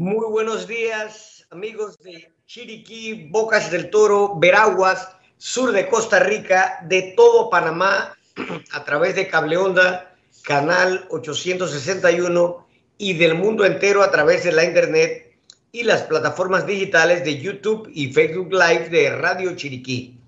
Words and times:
Muy 0.00 0.30
buenos 0.30 0.66
días, 0.66 1.46
amigos 1.50 1.98
de 1.98 2.32
Chiriquí, 2.46 3.28
Bocas 3.28 3.70
del 3.70 3.90
Toro, 3.90 4.34
Veraguas, 4.38 5.10
sur 5.36 5.72
de 5.72 5.90
Costa 5.90 6.20
Rica, 6.20 6.78
de 6.88 7.12
todo 7.14 7.50
Panamá, 7.50 8.16
a 8.72 8.84
través 8.84 9.14
de 9.14 9.28
Cable 9.28 9.58
Onda, 9.58 10.16
canal 10.42 11.06
861 11.10 12.66
y 12.96 13.12
del 13.12 13.34
mundo 13.34 13.66
entero 13.66 14.02
a 14.02 14.10
través 14.10 14.42
de 14.42 14.52
la 14.52 14.64
internet 14.64 15.36
y 15.70 15.82
las 15.82 16.04
plataformas 16.04 16.66
digitales 16.66 17.22
de 17.22 17.38
YouTube 17.38 17.86
y 17.92 18.10
Facebook 18.10 18.54
Live 18.54 18.88
de 18.88 19.10
Radio 19.10 19.54
Chiriquí. 19.54 20.18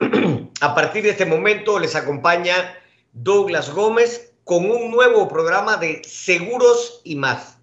A 0.60 0.74
partir 0.74 1.04
de 1.04 1.10
este 1.12 1.24
momento 1.24 1.78
les 1.78 1.96
acompaña 1.96 2.74
Douglas 3.14 3.70
Gómez 3.70 4.34
con 4.44 4.70
un 4.70 4.90
nuevo 4.90 5.26
programa 5.28 5.78
de 5.78 6.02
Seguros 6.04 7.00
y 7.04 7.14
más. 7.14 7.57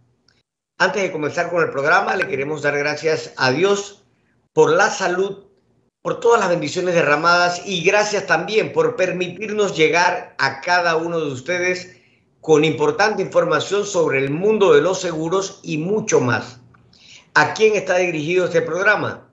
Antes 0.77 1.03
de 1.03 1.11
comenzar 1.13 1.49
con 1.49 1.63
el 1.63 1.69
programa, 1.69 2.17
le 2.17 2.27
queremos 2.27 2.61
dar 2.61 2.77
gracias 2.77 3.31
a 3.37 3.51
Dios 3.51 4.03
por 4.51 4.71
la 4.71 4.89
salud, 4.89 5.45
por 6.01 6.19
todas 6.19 6.41
las 6.41 6.49
bendiciones 6.49 6.95
derramadas 6.95 7.61
y 7.65 7.81
gracias 7.81 8.27
también 8.27 8.73
por 8.73 8.97
permitirnos 8.97 9.77
llegar 9.77 10.35
a 10.37 10.59
cada 10.59 10.97
uno 10.97 11.21
de 11.21 11.31
ustedes 11.31 11.95
con 12.41 12.65
importante 12.65 13.21
información 13.21 13.85
sobre 13.85 14.19
el 14.19 14.31
mundo 14.31 14.73
de 14.73 14.81
los 14.81 14.99
seguros 14.99 15.61
y 15.63 15.77
mucho 15.77 16.19
más. 16.19 16.59
¿A 17.35 17.53
quién 17.53 17.75
está 17.75 17.95
dirigido 17.95 18.43
este 18.43 18.61
programa? 18.61 19.31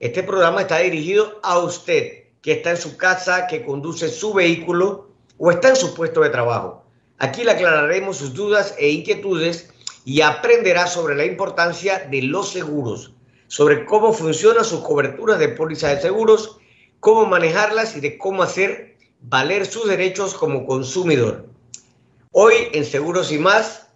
Este 0.00 0.24
programa 0.24 0.62
está 0.62 0.78
dirigido 0.78 1.38
a 1.44 1.58
usted 1.58 2.24
que 2.42 2.54
está 2.54 2.70
en 2.70 2.78
su 2.78 2.96
casa, 2.96 3.46
que 3.46 3.64
conduce 3.64 4.08
su 4.08 4.34
vehículo 4.34 5.10
o 5.38 5.52
está 5.52 5.68
en 5.68 5.76
su 5.76 5.94
puesto 5.94 6.22
de 6.22 6.30
trabajo. 6.30 6.84
Aquí 7.18 7.44
le 7.44 7.52
aclararemos 7.52 8.16
sus 8.16 8.34
dudas 8.34 8.74
e 8.76 8.88
inquietudes 8.88 9.70
y 10.04 10.20
aprenderá 10.22 10.86
sobre 10.86 11.14
la 11.14 11.24
importancia 11.24 12.06
de 12.10 12.22
los 12.22 12.50
seguros, 12.50 13.12
sobre 13.48 13.84
cómo 13.84 14.12
funcionan 14.12 14.64
sus 14.64 14.80
coberturas 14.80 15.38
de 15.38 15.48
pólizas 15.48 15.96
de 15.96 16.02
seguros, 16.02 16.58
cómo 17.00 17.26
manejarlas 17.26 17.96
y 17.96 18.00
de 18.00 18.18
cómo 18.18 18.42
hacer 18.42 18.96
valer 19.20 19.66
sus 19.66 19.88
derechos 19.88 20.34
como 20.34 20.66
consumidor. 20.66 21.46
Hoy 22.32 22.54
en 22.72 22.84
Seguros 22.84 23.32
y 23.32 23.38
más, 23.38 23.88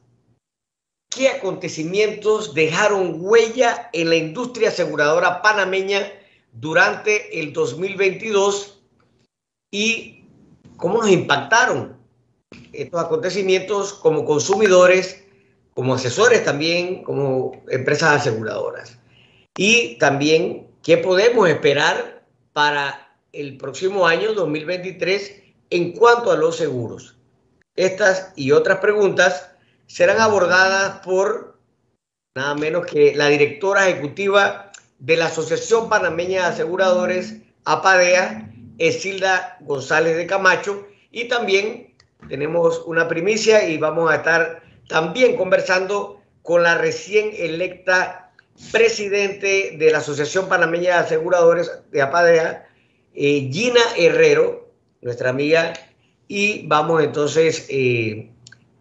¿qué 1.09 1.29
acontecimientos 1.29 2.55
dejaron 2.55 3.19
huella 3.21 3.89
en 3.93 4.11
la 4.11 4.17
industria 4.17 4.71
aseguradora 4.71 5.41
panameña 5.41 6.13
durante 6.53 7.41
el 7.41 7.53
2022 7.53 8.83
y 9.71 10.25
cómo 10.77 10.99
nos 10.99 11.11
impactaron 11.11 11.97
estos 12.73 13.01
acontecimientos 13.01 13.93
como 13.93 14.25
consumidores, 14.25 15.23
como 15.75 15.94
asesores 15.94 16.44
también, 16.44 17.03
como 17.03 17.62
empresas 17.69 18.20
aseguradoras. 18.20 18.98
Y 19.56 19.98
también 19.98 20.69
qué 20.83 20.98
podemos 20.98 21.48
esperar 21.48 22.25
para 22.53 23.17
el 23.33 23.56
próximo 23.56 24.06
año 24.06 24.33
2023 24.33 25.42
en 25.70 25.92
cuanto 25.92 26.30
a 26.30 26.36
los 26.36 26.56
seguros. 26.56 27.17
Estas 27.77 28.33
y 28.36 28.52
otras 28.52 28.78
preguntas 28.78 29.50
serán 29.86 30.20
abordadas 30.20 31.00
por 31.05 31.58
nada 32.36 32.55
menos 32.55 32.86
que 32.86 33.14
la 33.14 33.28
directora 33.28 33.89
ejecutiva 33.89 34.70
de 34.98 35.17
la 35.17 35.27
Asociación 35.27 35.89
Panameña 35.89 36.42
de 36.42 36.47
Aseguradores, 36.47 37.36
APADEA, 37.64 38.52
Esilda 38.78 39.58
González 39.61 40.17
de 40.17 40.27
Camacho, 40.27 40.86
y 41.11 41.28
también 41.28 41.95
tenemos 42.28 42.83
una 42.86 43.06
primicia 43.06 43.69
y 43.69 43.78
vamos 43.78 44.11
a 44.11 44.17
estar 44.17 44.62
también 44.89 45.37
conversando 45.37 46.21
con 46.43 46.63
la 46.63 46.77
recién 46.77 47.31
electa 47.37 48.33
presidente 48.70 49.77
de 49.79 49.91
la 49.91 49.98
Asociación 49.98 50.48
Panameña 50.48 50.97
de 50.97 51.05
Aseguradores 51.05 51.70
de 51.91 52.03
APADEA, 52.03 52.69
eh, 53.14 53.48
Gina 53.53 53.81
Herrero, 53.97 54.70
nuestra 55.01 55.31
amiga, 55.31 55.73
y 56.29 56.67
vamos 56.67 57.03
entonces 57.03 57.67
eh, 57.69 58.31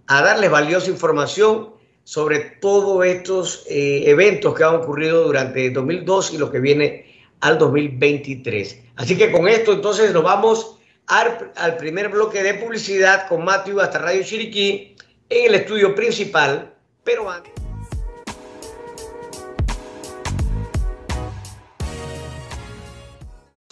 a 0.08 0.22
darles 0.22 0.52
valiosa 0.52 0.90
información 0.90 1.74
sobre 2.04 2.40
todos 2.62 3.06
estos 3.06 3.66
eh, 3.70 4.04
eventos 4.08 4.54
que 4.56 4.64
han 4.64 4.76
ocurrido 4.76 5.24
durante 5.24 5.70
2002 5.70 6.34
y 6.34 6.38
lo 6.38 6.52
que 6.52 6.60
viene 6.60 7.06
al 7.40 7.58
2023. 7.58 8.82
Así 8.96 9.18
que 9.18 9.32
con 9.32 9.48
esto 9.48 9.74
entonces 9.74 10.14
nos 10.14 10.24
vamos 10.24 10.78
al, 11.08 11.78
primer 11.78 12.10
bloque 12.10 12.44
de 12.44 12.54
publicidad 12.56 13.28
con 13.28 13.44
Matthew 13.44 13.82
hasta 13.82 14.00
Radio 14.00 14.24
Chiriquí 14.24 14.93
en 15.30 15.48
el 15.48 15.56
estudio 15.56 15.96
principal, 15.96 16.76
pero 17.04 17.30
antes... 17.30 17.54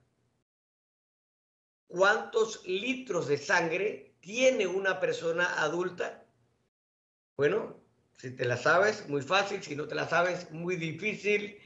¿Cuántos 1.92 2.66
litros 2.66 3.28
de 3.28 3.36
sangre 3.36 4.14
tiene 4.20 4.66
una 4.66 4.98
persona 4.98 5.60
adulta? 5.60 6.24
Bueno, 7.36 7.76
si 8.16 8.30
te 8.30 8.46
la 8.46 8.56
sabes, 8.56 9.06
muy 9.10 9.20
fácil, 9.20 9.62
si 9.62 9.76
no 9.76 9.86
te 9.86 9.94
la 9.94 10.08
sabes, 10.08 10.50
muy 10.52 10.76
difícil. 10.76 11.58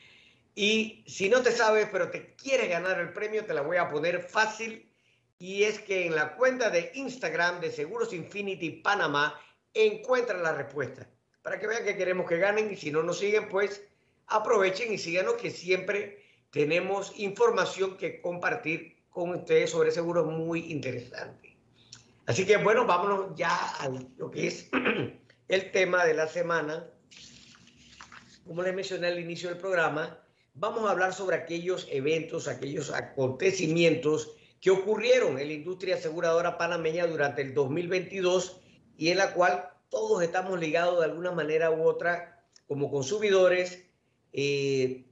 Y 0.57 1.05
si 1.07 1.29
no 1.29 1.43
te 1.43 1.53
sabes, 1.53 1.89
pero 1.93 2.11
te 2.11 2.35
quieres 2.35 2.69
ganar 2.69 2.99
el 2.99 3.13
premio, 3.13 3.45
te 3.45 3.55
la 3.55 3.61
voy 3.61 3.77
a 3.77 3.89
poner 3.89 4.21
fácil 4.21 4.93
y 5.39 5.63
es 5.63 5.79
que 5.79 6.07
en 6.07 6.17
la 6.17 6.35
cuenta 6.35 6.71
de 6.71 6.91
Instagram 6.95 7.61
de 7.61 7.71
Seguros 7.71 8.13
Infinity 8.13 8.71
Panamá 8.83 9.41
encuentran 9.75 10.43
la 10.43 10.55
respuesta. 10.55 11.09
Para 11.41 11.61
que 11.61 11.69
vean 11.69 11.85
que 11.85 11.97
queremos 11.97 12.29
que 12.29 12.39
ganen 12.39 12.73
y 12.73 12.77
si 12.77 12.91
no 12.91 13.05
nos 13.05 13.21
siguen, 13.21 13.49
pues 13.49 13.81
aprovechen 14.27 14.93
y 14.93 14.99
síganos 14.99 15.35
que 15.35 15.53
siempre 15.53 16.25
tenemos 16.51 17.17
información 17.17 17.97
que 17.97 18.21
compartir 18.21 18.96
con 19.17 19.31
ustedes 19.31 19.71
sobre 19.71 19.91
seguros 19.93 20.27
muy 20.27 20.71
interesante. 20.71 21.57
Así 22.27 22.45
que 22.45 22.59
bueno, 22.59 22.85
vámonos 22.85 23.35
ya 23.35 23.75
a 23.81 23.89
lo 23.89 24.31
que 24.31 24.49
es 24.49 24.69
el 25.49 25.73
tema 25.73 26.05
de 26.05 26.13
la 26.13 26.29
semana, 26.29 26.87
como 28.45 28.63
les 28.63 28.75
mencioné 28.75 29.07
al 29.07 29.19
inicio 29.19 29.49
del 29.49 29.57
programa, 29.57 30.23
vamos 30.53 30.85
a 30.85 30.91
hablar 30.91 31.15
sobre 31.15 31.37
aquellos 31.37 31.89
eventos, 31.91 32.47
aquellos 32.47 32.93
acontecimientos 32.93 34.37
que 34.61 34.71
ocurrieron 34.71 35.39
en 35.39 35.47
la 35.49 35.55
industria 35.55 35.95
aseguradora 35.95 36.59
panameña 36.59 37.07
durante 37.07 37.41
el 37.41 37.55
2022 37.55 38.61
y 38.99 39.09
en 39.09 39.17
la 39.17 39.33
cual 39.33 39.71
todos 39.89 40.23
estamos 40.23 40.61
ligados 40.61 40.99
de 40.99 41.07
alguna 41.07 41.33
manera 41.33 41.71
u 41.71 41.85
otra 41.85 42.45
como 42.69 42.91
consumidores, 42.91 43.83
eh, 44.35 45.07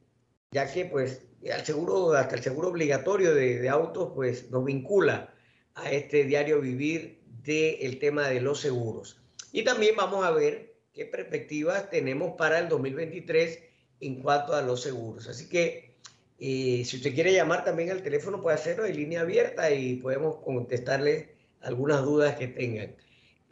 ya 0.50 0.70
que 0.70 0.84
pues 0.84 1.22
al 1.50 1.64
seguro, 1.64 2.12
hasta 2.12 2.36
el 2.36 2.42
seguro 2.42 2.68
obligatorio 2.68 3.34
de, 3.34 3.68
autos 3.68 4.12
pues 4.14 4.50
nos 4.50 4.64
vincula 4.64 5.34
a 5.74 5.90
este 5.90 6.24
diario 6.24 6.60
vivir 6.60 7.22
del 7.42 7.98
tema 7.98 8.28
de 8.28 8.40
los 8.40 8.60
seguros. 8.60 9.20
Y 9.52 9.62
también 9.62 9.96
vamos 9.96 10.24
a 10.24 10.30
ver 10.30 10.74
qué 10.92 11.04
perspectivas 11.04 11.90
tenemos 11.90 12.34
para 12.36 12.58
el 12.58 12.68
2023 12.68 13.58
en 14.00 14.22
cuanto 14.22 14.54
a 14.54 14.62
los 14.62 14.82
seguros. 14.82 15.28
Así 15.28 15.48
que 15.48 15.96
eh, 16.38 16.82
si 16.84 16.96
usted 16.96 17.14
quiere 17.14 17.32
llamar 17.32 17.64
también 17.64 17.90
al 17.90 18.02
teléfono 18.02 18.42
puede 18.42 18.56
hacerlo 18.56 18.86
en 18.86 18.96
línea 18.96 19.20
abierta 19.20 19.70
y 19.70 19.96
podemos 19.96 20.36
contestarle 20.36 21.34
algunas 21.60 22.02
dudas 22.04 22.36
que 22.36 22.48
tengan. 22.48 22.96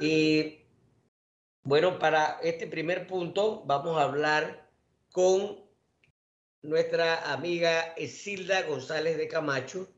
Y 0.00 0.62
bueno, 1.64 1.98
para 1.98 2.38
este 2.42 2.66
primer 2.66 3.06
punto 3.06 3.62
vamos 3.66 3.98
a 3.98 4.02
hablar 4.02 4.68
con 5.12 5.60
nuestra 6.62 7.32
amiga 7.32 7.92
Esilda 7.96 8.62
González 8.62 9.16
de 9.16 9.28
Camacho. 9.28 9.88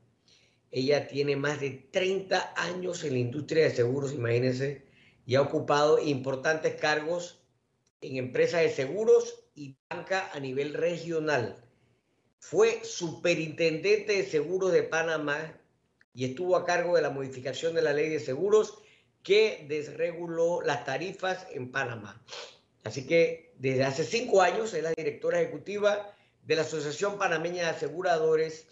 Ella 0.70 1.06
tiene 1.06 1.37
más 1.37 1.61
de 1.61 1.70
30 1.90 2.55
años 2.56 3.05
en 3.05 3.12
la 3.12 3.19
industria 3.19 3.64
de 3.64 3.70
seguros, 3.70 4.12
imagínense, 4.12 4.82
y 5.26 5.37
ha 5.37 5.43
ocupado 5.43 5.99
importantes 5.99 6.75
cargos 6.75 7.40
en 8.00 8.16
empresas 8.16 8.62
de 8.62 8.70
seguros 8.70 9.44
y 9.55 9.76
banca 9.88 10.31
a 10.32 10.40
nivel 10.40 10.75
regional. 10.75 11.62
Fue 12.38 12.81
superintendente 12.82 14.14
de 14.14 14.25
seguros 14.25 14.72
de 14.72 14.82
Panamá 14.82 15.58
y 16.12 16.25
estuvo 16.25 16.56
a 16.56 16.64
cargo 16.64 16.96
de 16.96 17.02
la 17.02 17.11
modificación 17.11 17.75
de 17.75 17.82
la 17.82 17.93
ley 17.93 18.08
de 18.08 18.20
seguros 18.20 18.78
que 19.22 19.64
desreguló 19.69 20.61
las 20.61 20.84
tarifas 20.84 21.46
en 21.52 21.70
Panamá. 21.70 22.22
Así 22.82 23.06
que 23.06 23.55
desde 23.58 23.84
hace 23.84 24.05
cinco 24.05 24.43
años 24.43 24.75
es 24.75 24.82
la 24.82 24.93
directora 24.93 25.40
ejecutiva 25.40 26.13
de 26.44 26.56
la 26.56 26.62
Asociación 26.62 27.19
Panameña 27.19 27.64
de 27.64 27.69
Aseguradores, 27.70 28.67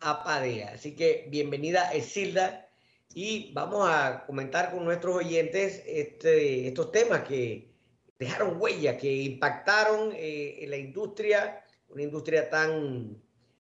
APADEA. 0.00 0.72
Así 0.74 0.94
que 0.96 1.26
bienvenida, 1.30 1.92
Esilda, 1.92 2.68
y 3.14 3.52
vamos 3.52 3.88
a 3.88 4.24
comentar 4.26 4.70
con 4.72 4.84
nuestros 4.84 5.16
oyentes 5.16 5.82
este, 5.86 6.66
estos 6.68 6.90
temas 6.92 7.22
que 7.24 7.70
dejaron 8.18 8.60
huella, 8.60 8.96
que 8.96 9.12
impactaron 9.12 10.12
eh, 10.14 10.58
en 10.60 10.70
la 10.70 10.78
industria, 10.78 11.64
una 11.88 12.02
industria 12.02 12.48
tan 12.48 13.20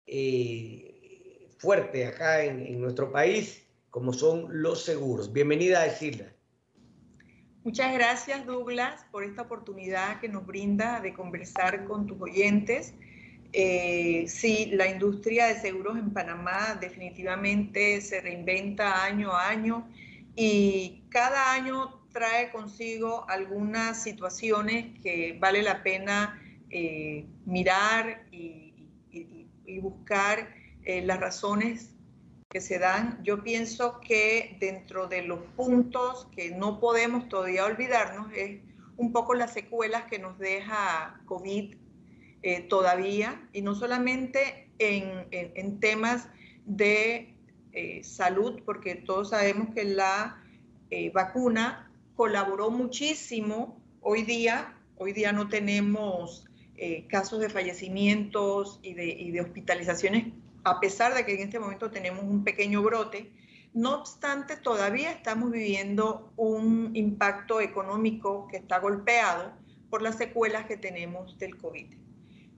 eh, 0.06 1.48
fuerte 1.58 2.06
acá 2.06 2.44
en, 2.44 2.66
en 2.66 2.82
nuestro 2.82 3.12
país 3.12 3.66
como 3.90 4.14
son 4.14 4.48
los 4.62 4.84
seguros. 4.84 5.32
Bienvenida, 5.34 5.86
Esilda. 5.86 6.34
Muchas 7.66 7.94
gracias, 7.94 8.46
Douglas, 8.46 9.06
por 9.12 9.26
esta 9.26 9.42
oportunidad 9.42 10.22
que 10.22 10.30
nos 10.30 10.46
brinda 10.46 11.02
de 11.02 11.14
conversar 11.14 11.84
con 11.84 12.08
tus 12.08 12.20
oyentes. 12.22 12.94
Eh, 13.52 14.26
sí, 14.28 14.68
la 14.74 14.88
industria 14.88 15.48
de 15.48 15.60
seguros 15.60 15.98
en 15.98 16.14
Panamá 16.14 16.78
definitivamente 16.80 18.00
se 18.00 18.22
reinventa 18.22 19.04
año 19.04 19.34
a 19.34 19.50
año 19.50 19.90
y 20.38 21.04
cada 21.10 21.52
año 21.52 22.00
trae 22.14 22.50
consigo 22.52 23.26
algunas 23.28 24.02
situaciones 24.02 24.98
que 25.02 25.38
vale 25.40 25.62
la 25.62 25.84
pena 25.84 26.42
eh, 26.70 27.26
mirar 27.46 28.26
y, 28.32 28.56
buscar 29.82 30.50
eh, 30.84 31.04
las 31.04 31.20
razones 31.20 31.96
que 32.50 32.62
se 32.62 32.80
dan, 32.80 33.24
yo 33.24 33.44
pienso 33.44 34.00
que 34.02 34.58
dentro 34.60 35.06
de 35.06 35.22
los 35.22 35.40
puntos 35.56 36.28
que 36.36 36.50
no 36.50 36.80
podemos 36.80 37.30
todavía 37.30 37.64
olvidarnos 37.64 38.34
es 38.34 38.62
un 38.98 39.12
poco 39.12 39.36
las 39.36 39.54
secuelas 39.54 40.06
que 40.06 40.18
nos 40.18 40.40
deja 40.40 41.22
COVID 41.28 41.76
eh, 42.42 42.62
todavía, 42.62 43.48
y 43.54 43.62
no 43.62 43.76
solamente 43.76 44.72
en, 44.80 45.80
temas 45.80 46.28
de 46.66 47.36
eh, 47.72 48.04
salud, 48.04 48.64
porque 48.66 48.96
todos 48.96 49.30
sabemos 49.30 49.68
que 49.76 49.84
la 49.84 50.44
eh, 50.90 51.12
vacuna 51.12 51.92
colaboró 52.16 52.72
muchísimo 52.72 53.80
hoy 54.02 54.24
día. 54.24 54.76
Hoy 54.98 55.14
día 55.14 55.32
no 55.34 55.50
tenemos 55.50 56.46
casos 57.10 57.42
de 57.42 57.50
fallecimientos 57.50 58.80
y 58.82 58.94
de, 58.94 59.08
y 59.08 59.32
de 59.32 59.42
hospitalizaciones 59.42 60.28
a 60.64 60.80
pesar 60.80 61.14
de 61.14 61.26
que 61.26 61.34
en 61.34 61.42
este 61.42 61.60
momento 61.60 61.92
tenemos 61.92 62.24
un 62.24 62.44
pequeño 62.44 62.82
brote. 62.82 63.32
No 63.74 63.96
obstante, 63.96 64.58
todavía 64.58 65.12
estamos 65.12 65.52
viviendo 65.52 66.34
un 66.36 66.92
impacto 66.96 67.62
económico 67.62 68.48
que 68.48 68.58
está 68.58 68.80
golpeado 68.80 69.54
por 69.90 70.02
las 70.02 70.18
secuelas 70.18 70.66
que 70.66 70.78
tenemos 70.78 71.38
del 71.38 71.58
COVID. 71.58 71.88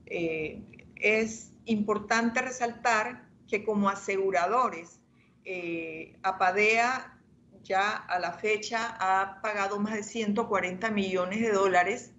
Eh, 0.06 0.62
es 0.96 1.52
importante 1.66 2.40
resaltar 2.40 3.28
que 3.48 3.64
como 3.64 3.88
aseguradores, 3.88 5.00
eh, 5.44 6.16
Apadea 6.22 7.18
ya 7.62 7.90
a 7.96 8.18
la 8.18 8.32
fecha 8.32 8.96
ha 8.98 9.40
pagado 9.40 9.78
más 9.78 9.94
de 9.94 10.02
140 10.02 10.90
millones 10.90 11.40
de 11.40 11.52
dólares 11.52 12.12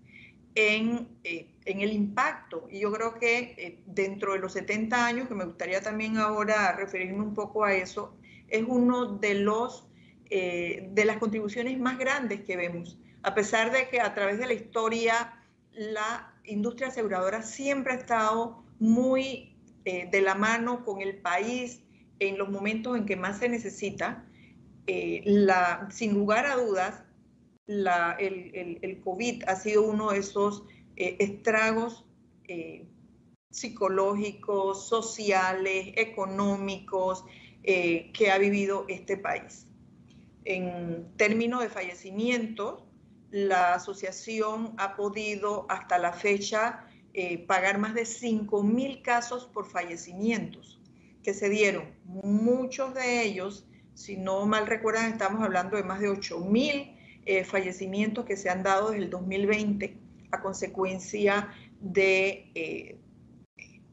en 0.55 1.13
eh, 1.23 1.47
en 1.65 1.81
el 1.81 1.93
impacto. 1.93 2.67
Y 2.69 2.79
yo 2.79 2.91
creo 2.91 3.15
que 3.15 3.55
eh, 3.57 3.79
dentro 3.85 4.33
de 4.33 4.39
los 4.39 4.53
70 4.53 5.05
años, 5.05 5.27
que 5.27 5.35
me 5.35 5.45
gustaría 5.45 5.81
también 5.81 6.17
ahora 6.17 6.73
referirme 6.73 7.21
un 7.21 7.33
poco 7.33 7.63
a 7.63 7.73
eso, 7.73 8.15
es 8.49 8.63
uno 8.67 9.17
de 9.17 9.35
los 9.35 9.87
eh, 10.29 10.89
de 10.91 11.05
las 11.05 11.17
contribuciones 11.17 11.79
más 11.79 11.97
grandes 11.97 12.41
que 12.41 12.57
vemos. 12.57 12.97
A 13.21 13.33
pesar 13.33 13.71
de 13.71 13.87
que 13.87 14.01
a 14.01 14.13
través 14.13 14.39
de 14.39 14.47
la 14.47 14.53
historia 14.53 15.39
la 15.71 16.33
industria 16.43 16.89
aseguradora 16.89 17.41
siempre 17.41 17.93
ha 17.93 17.95
estado 17.95 18.63
muy 18.79 19.49
de 19.83 20.21
la 20.21 20.33
mano 20.33 20.85
con 20.85 21.01
el 21.01 21.17
país 21.17 21.83
en 22.19 22.37
los 22.37 22.49
momentos 22.49 22.97
en 22.97 23.05
que 23.05 23.17
más 23.17 23.39
se 23.39 23.49
necesita, 23.49 24.25
sin 25.89 26.13
lugar 26.13 26.45
a 26.45 26.55
dudas, 26.55 27.03
la, 27.65 28.15
el, 28.19 28.51
el, 28.55 28.79
el 28.81 29.01
COVID 29.01 29.43
ha 29.47 29.55
sido 29.55 29.83
uno 29.83 30.11
de 30.11 30.19
esos 30.19 30.63
eh, 30.95 31.17
estragos 31.19 32.05
eh, 32.47 32.87
psicológicos, 33.49 34.87
sociales, 34.87 35.93
económicos 35.95 37.23
eh, 37.63 38.11
que 38.13 38.31
ha 38.31 38.37
vivido 38.37 38.85
este 38.89 39.17
país. 39.17 39.67
En 40.45 41.15
términos 41.15 41.61
de 41.61 41.69
fallecimientos, 41.69 42.83
la 43.31 43.75
asociación 43.75 44.73
ha 44.77 44.95
podido 44.95 45.65
hasta 45.69 45.97
la 45.97 46.13
fecha 46.13 46.87
pagar 47.47 47.77
más 47.77 47.93
de 47.93 48.05
5 48.05 48.63
mil 48.63 49.03
casos 49.03 49.45
por 49.45 49.67
fallecimientos 49.67 50.81
que 51.23 51.35
se 51.35 51.47
dieron. 51.47 51.93
Muchos 52.05 52.95
de 52.95 53.21
ellos, 53.21 53.67
si 53.93 54.17
no 54.17 54.47
mal 54.47 54.65
recuerdan, 54.65 55.11
estamos 55.11 55.43
hablando 55.43 55.77
de 55.77 55.83
más 55.83 55.99
de 55.99 56.09
8 56.09 56.39
mil 57.25 57.45
fallecimientos 57.45 58.25
que 58.25 58.37
se 58.37 58.49
han 58.49 58.63
dado 58.63 58.91
desde 58.91 59.03
el 59.03 59.09
2020 59.09 59.97
a 60.31 60.41
consecuencia 60.41 61.53
de, 61.79 62.51
eh, 62.55 62.97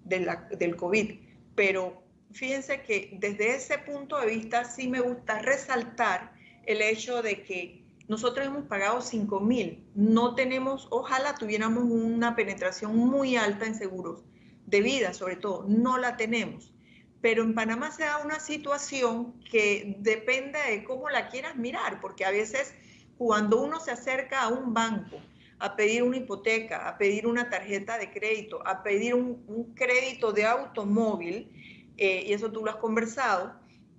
del 0.05 0.77
COVID. 0.77 1.15
Pero 1.55 2.03
fíjense 2.33 2.83
que 2.83 3.17
desde 3.21 3.57
ese 3.57 3.79
punto 3.79 4.19
de 4.19 4.27
vista 4.27 4.65
sí 4.65 4.89
me 4.89 5.01
gusta 5.01 5.41
resaltar 5.41 6.33
el 6.67 6.83
hecho 6.83 7.23
de 7.23 7.43
que 7.43 7.81
nosotros 8.09 8.47
hemos 8.47 8.65
pagado 8.65 9.01
5 9.01 9.41
mil, 9.41 9.85
no 9.95 10.35
tenemos, 10.35 10.89
ojalá 10.91 11.37
tuviéramos 11.37 11.85
una 11.85 12.35
penetración 12.35 12.97
muy 12.97 13.37
alta 13.37 13.67
en 13.67 13.77
seguros 13.77 14.25
de 14.67 14.81
vida, 14.81 15.15
sobre 15.15 15.37
todo, 15.37 15.65
no 15.69 15.99
la 15.99 16.17
tenemos. 16.17 16.73
Pero 17.21 17.43
en 17.43 17.55
Panamá 17.55 17.91
se 17.93 18.05
da 18.05 18.19
una 18.19 18.41
situación 18.41 19.41
que 19.51 19.97
depende 19.99 20.59
de 20.59 20.85
cómo 20.85 21.11
la 21.11 21.29
quieras 21.29 21.57
mirar, 21.57 22.01
porque 22.01 22.25
a 22.25 22.31
veces 22.31 22.75
cuando 23.21 23.61
uno 23.61 23.79
se 23.81 23.91
acerca 23.91 24.41
a 24.41 24.49
un 24.49 24.73
banco 24.73 25.21
a 25.59 25.77
pedir 25.77 26.03
una 26.03 26.17
hipoteca, 26.17 26.89
a 26.89 26.97
pedir 26.97 27.27
una 27.27 27.51
tarjeta 27.51 27.99
de 27.99 28.11
crédito, 28.11 28.67
a 28.67 28.83
pedir 28.83 29.15
un, 29.15 29.75
crédito 29.75 30.33
de 30.33 30.47
automóvil, 30.47 31.53
eh, 31.99 32.25
y 32.27 32.33
eso 32.33 32.51
tú 32.51 32.65
lo 32.65 32.71
has 32.71 32.79
conversado, 32.79 33.53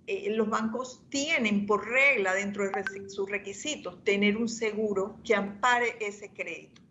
eh, 0.08 0.34
los 0.36 0.50
bancos 0.50 1.04
tienen 1.10 1.68
por 1.68 1.88
regla 1.88 2.34
dentro 2.34 2.64
de 2.64 3.10
sus 3.12 3.30
requisitos 3.30 4.04
tener 4.04 4.38
un 4.38 4.50
seguro 4.50 5.20
que 5.24 5.36
ampare 5.36 5.98
ese 6.00 6.30
crédito. 6.34 6.82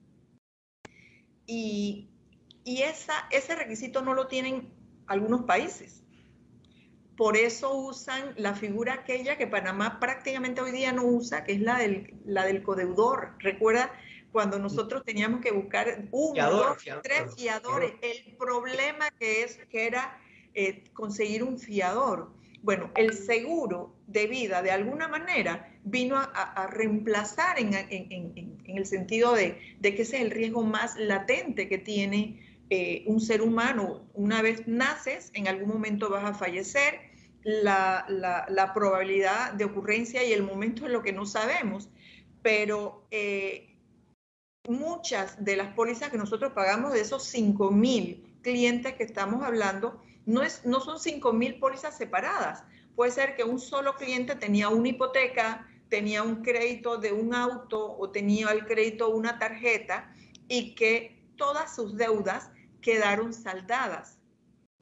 Y, 1.48 2.06
ese 2.64 3.56
requisito 3.56 4.02
no 4.02 4.14
lo 4.14 4.28
tienen 4.28 4.72
algunos 5.08 5.42
países. 5.42 6.04
Por 7.20 7.36
eso 7.36 7.74
usan 7.74 8.32
la 8.38 8.54
figura 8.54 8.94
aquella 8.94 9.36
que 9.36 9.46
Panamá 9.46 10.00
prácticamente 10.00 10.62
hoy 10.62 10.72
día 10.72 10.90
no 10.90 11.04
usa, 11.04 11.44
que 11.44 11.52
es 11.52 11.60
la 11.60 11.76
del, 11.76 12.14
la 12.24 12.46
del 12.46 12.62
codeudor. 12.62 13.34
Recuerda 13.40 13.92
cuando 14.32 14.58
nosotros 14.58 15.04
teníamos 15.04 15.42
que 15.42 15.50
buscar 15.50 16.08
uno, 16.12 16.50
dos, 16.50 16.78
tres 17.02 17.34
fiadores. 17.36 17.92
El 18.00 18.36
problema 18.38 19.10
que 19.18 19.42
es 19.42 19.58
que 19.68 19.86
era 19.86 20.18
eh, 20.54 20.84
conseguir 20.94 21.42
un 21.42 21.58
fiador. 21.58 22.32
Bueno, 22.62 22.90
el 22.96 23.12
seguro 23.12 23.94
de 24.06 24.26
vida 24.26 24.62
de 24.62 24.70
alguna 24.70 25.06
manera 25.06 25.70
vino 25.84 26.16
a, 26.16 26.68
reemplazar 26.68 27.58
en, 27.60 27.74
el 28.64 28.86
sentido 28.86 29.34
de, 29.34 29.76
que 29.82 29.88
ese 29.90 30.16
es 30.16 30.22
el 30.22 30.30
riesgo 30.30 30.62
más 30.62 30.96
latente 30.96 31.68
que 31.68 31.76
tiene 31.76 32.64
eh, 32.70 33.04
un 33.04 33.20
ser 33.20 33.42
humano. 33.42 34.08
Una 34.14 34.40
vez 34.40 34.66
naces, 34.66 35.30
en 35.34 35.48
algún 35.48 35.68
momento 35.68 36.08
vas 36.08 36.24
a 36.24 36.32
fallecer 36.32 37.09
la, 37.42 38.72
probabilidad 38.74 39.52
de 39.52 39.64
ocurrencia 39.64 40.24
y 40.24 40.32
el 40.32 40.42
momento 40.42 40.86
es 40.86 40.92
lo 40.92 41.02
que 41.02 41.12
no 41.12 41.26
sabemos, 41.26 41.88
pero 42.42 43.06
eh, 43.10 43.76
muchas 44.68 45.42
de 45.42 45.56
las 45.56 45.74
pólizas 45.74 46.10
que 46.10 46.18
nosotros 46.18 46.52
pagamos 46.52 46.92
de 46.92 47.00
esos 47.00 47.24
5 47.24 47.70
mil 47.70 48.38
clientes 48.42 48.94
que 48.94 49.04
estamos 49.04 49.42
hablando, 49.42 50.00
no, 50.26 50.42
es, 50.42 50.64
no 50.64 50.80
son 50.80 50.98
5 50.98 51.32
mil 51.32 51.58
pólizas 51.58 51.96
separadas. 51.96 52.64
Puede 52.94 53.12
ser 53.12 53.36
que 53.36 53.44
un 53.44 53.58
solo 53.58 53.94
cliente 53.96 54.34
tenía 54.34 54.68
una 54.68 54.88
hipoteca, 54.88 55.66
tenía 55.88 56.22
un 56.22 56.42
crédito 56.42 56.98
de 56.98 57.12
un 57.12 57.34
auto 57.34 57.96
o 57.98 58.10
tenía 58.10 58.50
el 58.50 58.66
crédito 58.66 59.08
de 59.08 59.14
una 59.14 59.38
tarjeta 59.38 60.14
y 60.48 60.74
que 60.74 61.22
todas 61.36 61.74
sus 61.74 61.96
deudas 61.96 62.50
quedaron 62.80 63.32
saldadas 63.32 64.19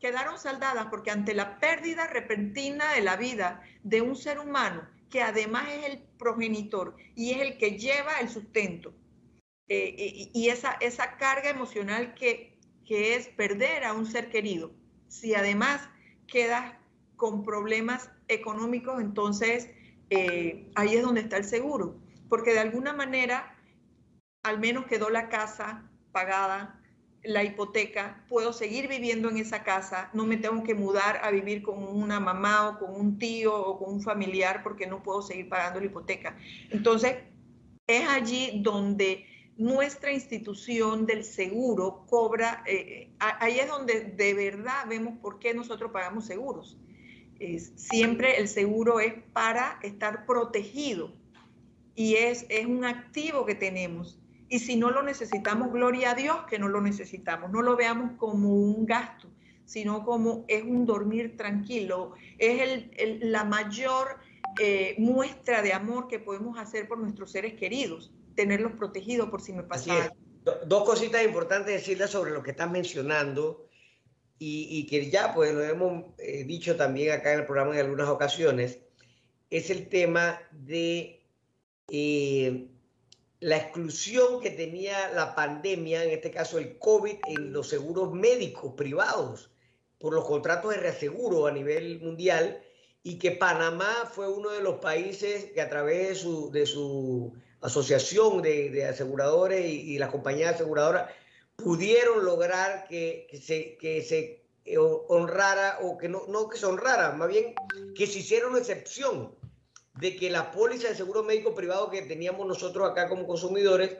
quedaron 0.00 0.38
saldadas 0.38 0.86
porque 0.86 1.10
ante 1.10 1.34
la 1.34 1.58
pérdida 1.58 2.06
repentina 2.06 2.92
de 2.92 3.02
la 3.02 3.16
vida 3.16 3.62
de 3.82 4.00
un 4.00 4.16
ser 4.16 4.38
humano, 4.38 4.86
que 5.10 5.22
además 5.22 5.68
es 5.70 5.86
el 5.86 5.98
progenitor 6.18 6.96
y 7.14 7.32
es 7.32 7.40
el 7.40 7.58
que 7.58 7.78
lleva 7.78 8.20
el 8.20 8.28
sustento, 8.28 8.92
eh, 9.68 10.30
y, 10.32 10.48
esa, 10.48 10.72
esa 10.80 11.16
carga 11.18 11.50
emocional 11.50 12.14
que, 12.14 12.58
que 12.86 13.16
es 13.16 13.28
perder 13.28 13.84
a 13.84 13.92
un 13.92 14.06
ser 14.06 14.30
querido, 14.30 14.72
si 15.08 15.34
además 15.34 15.88
quedas 16.26 16.74
con 17.16 17.44
problemas 17.44 18.10
económicos, 18.28 19.00
entonces 19.00 19.70
eh, 20.10 20.70
ahí 20.74 20.96
es 20.96 21.02
donde 21.02 21.20
está 21.20 21.36
el 21.36 21.44
seguro, 21.44 21.98
porque 22.28 22.52
de 22.52 22.60
alguna 22.60 22.92
manera 22.92 23.54
al 24.42 24.58
menos 24.58 24.86
quedó 24.86 25.10
la 25.10 25.28
casa 25.28 25.90
pagada, 26.12 26.77
la 27.24 27.42
hipoteca, 27.44 28.24
puedo 28.28 28.52
seguir 28.52 28.88
viviendo 28.88 29.28
en 29.28 29.38
esa 29.38 29.64
casa, 29.64 30.10
no 30.12 30.24
me 30.24 30.36
tengo 30.36 30.62
que 30.62 30.74
mudar 30.74 31.20
a 31.22 31.30
vivir 31.30 31.62
con 31.62 31.82
una 31.82 32.20
mamá 32.20 32.68
o 32.68 32.78
con 32.78 32.94
un 32.94 33.18
tío 33.18 33.54
o 33.54 33.78
con 33.78 33.94
un 33.94 34.02
familiar 34.02 34.62
porque 34.62 34.86
no 34.86 35.02
puedo 35.02 35.22
seguir 35.22 35.48
pagando 35.48 35.80
la 35.80 35.86
hipoteca. 35.86 36.36
Entonces, 36.70 37.16
es 37.86 38.08
allí 38.08 38.60
donde 38.62 39.26
nuestra 39.56 40.12
institución 40.12 41.04
del 41.06 41.24
seguro 41.24 42.04
cobra, 42.08 42.62
eh, 42.66 43.10
ahí 43.18 43.58
es 43.58 43.66
donde 43.66 44.04
de 44.04 44.34
verdad 44.34 44.86
vemos 44.88 45.18
por 45.18 45.40
qué 45.40 45.52
nosotros 45.52 45.90
pagamos 45.90 46.26
seguros. 46.26 46.78
siempre 47.74 48.38
el 48.38 48.48
seguro 48.48 49.00
es 49.00 49.14
para 49.32 49.78
estar 49.82 50.26
protegido 50.26 51.12
y 51.94 52.14
es, 52.14 52.46
es 52.48 52.66
un 52.66 52.84
activo 52.84 53.44
que 53.44 53.56
tenemos 53.56 54.18
y 54.48 54.60
si 54.60 54.76
no 54.76 54.90
lo 54.90 55.02
necesitamos, 55.02 55.72
gloria 55.72 56.12
a 56.12 56.14
Dios 56.14 56.36
que 56.48 56.58
no 56.58 56.68
lo 56.68 56.80
necesitamos. 56.80 57.50
No 57.50 57.62
lo 57.62 57.76
veamos 57.76 58.12
como 58.18 58.54
un 58.54 58.86
gasto, 58.86 59.28
sino 59.64 60.04
como 60.04 60.44
es 60.48 60.62
un 60.62 60.86
dormir 60.86 61.36
tranquilo. 61.36 62.12
Es 62.38 62.88
la 63.20 63.44
mayor 63.44 64.18
eh, 64.58 64.94
muestra 64.98 65.60
de 65.60 65.74
amor 65.74 66.08
que 66.08 66.18
podemos 66.18 66.58
hacer 66.58 66.88
por 66.88 66.98
nuestros 66.98 67.30
seres 67.30 67.54
queridos, 67.54 68.10
tenerlos 68.34 68.72
protegidos 68.72 69.28
por 69.28 69.42
si 69.42 69.52
me 69.52 69.62
pasa 69.62 70.04
algo. 70.04 70.16
Dos 70.66 70.84
cositas 70.84 71.22
importantes 71.22 71.74
decirles 71.74 72.08
sobre 72.08 72.30
lo 72.30 72.42
que 72.42 72.52
estás 72.52 72.70
mencionando 72.70 73.66
y, 74.38 74.86
que 74.86 75.10
ya 75.10 75.34
pues 75.34 75.52
lo 75.52 75.62
hemos 75.62 76.04
eh, 76.18 76.44
dicho 76.44 76.76
también 76.76 77.12
acá 77.12 77.34
en 77.34 77.40
el 77.40 77.44
programa 77.44 77.74
en 77.74 77.80
algunas 77.80 78.08
ocasiones, 78.08 78.78
es 79.50 79.68
el 79.68 79.88
tema 79.88 80.40
de... 80.52 81.22
Eh, 81.90 82.68
la 83.40 83.56
exclusión 83.56 84.40
que 84.40 84.50
tenía 84.50 85.10
la 85.10 85.34
pandemia, 85.34 86.04
en 86.04 86.10
este 86.10 86.30
caso 86.30 86.58
el 86.58 86.78
COVID, 86.78 87.18
en 87.26 87.52
los 87.52 87.68
seguros 87.68 88.12
médicos 88.12 88.74
privados 88.76 89.50
por 89.98 90.12
los 90.12 90.24
contratos 90.24 90.72
de 90.72 90.78
reaseguro 90.78 91.46
a 91.46 91.52
nivel 91.52 92.00
mundial 92.00 92.62
y 93.02 93.18
que 93.18 93.30
Panamá 93.32 94.10
fue 94.12 94.28
uno 94.28 94.50
de 94.50 94.60
los 94.60 94.76
países 94.76 95.46
que 95.52 95.60
a 95.60 95.68
través 95.68 96.08
de 96.08 96.14
su, 96.14 96.50
de 96.50 96.66
su 96.66 97.32
asociación 97.60 98.42
de, 98.42 98.86
aseguradores 98.86 99.64
y, 99.66 99.94
y, 99.94 99.98
las 99.98 100.10
compañías 100.10 100.54
aseguradoras 100.54 101.10
pudieron 101.56 102.24
lograr 102.24 102.86
que, 102.88 103.28
se, 103.42 103.76
que 103.78 104.02
se 104.02 104.44
honrara, 104.76 105.78
o 105.82 105.96
que 105.96 106.08
no, 106.08 106.26
no 106.28 106.48
que 106.48 106.58
se 106.58 106.66
honrara, 106.66 107.12
más 107.12 107.28
bien 107.28 107.54
que 107.94 108.06
se 108.06 108.20
hiciera 108.20 108.48
una 108.48 108.58
excepción 108.58 109.34
de 109.98 110.14
que 110.14 110.30
la 110.30 110.52
póliza 110.52 110.88
de 110.88 110.94
seguro 110.94 111.24
médico 111.24 111.54
privado 111.54 111.90
que 111.90 112.02
teníamos 112.02 112.46
nosotros 112.46 112.88
acá 112.88 113.08
como 113.08 113.26
consumidores 113.26 113.96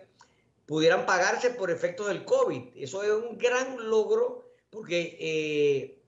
pudieran 0.65 1.07
pagarse 1.07 1.51
por 1.51 1.73
efectos 1.73 2.07
del 2.07 2.25
COVID. 2.25 2.77
Eso 2.77 3.03
es 3.03 3.11
un 3.11 3.37
gran 3.37 3.89
logro 3.89 4.49
porque 4.71 5.17
eh, 5.19 6.03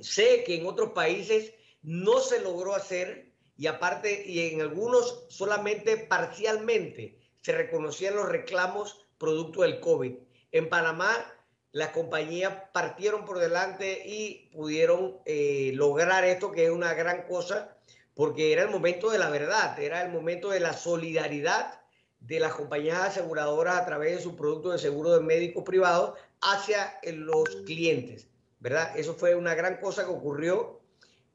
sé 0.00 0.42
que 0.44 0.56
en 0.56 0.66
otros 0.66 0.90
países 0.90 1.54
no 1.82 2.18
se 2.18 2.40
logró 2.40 2.74
hacer 2.74 3.30
y 3.56 3.68
aparte, 3.68 4.24
y 4.26 4.54
en 4.54 4.60
algunos 4.60 5.26
solamente 5.28 5.98
parcialmente 5.98 7.16
se 7.42 7.52
reconocían 7.52 8.16
los 8.16 8.28
reclamos 8.28 9.06
producto 9.18 9.62
del 9.62 9.78
COVID. 9.78 10.14
En 10.50 10.68
Panamá 10.68 11.32
las 11.70 11.90
compañías 11.90 12.54
partieron 12.72 13.24
por 13.24 13.38
delante 13.38 14.02
y 14.04 14.50
pudieron 14.52 15.18
eh, 15.26 15.70
lograr 15.74 16.24
esto, 16.24 16.50
que 16.50 16.64
es 16.64 16.70
una 16.70 16.92
gran 16.94 17.26
cosa 17.28 17.76
porque 18.14 18.52
era 18.52 18.62
el 18.62 18.70
momento 18.70 19.10
de 19.10 19.18
la 19.18 19.30
verdad, 19.30 19.78
era 19.78 20.02
el 20.02 20.12
momento 20.12 20.50
de 20.50 20.60
la 20.60 20.72
solidaridad 20.72 21.80
de 22.20 22.38
las 22.38 22.54
compañías 22.54 23.00
aseguradoras 23.00 23.76
a 23.76 23.84
través 23.84 24.16
de 24.16 24.22
su 24.22 24.36
producto 24.36 24.70
de 24.70 24.78
seguro 24.78 25.12
de 25.12 25.20
médico 25.20 25.64
privado 25.64 26.16
hacia 26.40 26.98
los 27.04 27.48
clientes, 27.66 28.28
¿verdad? 28.60 28.96
Eso 28.96 29.14
fue 29.14 29.34
una 29.34 29.54
gran 29.54 29.78
cosa 29.78 30.04
que 30.04 30.10
ocurrió 30.10 30.80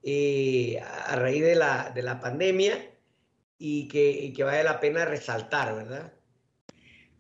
eh, 0.03 0.79
a 0.79 1.15
raíz 1.15 1.43
de 1.43 1.55
la, 1.55 1.91
de 1.93 2.01
la 2.01 2.19
pandemia 2.19 2.91
y 3.57 3.87
que, 3.87 4.31
que, 4.35 4.43
vale 4.43 4.63
la 4.63 4.79
pena 4.79 5.03
resaltar, 5.03 5.75
¿verdad? 5.75 6.13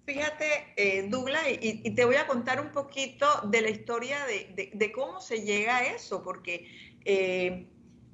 Fíjate, 0.05 0.73
eh, 0.77 1.05
Douglas, 1.09 1.43
y, 1.59 1.93
te 1.93 2.05
voy 2.05 2.15
a 2.15 2.27
contar 2.27 2.61
un 2.61 2.71
poquito 2.71 3.27
de 3.49 3.61
la 3.61 3.69
historia 3.69 4.25
de, 4.25 4.71
de, 4.73 4.91
cómo 4.93 5.19
se 5.19 5.41
llega 5.41 5.77
a 5.77 5.93
eso, 5.93 6.23
porque 6.23 6.65
eh, 7.03 7.67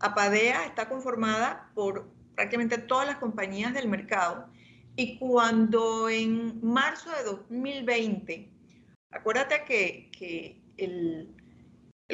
Apadea 0.04 0.66
está 0.66 0.90
conformada 0.90 1.72
por 1.74 2.12
prácticamente 2.36 2.78
todas 2.78 3.08
las 3.08 3.20
compañías 3.20 3.74
del 3.74 3.88
mercado 3.88 4.50
y 4.98 5.18
cuando 5.18 6.10
en 6.10 6.60
marzo 6.62 7.10
de 7.12 7.24
2020, 7.24 8.50
acuérdate 9.12 9.64
que, 9.66 10.62
el, 10.76 11.30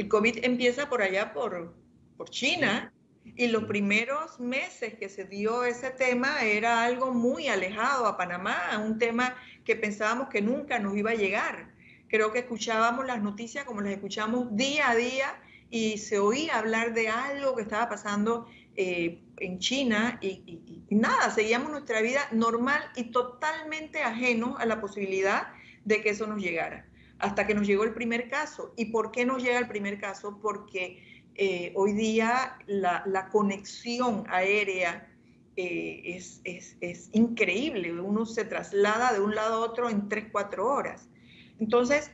COVID 0.08 0.46
empieza 0.46 0.88
por 0.88 1.02
allá 1.02 1.34
por, 1.34 1.76
por 2.16 2.30
China 2.30 2.94
y 3.24 3.48
los 3.48 3.64
primeros 3.64 4.40
meses 4.40 4.94
que 4.94 5.10
se 5.10 5.26
dio 5.26 5.64
ese 5.64 5.90
tema 5.90 6.44
era 6.44 6.84
algo 6.84 7.12
muy 7.12 7.48
alejado 7.48 8.06
a 8.06 8.18
Panamá, 8.18 8.80
un 8.86 9.00
tema 9.00 9.36
que 9.66 9.76
pensábamos 9.76 10.30
que 10.30 10.44
nunca 10.44 10.78
nos 10.78 10.96
iba 10.96 11.12
a 11.12 11.16
llegar. 11.16 11.74
Creo 12.08 12.32
que 12.32 12.40
escuchábamos 12.40 13.08
las 13.08 13.22
noticias 13.22 13.66
como 13.66 13.82
las 13.82 13.94
escuchamos 13.94 14.56
día 14.56 14.92
a 14.92 14.96
día 14.96 15.36
y 15.70 15.98
se 15.98 16.20
oía 16.20 16.58
hablar 16.58 16.94
de 16.94 17.10
algo 17.10 17.56
que 17.56 17.62
estaba 17.62 17.90
pasando 17.90 18.48
eh, 18.76 19.22
en 19.38 19.60
China 19.60 20.18
y, 20.22 20.86
nada, 20.90 21.32
seguíamos 21.32 21.70
nuestra 21.70 22.02
vida 22.02 22.22
normal 22.32 22.82
y 22.96 23.12
totalmente 23.12 24.02
ajeno 24.02 24.58
a 24.58 24.66
la 24.66 24.82
posibilidad 24.82 25.50
de 25.86 26.02
que 26.02 26.10
eso 26.10 26.28
nos 26.28 26.42
llegara. 26.42 26.86
Hasta 27.20 27.46
que 27.46 27.54
nos 27.54 27.68
llegó 27.68 27.84
el 27.84 27.94
primer 27.94 28.30
caso. 28.30 28.74
¿Y 28.78 28.86
por 28.86 29.12
qué 29.12 29.26
nos 29.26 29.44
llega 29.44 29.60
el 29.60 29.68
primer 29.68 30.00
caso? 30.00 30.40
Porque 30.42 31.26
eh, 31.36 31.74
hoy 31.76 31.94
día 31.94 32.58
la, 32.68 33.30
conexión 33.32 34.24
aérea 34.30 35.10
eh, 35.58 36.02
es, 36.06 36.42
es, 36.46 37.10
increíble. 37.12 38.00
Uno 38.00 38.26
se 38.26 38.46
traslada 38.46 39.12
de 39.12 39.20
un 39.20 39.36
lado 39.36 39.56
a 39.56 39.66
otro 39.66 39.90
en 39.90 40.08
3, 40.08 40.28
4 40.32 40.66
horas. 40.66 41.10
Entonces, 41.60 42.12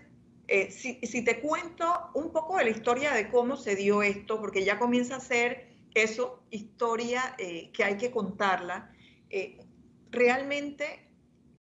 eh, 0.48 0.72
si, 0.72 1.24
te 1.24 1.40
cuento 1.42 2.12
un 2.14 2.32
poco 2.32 2.58
de 2.58 2.66
la 2.66 2.70
historia 2.70 3.14
de 3.14 3.30
cómo 3.30 3.58
se 3.58 3.76
dio 3.76 4.04
esto, 4.04 4.40
porque 4.40 4.64
ya 4.64 4.78
comienza 4.78 5.16
a 5.16 5.20
ser 5.20 5.70
eso, 5.94 6.44
historia 6.52 7.36
eh, 7.38 7.72
que 7.74 7.84
hay 7.84 7.98
que 7.98 8.12
contarla, 8.12 8.92
eh, 9.30 9.58
realmente 10.12 11.08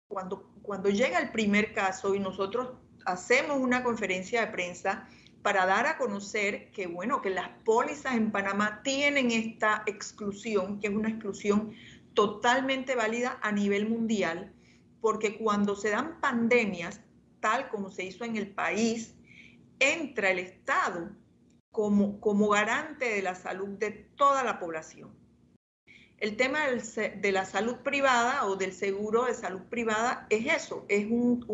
cuando, 0.09 0.51
cuando 0.63 0.89
llega 0.89 1.19
el 1.19 1.31
primer 1.31 1.73
caso 1.73 2.15
y 2.15 2.21
nosotros 2.21 2.71
hacemos 3.05 3.59
una 3.59 3.83
conferencia 3.83 4.41
de 4.41 4.53
prensa, 4.53 5.09
para 5.43 5.65
dar 5.67 5.87
a 5.87 5.97
conocer 5.97 6.71
que, 6.71 6.87
bueno, 6.87 7.23
que 7.23 7.31
las 7.31 7.49
pólizas 7.65 8.15
en 8.15 8.31
Panamá 8.31 8.83
tienen 8.83 9.31
esta 9.31 9.83
exclusión, 9.87 10.81
que 10.81 10.89
es 10.89 10.95
una 10.95 11.09
exclusión 11.09 11.73
totalmente 12.15 12.95
válida 12.95 13.39
a 13.43 13.53
nivel 13.53 13.89
mundial, 13.89 14.53
porque 15.01 15.39
cuando 15.39 15.77
se 15.77 15.91
dan 15.91 16.21
pandemias, 16.21 17.01
tal 17.41 17.69
como 17.69 17.91
se 17.91 18.05
hizo 18.05 18.25
en 18.25 18.37
el 18.37 18.51
país, 18.51 19.15
entra 19.79 20.31
el 20.31 20.39
Estado 20.39 21.11
como, 21.73 22.21
como 22.21 22.49
garante 22.49 23.07
de 23.07 23.23
la 23.23 23.35
salud 23.35 23.69
de 23.79 23.91
toda 23.91 24.45
la 24.45 24.59
población. 24.59 25.11
El 26.19 26.37
tema 26.37 26.61
de 26.67 27.33
la 27.33 27.47
salud 27.47 27.77
privada 27.77 28.45
o 28.45 28.57
del 28.57 28.75
seguro 28.75 29.25
de 29.25 29.33
salud 29.33 29.63
privada 29.71 30.27
es 30.29 30.47
eso, 30.55 30.85
es 30.89 31.07
un, 31.11 31.47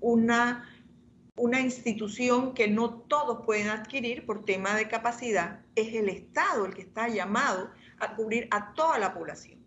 una, 0.00 0.70
una 1.34 1.60
institución 1.60 2.54
que 2.54 2.68
no 2.68 2.90
todos 2.90 3.44
pueden 3.44 3.68
adquirir 3.70 4.24
por 4.24 4.44
tema 4.44 4.76
de 4.76 4.86
capacidad, 4.86 5.62
es 5.74 5.94
el 5.94 6.08
Estado 6.08 6.64
el 6.64 6.74
que 6.74 6.82
está 6.82 7.08
llamado 7.08 7.70
a 7.98 8.14
cubrir 8.14 8.46
a 8.52 8.72
toda 8.74 9.00
la 9.00 9.12
población. 9.12 9.58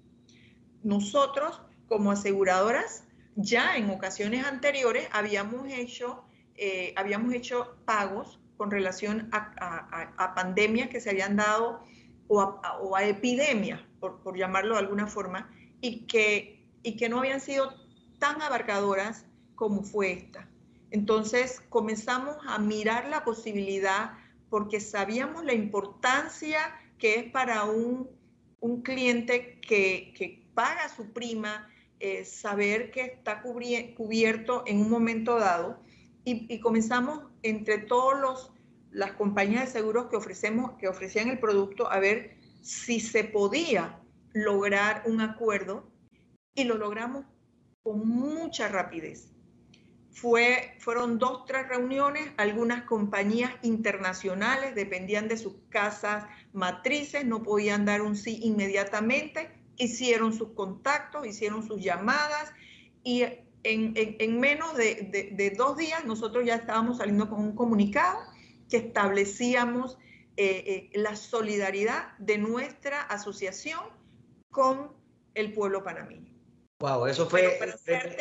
Nosotros, 0.82 1.62
como 1.90 2.12
aseguradoras, 2.12 3.04
ya 3.42 3.76
en 3.78 3.90
ocasiones 3.90 4.46
anteriores 4.46 5.08
habíamos 5.12 5.68
hecho, 5.68 6.24
eh, 6.56 6.94
habíamos 6.96 7.34
hecho 7.34 7.76
pagos 7.86 8.40
con 8.58 8.72
relación 8.72 9.30
a 9.32 10.34
pandemias 10.36 10.90
que 10.90 11.02
se 11.02 11.10
habían 11.10 11.36
dado 11.36 11.84
o 12.28 12.96
a, 12.96 13.04
epidemias, 13.04 13.82
por, 14.00 14.38
llamarlo 14.38 14.76
de 14.76 14.80
alguna 14.80 15.08
forma, 15.08 15.50
y 15.82 16.06
que, 16.06 16.66
y 16.82 16.96
que 16.96 17.10
no 17.10 17.20
habían 17.20 17.42
sido 17.42 17.74
tan 18.20 18.42
abarcadoras 18.42 19.26
como 19.56 19.84
fue 19.84 20.14
esta. 20.14 20.48
Entonces 20.92 21.62
comenzamos 21.70 22.38
a 22.48 22.58
mirar 22.58 23.10
la 23.10 23.26
posibilidad 23.26 24.14
porque 24.50 24.80
sabíamos 24.80 25.44
la 25.44 25.54
importancia 25.54 26.60
que 26.98 27.16
es 27.16 27.32
para 27.32 27.66
un, 27.66 28.10
cliente 28.84 29.60
que, 29.60 30.46
paga 30.54 30.90
su 30.90 31.12
prima, 31.12 31.70
eh, 32.02 32.26
saber 32.26 32.90
que 32.90 33.02
está 33.02 33.44
cubierto 33.44 34.64
en 34.66 34.82
un 34.82 34.90
momento 34.90 35.38
dado. 35.38 35.80
Y, 36.24 36.60
comenzamos 36.60 37.22
entre 37.44 37.78
todos 37.78 38.20
los 38.20 38.52
las 38.92 39.14
compañías 39.14 39.66
de 39.66 39.80
seguros 39.80 40.08
que, 40.08 40.18
ofrecemos, 40.18 40.74
que 40.78 40.88
ofrecían 40.88 41.30
el 41.30 41.40
producto 41.40 41.90
a 41.90 42.00
ver 42.00 42.38
si 42.62 43.00
se 43.00 43.24
podía 43.24 44.00
lograr 44.34 45.04
un 45.06 45.22
acuerdo 45.22 45.90
y 46.56 46.66
lo 46.66 46.78
logramos 46.78 47.26
con 47.84 48.08
mucha 48.08 48.68
rapidez. 48.68 49.32
Fue, 50.12 50.76
fueron 50.80 51.20
dos, 51.20 51.46
tres 51.46 51.70
reuniones, 51.70 52.32
algunas 52.38 52.84
compañías 52.84 53.54
internacionales 53.62 54.76
dependían 54.76 55.28
de 55.30 55.38
sus 55.38 55.54
casas 55.70 56.26
matrices, 56.52 57.26
no 57.26 57.44
podían 57.44 57.86
dar 57.86 58.02
un 58.02 58.18
sí 58.18 58.40
inmediatamente, 58.42 59.61
hicieron 59.84 60.34
sus 60.34 60.54
contactos, 60.54 61.26
hicieron 61.26 61.66
sus 61.66 61.82
llamadas 61.82 62.52
y 63.04 63.24
en, 63.64 64.40
menos 64.40 64.76
de 64.76 65.54
dos 65.58 65.78
días 65.78 66.06
nosotros 66.06 66.46
ya 66.46 66.56
estábamos 66.56 66.98
saliendo 66.98 67.30
con 67.30 67.40
un 67.40 67.56
comunicado 67.56 68.20
que 68.70 68.78
establecíamos 68.78 69.98
eh, 70.38 70.90
eh, 70.94 71.00
la 71.00 71.18
solidaridad 71.18 72.18
de 72.18 72.38
nuestra 72.38 73.02
asociación 73.02 73.82
con 74.50 74.94
el 75.34 75.54
pueblo 75.54 75.84
panameño. 75.84 76.34
Wow, 76.80 77.06
eso 77.06 77.30
fue, 77.30 77.60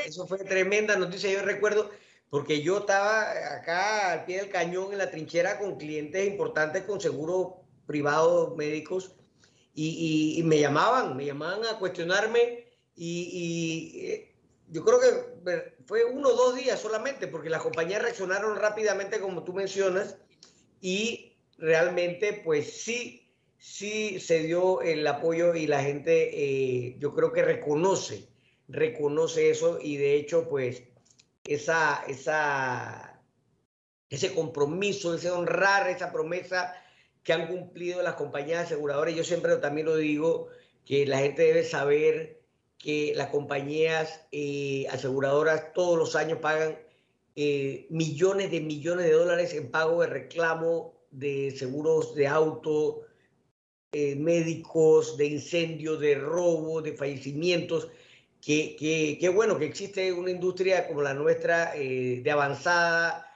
eso 0.05 0.27
fue 0.27 0.39
tremenda 0.39 0.97
noticia. 0.97 1.31
Yo 1.31 1.43
recuerdo, 1.43 1.91
porque 2.29 2.63
yo 2.63 2.81
estaba 2.81 3.23
acá 3.55 4.13
al 4.13 4.25
pie 4.25 4.39
del 4.39 4.51
cañón 4.51 4.93
en 4.93 4.99
la 4.99 5.11
trinchera 5.11 5.59
con 5.59 5.79
clientes 5.79 6.27
importantes 6.27 6.83
con 6.83 7.01
seguro 7.01 7.63
privado 7.87 8.55
médicos 8.57 9.17
y, 9.75 10.43
me 10.45 10.59
llamaban, 10.59 11.17
me 11.17 11.27
llamaban 11.27 11.65
a 11.67 11.79
cuestionarme 11.79 12.67
y, 12.97 13.93
y 13.95 14.07
eh, 14.07 14.35
yo 14.69 14.85
creo 14.85 15.01
que 15.01 15.75
fue 15.87 16.05
uno 16.05 16.29
o 16.29 16.37
dos 16.37 16.57
días 16.57 16.81
solamente 16.81 17.27
porque 17.27 17.51
las 17.51 17.63
compañías 17.63 18.03
reaccionaron 18.03 18.57
rápidamente 18.57 19.21
como 19.21 19.43
tú 19.43 19.53
mencionas 19.53 20.17
y 20.81 21.37
realmente 21.59 22.43
pues 22.45 22.83
sí, 22.83 23.33
sí 23.59 24.21
se 24.21 24.43
dio 24.43 24.81
el 24.83 25.07
apoyo 25.07 25.55
y 25.55 25.67
la 25.67 25.83
gente 25.83 26.31
eh, 26.33 26.97
yo 26.99 27.15
creo 27.15 27.33
que 27.33 27.43
reconoce, 27.43 28.29
reconoce 28.69 29.51
eso 29.51 29.79
y 29.81 29.97
de 29.97 30.15
hecho 30.17 30.49
pues 30.49 30.83
esa, 31.45 32.05
esa, 32.07 33.21
ese 34.09 34.35
compromiso, 34.35 35.15
ese 35.15 35.31
honrar 35.31 35.89
esa 35.89 36.13
promesa 36.13 36.75
que 37.23 37.33
han 37.33 37.49
cumplido 37.49 38.03
las 38.03 38.15
compañías 38.15 38.67
aseguradoras, 38.67 39.15
yo 39.15 39.25
siempre 39.25 39.57
también 39.57 39.87
lo 39.87 39.97
digo, 39.97 40.49
que 40.85 41.07
la 41.07 41.19
gente 41.19 41.43
debe 41.43 41.65
saber 41.65 42.41
que 42.79 43.13
las 43.15 43.29
compañías 43.29 44.27
eh, 44.33 44.87
aseguradoras 44.91 45.73
todos 45.75 45.99
los 45.99 46.17
años 46.17 46.39
pagan 46.39 46.79
eh, 47.37 47.87
millones 47.91 48.51
de 48.51 48.61
millones 48.61 49.07
de 49.07 49.13
dólares 49.13 49.55
en 49.55 49.71
pago 49.71 50.01
de 50.01 50.09
reclamo 50.09 50.95
de 51.11 51.55
seguros 51.57 52.15
de 52.15 52.27
auto, 52.27 53.03
eh, 53.93 54.15
médicos, 54.17 55.17
de 55.17 55.27
incendio, 55.27 55.97
de 55.97 56.15
robo, 56.15 56.83
de 56.83 56.93
fallecimientos. 56.93 57.89
Que, 58.41 59.31
bueno 59.35 59.59
que 59.59 59.67
existe 59.67 60.13
una 60.13 60.31
industria 60.31 60.89
como 60.89 61.03
la 61.03 61.13
nuestra 61.13 61.77
eh, 61.77 62.21
de 62.23 62.31
avanzada, 62.31 63.30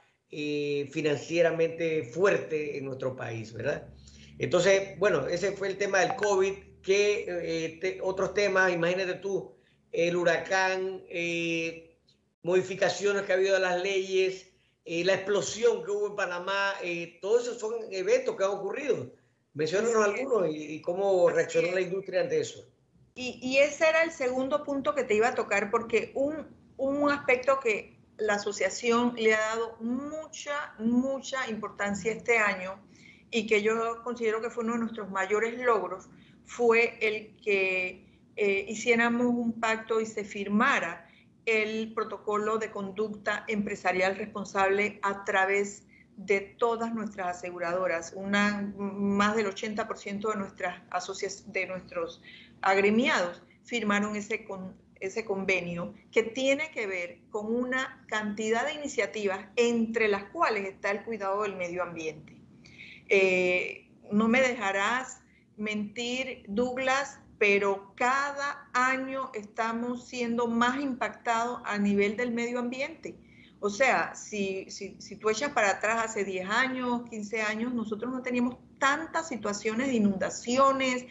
financieramente 0.91 2.03
fuerte 2.03 2.77
en 2.77 2.85
nuestro 2.85 3.15
país, 3.15 3.53
¿verdad? 3.53 3.87
Entonces, 4.37 4.97
bueno, 4.99 5.27
ese 5.27 5.53
fue 5.53 5.69
el 5.69 5.77
tema 5.77 5.99
del 5.99 6.15
COVID. 6.15 6.53
¿Qué 6.81 7.99
otros 8.03 8.33
temas? 8.33 8.73
Imagínate 8.73 9.15
tú, 9.15 9.55
el 9.91 10.15
huracán, 10.15 11.03
modificaciones 12.43 13.23
que 13.23 13.31
ha 13.31 13.35
habido 13.35 13.55
a 13.55 13.59
las 13.59 13.81
leyes, 13.81 14.47
eh, 14.85 15.03
la 15.03 15.15
explosión 15.15 15.83
que 15.83 15.89
hubo 15.89 16.07
en 16.07 16.15
Panamá, 16.15 16.73
eh, 16.83 17.17
todos 17.19 17.41
esos 17.41 17.59
son 17.59 17.73
eventos 17.89 18.37
que 18.37 18.43
han 18.43 18.51
ocurrido. 18.51 19.11
Menciónanos 19.55 20.05
algunos 20.05 20.47
y, 20.51 20.79
cómo 20.81 21.27
reaccionó 21.29 21.71
la 21.71 21.81
industria 21.81 22.21
ante 22.21 22.39
eso. 22.39 22.63
Y, 23.15 23.57
ese 23.57 23.87
era 23.87 24.03
el 24.03 24.11
segundo 24.11 24.63
punto 24.63 24.93
que 24.93 25.05
te 25.05 25.15
iba 25.15 25.29
a 25.29 25.35
tocar, 25.35 25.71
porque 25.71 26.11
un, 26.13 26.45
un 26.77 27.09
aspecto 27.09 27.59
que 27.59 27.94
la 28.17 28.35
asociación 28.35 29.13
le 29.17 29.33
ha 29.33 29.39
dado 29.39 29.77
mucha, 29.79 30.73
mucha 30.79 31.49
importancia 31.49 32.11
este 32.11 32.37
año 32.37 32.79
y 33.31 33.47
que 33.47 33.61
yo 33.61 34.01
considero 34.03 34.41
que 34.41 34.49
fue 34.49 34.63
uno 34.63 34.73
de 34.73 34.79
nuestros 34.79 35.09
mayores 35.09 35.59
logros, 35.59 36.09
fue 36.45 36.97
el 37.01 37.35
que 37.37 38.05
eh, 38.35 38.65
hiciéramos 38.69 39.27
un 39.27 39.59
pacto 39.59 39.99
y 39.99 40.05
se 40.05 40.23
firmara 40.23 41.09
el 41.45 41.93
protocolo 41.93 42.57
de 42.57 42.71
conducta 42.71 43.43
empresarial 43.47 44.15
responsable 44.15 44.99
a 45.03 45.23
través 45.25 45.83
de 46.17 46.39
todas 46.41 46.93
nuestras 46.93 47.37
aseguradoras. 47.37 48.13
Una, 48.15 48.73
más 48.77 49.35
del 49.35 49.47
80% 49.47 50.31
de, 50.31 50.37
nuestras 50.37 50.81
de 51.47 51.67
nuestros 51.67 52.21
agremiados 52.61 53.43
firmaron 53.63 54.15
ese, 54.15 54.45
con, 54.45 54.75
ese 54.99 55.25
convenio 55.25 55.93
que 56.11 56.23
tiene 56.23 56.71
que 56.71 56.87
ver 56.87 57.19
con 57.29 57.53
una 57.53 58.05
cantidad 58.07 58.65
de 58.65 58.73
iniciativas 58.73 59.45
entre 59.55 60.07
las 60.07 60.25
cuales 60.25 60.65
está 60.65 60.91
el 60.91 61.03
cuidado 61.03 61.43
del 61.43 61.55
medio 61.55 61.83
ambiente. 61.83 62.37
Eh, 63.07 63.89
no 64.11 64.27
me 64.27 64.41
dejarás 64.41 65.21
mentir, 65.57 66.43
Douglas, 66.47 67.19
pero 67.37 67.93
cada 67.95 68.69
año 68.73 69.31
estamos 69.33 70.07
siendo 70.07 70.47
más 70.47 70.81
impactados 70.81 71.61
a 71.65 71.77
nivel 71.77 72.15
del 72.17 72.31
medio 72.31 72.59
ambiente. 72.59 73.17
O 73.59 73.69
sea, 73.69 74.13
si, 74.15 74.69
si, 74.69 74.95
si, 74.99 75.15
tú 75.15 75.29
echas 75.29 75.51
para 75.51 75.71
atrás 75.71 76.05
hace 76.05 76.23
10 76.23 76.49
años, 76.49 77.09
15 77.09 77.41
años, 77.41 77.73
nosotros 77.73 78.11
no 78.11 78.21
teníamos 78.21 78.57
tantas 78.77 79.27
situaciones 79.27 79.87
de 79.87 79.95
inundaciones, 79.95 81.05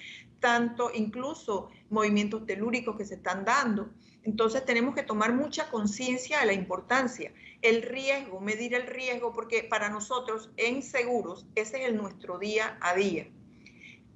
tanto 0.45 0.91
incluso 0.93 1.71
movimientos 1.89 2.45
telúricos 2.45 2.99
que 2.99 3.07
se 3.07 3.15
están 3.15 3.47
dando. 3.47 3.89
Entonces 4.25 4.63
tenemos 4.67 4.95
que 4.95 5.03
tomar 5.03 5.33
mucha 5.33 5.71
conciencia 5.71 6.41
de 6.41 6.45
la 6.45 6.53
importancia, 6.53 7.33
el 7.63 7.81
riesgo, 7.81 8.41
medir 8.41 8.75
el 8.75 8.87
riesgo, 8.87 9.33
porque 9.33 9.63
para 9.63 9.89
nosotros 9.89 10.51
en 10.59 10.83
seguros 10.83 11.47
ese 11.55 11.81
es 11.81 11.89
el 11.89 11.97
nuestro 11.97 12.39
día 12.39 12.77
a 12.83 12.95
día 12.95 13.27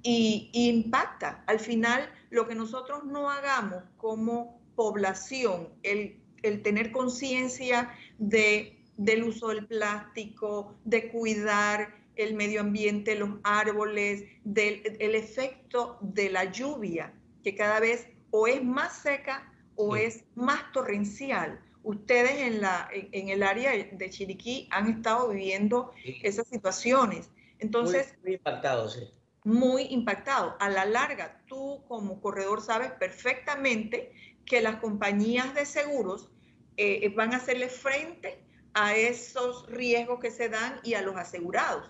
y, 0.03 0.51
impacta. 0.53 1.43
Al 1.47 1.59
final, 1.59 2.07
lo 2.29 2.47
que 2.47 2.53
nosotros 2.53 3.05
no 3.05 3.31
hagamos 3.31 3.81
como 3.97 4.61
población, 4.75 5.69
el, 5.81 6.21
tener 6.61 6.91
conciencia 6.91 7.91
de, 8.19 8.85
del 8.97 9.23
uso 9.23 9.47
del 9.47 9.65
plástico, 9.65 10.75
de 10.85 11.09
cuidar 11.09 11.98
el 12.19 12.35
medio 12.35 12.59
ambiente, 12.61 13.15
los 13.15 13.29
árboles, 13.43 14.25
del 14.43 14.97
el 14.99 15.15
efecto 15.15 15.97
de 16.01 16.29
la 16.29 16.51
lluvia, 16.51 17.13
que 17.43 17.55
cada 17.55 17.79
vez 17.79 18.07
o 18.29 18.45
es 18.47 18.63
más 18.63 18.97
seca 19.01 19.53
o 19.75 19.95
es 19.95 20.25
más 20.35 20.71
torrencial. 20.73 21.61
ustedes 21.81 22.41
en, 22.41 22.59
la, 22.59 22.89
en, 22.91 23.29
el 23.29 23.41
área 23.41 23.71
de 23.71 24.09
Chiriquí 24.09 24.67
han 24.69 24.89
estado 24.89 25.29
viviendo 25.29 25.93
esas 26.21 26.47
situaciones. 26.47 27.31
Entonces, 27.59 28.13
muy, 28.21 28.33
impactado, 28.33 28.89
sí. 28.89 29.07
Muy 29.45 29.83
impactado. 29.83 30.57
A 30.59 30.69
la 30.69 30.85
larga, 30.85 31.41
tú 31.47 31.81
como 31.87 32.19
corredor 32.19 32.61
sabes 32.61 32.91
perfectamente 32.91 34.11
que 34.45 34.61
las 34.61 34.75
compañías 34.75 35.55
de 35.55 35.65
seguros 35.65 36.29
eh, 36.75 37.07
van 37.15 37.33
a 37.33 37.37
hacerle 37.37 37.69
frente 37.69 38.43
a 38.73 38.95
esos 38.95 39.65
riesgos 39.67 40.19
que 40.19 40.31
se 40.31 40.49
dan 40.49 40.81
y 40.83 40.95
a 40.95 41.01
los 41.01 41.15
asegurados. 41.15 41.89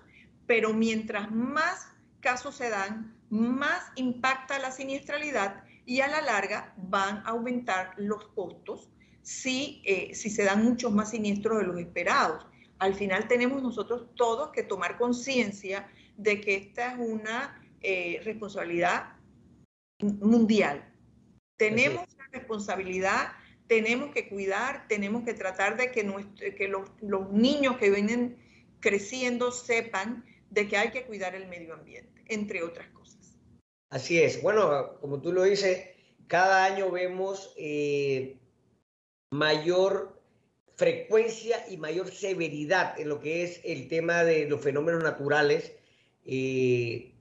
Pero 0.49 0.73
mientras 0.73 1.29
más 1.29 1.87
casos 2.21 2.55
se 2.55 2.71
dan, 2.71 3.15
más 3.29 3.83
impacta 3.95 4.57
la 4.57 4.71
siniestralidad 4.71 5.63
y 5.85 6.01
a 6.01 6.07
la 6.07 6.21
larga 6.21 6.73
van 6.75 7.17
a 7.17 7.29
aumentar 7.29 7.93
los 7.97 8.29
costos 8.29 8.89
si, 9.21 9.83
eh, 9.85 10.15
si 10.15 10.31
se 10.31 10.43
dan 10.43 10.63
muchos 10.63 10.91
más 10.91 11.11
siniestros 11.11 11.59
de 11.59 11.67
los 11.67 11.79
esperados. 11.79 12.47
Al 12.79 12.95
final 12.95 13.27
tenemos 13.27 13.61
nosotros 13.61 14.07
todos 14.15 14.49
que 14.49 14.63
tomar 14.63 14.97
conciencia 14.97 15.87
de 16.17 16.41
que 16.41 16.55
esta 16.55 16.93
es 16.93 16.97
una 16.97 17.61
eh, 17.81 18.19
responsabilidad 18.23 19.17
mundial. 20.01 20.83
Tenemos 21.57 22.07
la 22.17 22.25
responsabilidad, 22.31 23.33
tenemos 23.67 24.15
que 24.15 24.27
cuidar, 24.27 24.87
tenemos 24.87 25.25
que 25.25 25.35
tratar 25.35 25.77
de 25.77 25.91
que, 25.91 26.55
que 26.57 26.67
los, 26.67 26.89
los 27.01 27.31
niños 27.31 27.77
que 27.77 27.91
vienen 27.91 28.39
creciendo 28.79 29.51
sepan 29.51 30.25
de 30.49 30.67
que 30.67 30.77
hay 30.77 30.91
que 30.91 31.05
cuidar 31.05 31.35
el 31.35 31.47
medio 31.47 31.73
ambiente, 31.73 32.23
entre 32.27 32.63
otras 32.63 32.87
cosas. 32.89 33.37
Así 33.89 34.21
es. 34.21 34.41
Bueno, 34.41 34.97
como 34.99 35.21
tú 35.21 35.31
lo 35.31 35.43
dices, 35.43 35.83
cada 36.27 36.65
año 36.65 36.91
vemos 36.91 37.53
eh, 37.57 38.37
mayor 39.31 40.19
frecuencia 40.75 41.65
y 41.69 41.77
mayor 41.77 42.11
severidad 42.11 42.99
en 42.99 43.09
lo 43.09 43.19
que 43.19 43.43
es 43.43 43.61
el 43.63 43.87
tema 43.87 44.23
de 44.23 44.47
los 44.47 44.61
fenómenos 44.61 45.03
naturales. 45.03 45.73
Eh, 46.25 47.13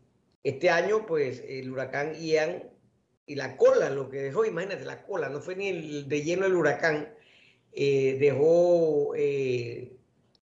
este 0.44 0.70
año, 0.70 1.06
pues, 1.06 1.42
el 1.46 1.70
huracán 1.70 2.14
Ian 2.14 2.70
y 3.26 3.34
la 3.34 3.56
cola, 3.56 3.90
lo 3.90 4.08
que 4.10 4.18
dejó, 4.18 4.44
imagínate, 4.44 4.84
la 4.84 5.02
cola, 5.02 5.28
no 5.28 5.40
fue 5.40 5.56
ni 5.56 5.68
el 5.68 6.08
de 6.08 6.22
lleno 6.22 6.46
el 6.46 6.54
huracán, 6.54 7.12
eh, 7.72 8.16
dejó 8.20 9.14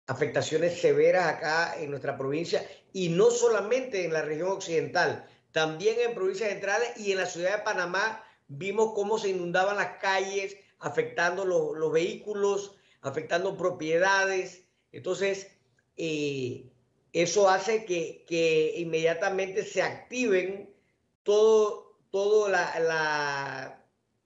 afectaciones 0.06 0.80
severas 0.80 1.26
acá 1.26 1.76
en 1.78 1.90
nuestra 1.90 2.16
provincia 2.16 2.66
y 2.92 3.08
no 3.08 3.30
solamente 3.30 4.04
en 4.04 4.12
la 4.12 4.22
región 4.22 4.48
occidental, 4.48 5.26
también 5.52 5.96
en 6.00 6.14
provincias 6.14 6.50
centrales 6.50 6.90
y 6.96 7.12
en 7.12 7.18
la 7.18 7.26
ciudad 7.26 7.58
de 7.58 7.64
Panamá 7.64 8.22
vimos 8.48 8.92
cómo 8.94 9.18
se 9.18 9.30
inundaban 9.30 9.76
las 9.76 9.98
calles, 9.98 10.56
afectando 10.78 11.44
los, 11.44 11.92
vehículos, 11.92 12.76
afectando 13.00 13.56
propiedades. 13.56 14.64
Entonces, 14.92 15.48
eh, 15.96 16.70
eso 17.12 17.48
hace 17.48 17.84
que, 17.84 18.74
inmediatamente 18.76 19.64
se 19.64 19.82
activen 19.82 20.74
todo, 21.22 21.98
todo 22.10 22.48
la, 22.48 23.82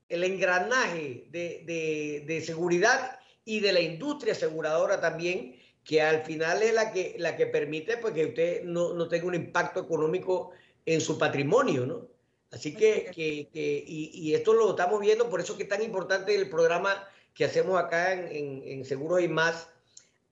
el 0.08 0.24
engranaje 0.24 1.26
de, 1.30 2.24
de 2.26 2.40
seguridad 2.40 3.20
y 3.44 3.60
de 3.60 3.72
la 3.72 3.80
industria 3.80 4.32
aseguradora 4.32 5.00
también, 5.00 5.59
que 5.90 6.00
al 6.00 6.22
final 6.22 6.62
es 6.62 6.72
la 6.72 6.92
que, 6.92 7.16
la 7.18 7.34
que 7.34 7.46
permite 7.46 7.96
pues, 7.96 8.14
que 8.14 8.26
usted 8.26 8.62
no, 8.62 8.94
no 8.94 9.08
tenga 9.08 9.26
un 9.26 9.34
impacto 9.34 9.80
económico 9.80 10.52
en 10.86 11.00
su 11.00 11.18
patrimonio, 11.18 11.84
¿no? 11.84 12.06
Así 12.52 12.76
que, 12.76 13.10
que, 13.12 13.48
que 13.52 13.84
y, 13.84 14.12
y, 14.14 14.34
esto 14.36 14.52
lo 14.52 14.70
estamos 14.70 15.00
viendo, 15.00 15.28
por 15.28 15.40
eso 15.40 15.56
que 15.56 15.64
es 15.64 15.68
tan 15.68 15.82
importante 15.82 16.32
el 16.32 16.48
programa 16.48 17.08
que 17.34 17.44
hacemos 17.44 17.76
acá 17.76 18.12
en, 18.12 18.28
en, 18.28 18.62
en, 18.66 18.84
Seguros 18.84 19.20
y 19.20 19.26
Más, 19.26 19.66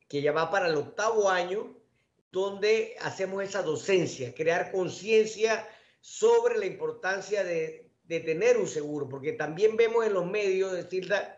que 0.07 0.23
ya 0.23 0.31
va 0.31 0.49
para 0.49 0.69
el 0.69 0.77
octavo 0.77 1.29
año, 1.29 1.77
donde 2.31 2.95
hacemos 3.01 3.43
esa 3.43 3.65
docencia, 3.65 4.33
crear 4.37 4.71
conciencia 4.71 5.69
sobre 6.01 6.57
la 6.57 6.67
importancia 6.67 7.43
de, 7.43 7.91
de, 8.05 8.21
tener 8.21 8.59
un 8.59 8.69
seguro, 8.69 9.09
porque 9.09 9.33
también 9.33 9.77
vemos 9.77 10.07
en 10.07 10.15
los 10.15 10.25
medios, 10.25 10.73
decirla, 10.73 11.38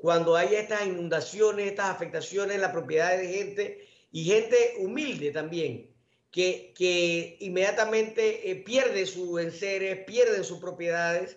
cuando 0.00 0.34
hay 0.34 0.54
estas 0.54 0.86
inundaciones, 0.86 1.68
estas 1.68 1.90
afectaciones 1.90 2.54
en 2.54 2.62
la 2.62 2.72
propiedad 2.72 3.16
de 3.18 3.28
gente 3.28 3.88
y 4.10 4.24
gente 4.24 4.56
humilde 4.78 5.30
también, 5.30 5.90
que, 6.30 6.72
que 6.74 7.36
inmediatamente 7.40 8.50
eh, 8.50 8.56
pierde 8.56 9.04
sus 9.04 9.40
enseres, 9.40 10.04
pierden 10.06 10.42
sus 10.44 10.58
propiedades 10.58 11.36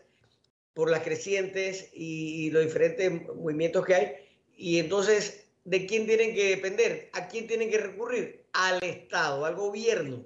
por 0.73 0.89
las 0.89 1.04
crecientes 1.04 1.89
y, 1.93 2.49
los 2.52 2.63
diferentes 2.63 3.28
movimientos 3.36 3.86
que 3.86 3.95
hay. 3.95 4.12
Y 4.56 4.80
entonces, 4.80 5.45
¿de 5.65 5.86
quién 5.86 6.08
tienen 6.08 6.34
que 6.34 6.49
depender? 6.49 7.10
¿A 7.13 7.28
quién 7.28 7.47
tienen 7.47 7.69
que 7.69 7.80
recurrir? 7.80 8.45
Al 8.54 8.82
Estado, 8.82 9.45
al 9.45 9.56
gobierno, 9.56 10.23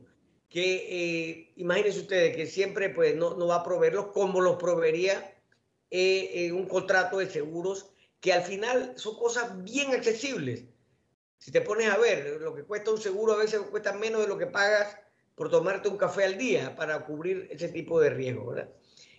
que 0.50 0.76
eh, 0.90 1.54
imagínense 1.56 2.02
ustedes 2.02 2.36
que 2.36 2.46
siempre 2.46 2.90
pues, 2.90 3.16
no, 3.16 3.36
no, 3.36 3.48
va 3.48 3.58
a 3.58 3.64
proveerlos 3.64 4.08
como 4.08 4.42
los 4.42 4.58
proveería 4.58 5.34
eh, 5.90 6.52
un 6.52 6.68
contrato 6.68 7.18
de 7.18 7.30
seguros 7.30 7.90
que 8.20 8.34
al 8.34 8.44
final 8.44 8.94
son 8.96 9.18
cosas 9.18 9.64
bien 9.64 9.92
accesibles. 9.92 10.66
Si 11.38 11.52
te 11.52 11.62
pones 11.62 11.90
a 11.90 11.98
ver, 11.98 12.42
lo 12.42 12.56
que 12.56 12.64
cuesta 12.64 12.92
un 12.92 13.00
seguro 13.00 13.34
a 13.34 13.38
veces 13.38 13.62
cuesta 13.62 13.94
menos 13.94 14.22
de 14.22 14.28
lo 14.28 14.38
que 14.38 14.48
pagas 14.48 14.98
por 15.36 15.50
tomarte 15.52 15.88
un 15.88 15.98
café 15.98 16.26
al 16.26 16.38
día 16.38 16.76
para 16.76 17.06
cubrir 17.06 17.48
ese 17.52 17.70
tipo 17.70 18.00
de 18.02 18.10
riesgo, 18.10 18.48
¿verdad? 18.48 18.70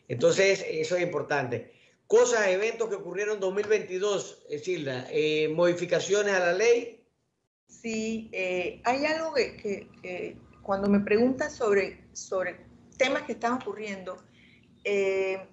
Entonces, 0.08 0.64
eso 0.68 0.96
es 0.96 1.02
importante. 1.02 1.72
Cosas, 2.08 2.48
eventos 2.48 2.88
que 2.88 2.96
ocurrieron 2.96 3.34
en 3.34 3.40
2022, 3.40 4.46
Silda, 4.62 5.06
eh, 5.10 5.48
modificaciones 5.48 6.34
a 6.34 6.40
la 6.40 6.52
ley. 6.54 7.04
Sí, 7.68 8.30
eh, 8.32 8.80
hay 8.84 9.04
algo 9.04 9.34
que, 9.34 10.36
cuando 10.62 10.88
me 10.88 11.00
preguntas 11.00 11.54
sobre, 11.54 12.04
sobre 12.14 12.56
temas 12.96 13.22
que 13.22 13.32
están 13.32 13.52
ocurriendo, 13.52 14.16
eh, 14.84 15.46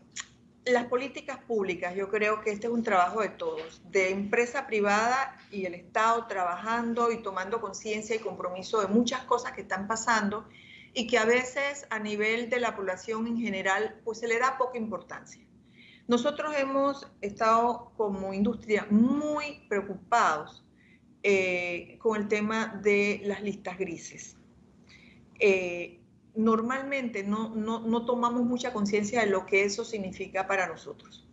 las 0.66 0.86
políticas 0.86 1.38
públicas, 1.40 1.96
yo 1.96 2.10
creo 2.10 2.42
que 2.42 2.52
este 2.52 2.68
es 2.68 2.74
un 2.74 2.84
trabajo 2.84 3.22
de 3.22 3.30
todos, 3.30 3.82
de 3.92 4.10
empresa 4.10 4.66
privada 4.66 5.38
y 5.52 5.66
el 5.66 5.76
Estado 5.76 6.26
trabajando 6.28 7.12
y 7.12 7.22
tomando 7.22 7.62
conciencia 7.62 8.16
y 8.16 8.20
compromiso 8.20 8.82
de 8.82 8.88
muchas 8.88 9.24
cosas 9.26 9.52
que 9.52 9.62
están 9.62 9.88
pasando 9.88 10.48
y 10.94 11.08
que 11.08 11.18
a 11.18 11.26
veces 11.26 11.86
a 11.90 12.00
nivel 12.00 12.50
de 12.50 12.60
la 12.60 12.76
población 12.76 13.28
en 13.28 13.38
general 13.38 14.00
pues 14.04 14.20
se 14.20 14.28
le 14.28 14.40
da 14.40 14.58
poca 14.58 14.78
importancia. 14.78 15.46
Nosotros 16.08 16.56
hemos 16.58 17.08
estado 17.22 17.92
como 17.98 18.34
industria 18.34 18.88
muy 18.90 19.66
preocupados 19.68 20.64
eh, 21.24 21.98
con 22.00 22.22
el 22.22 22.28
tema 22.28 22.80
de 22.82 23.22
las 23.26 23.42
listas 23.42 23.78
grises. 23.78 24.38
Eh, 25.40 26.00
normalmente 26.36 27.24
no, 27.24 27.50
no, 27.56 28.06
tomamos 28.06 28.44
mucha 28.44 28.74
conciencia 28.74 29.22
de 29.22 29.28
lo 29.28 29.46
que 29.46 29.64
eso 29.64 29.86
significa 29.86 30.48
para 30.48 30.68
nosotros. 30.68 31.28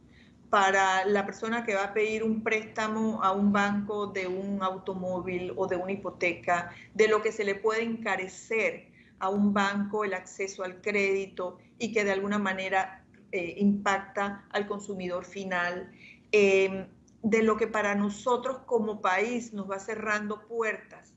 Para 0.50 1.04
la 1.06 1.24
persona 1.24 1.64
que 1.64 1.74
va 1.74 1.84
a 1.84 1.94
pedir 1.94 2.22
un 2.22 2.42
préstamo 2.42 3.22
a 3.22 3.32
un 3.32 3.52
banco 3.52 4.06
de 4.06 4.26
un 4.26 4.62
automóvil 4.62 5.52
o 5.56 5.66
de 5.66 5.76
una 5.76 5.92
hipoteca, 5.92 6.70
de 6.94 7.08
lo 7.08 7.22
que 7.22 7.32
se 7.32 7.44
le 7.44 7.54
puede 7.54 7.82
encarecer 7.82 8.88
a 9.18 9.28
un 9.28 9.54
banco 9.54 10.04
el 10.04 10.14
acceso 10.14 10.62
al 10.64 10.80
crédito 10.80 11.58
y 11.78 11.92
que 11.92 12.04
de 12.04 12.12
alguna 12.12 12.38
manera 12.38 13.04
eh, 13.30 13.54
impacta 13.58 14.46
al 14.50 14.66
consumidor 14.66 15.24
final, 15.24 15.90
eh, 16.32 16.86
de 17.22 17.42
lo 17.42 17.56
que 17.56 17.66
para 17.66 17.94
nosotros 17.94 18.58
como 18.66 19.00
país 19.00 19.52
nos 19.52 19.70
va 19.70 19.78
cerrando 19.78 20.46
puertas 20.46 21.11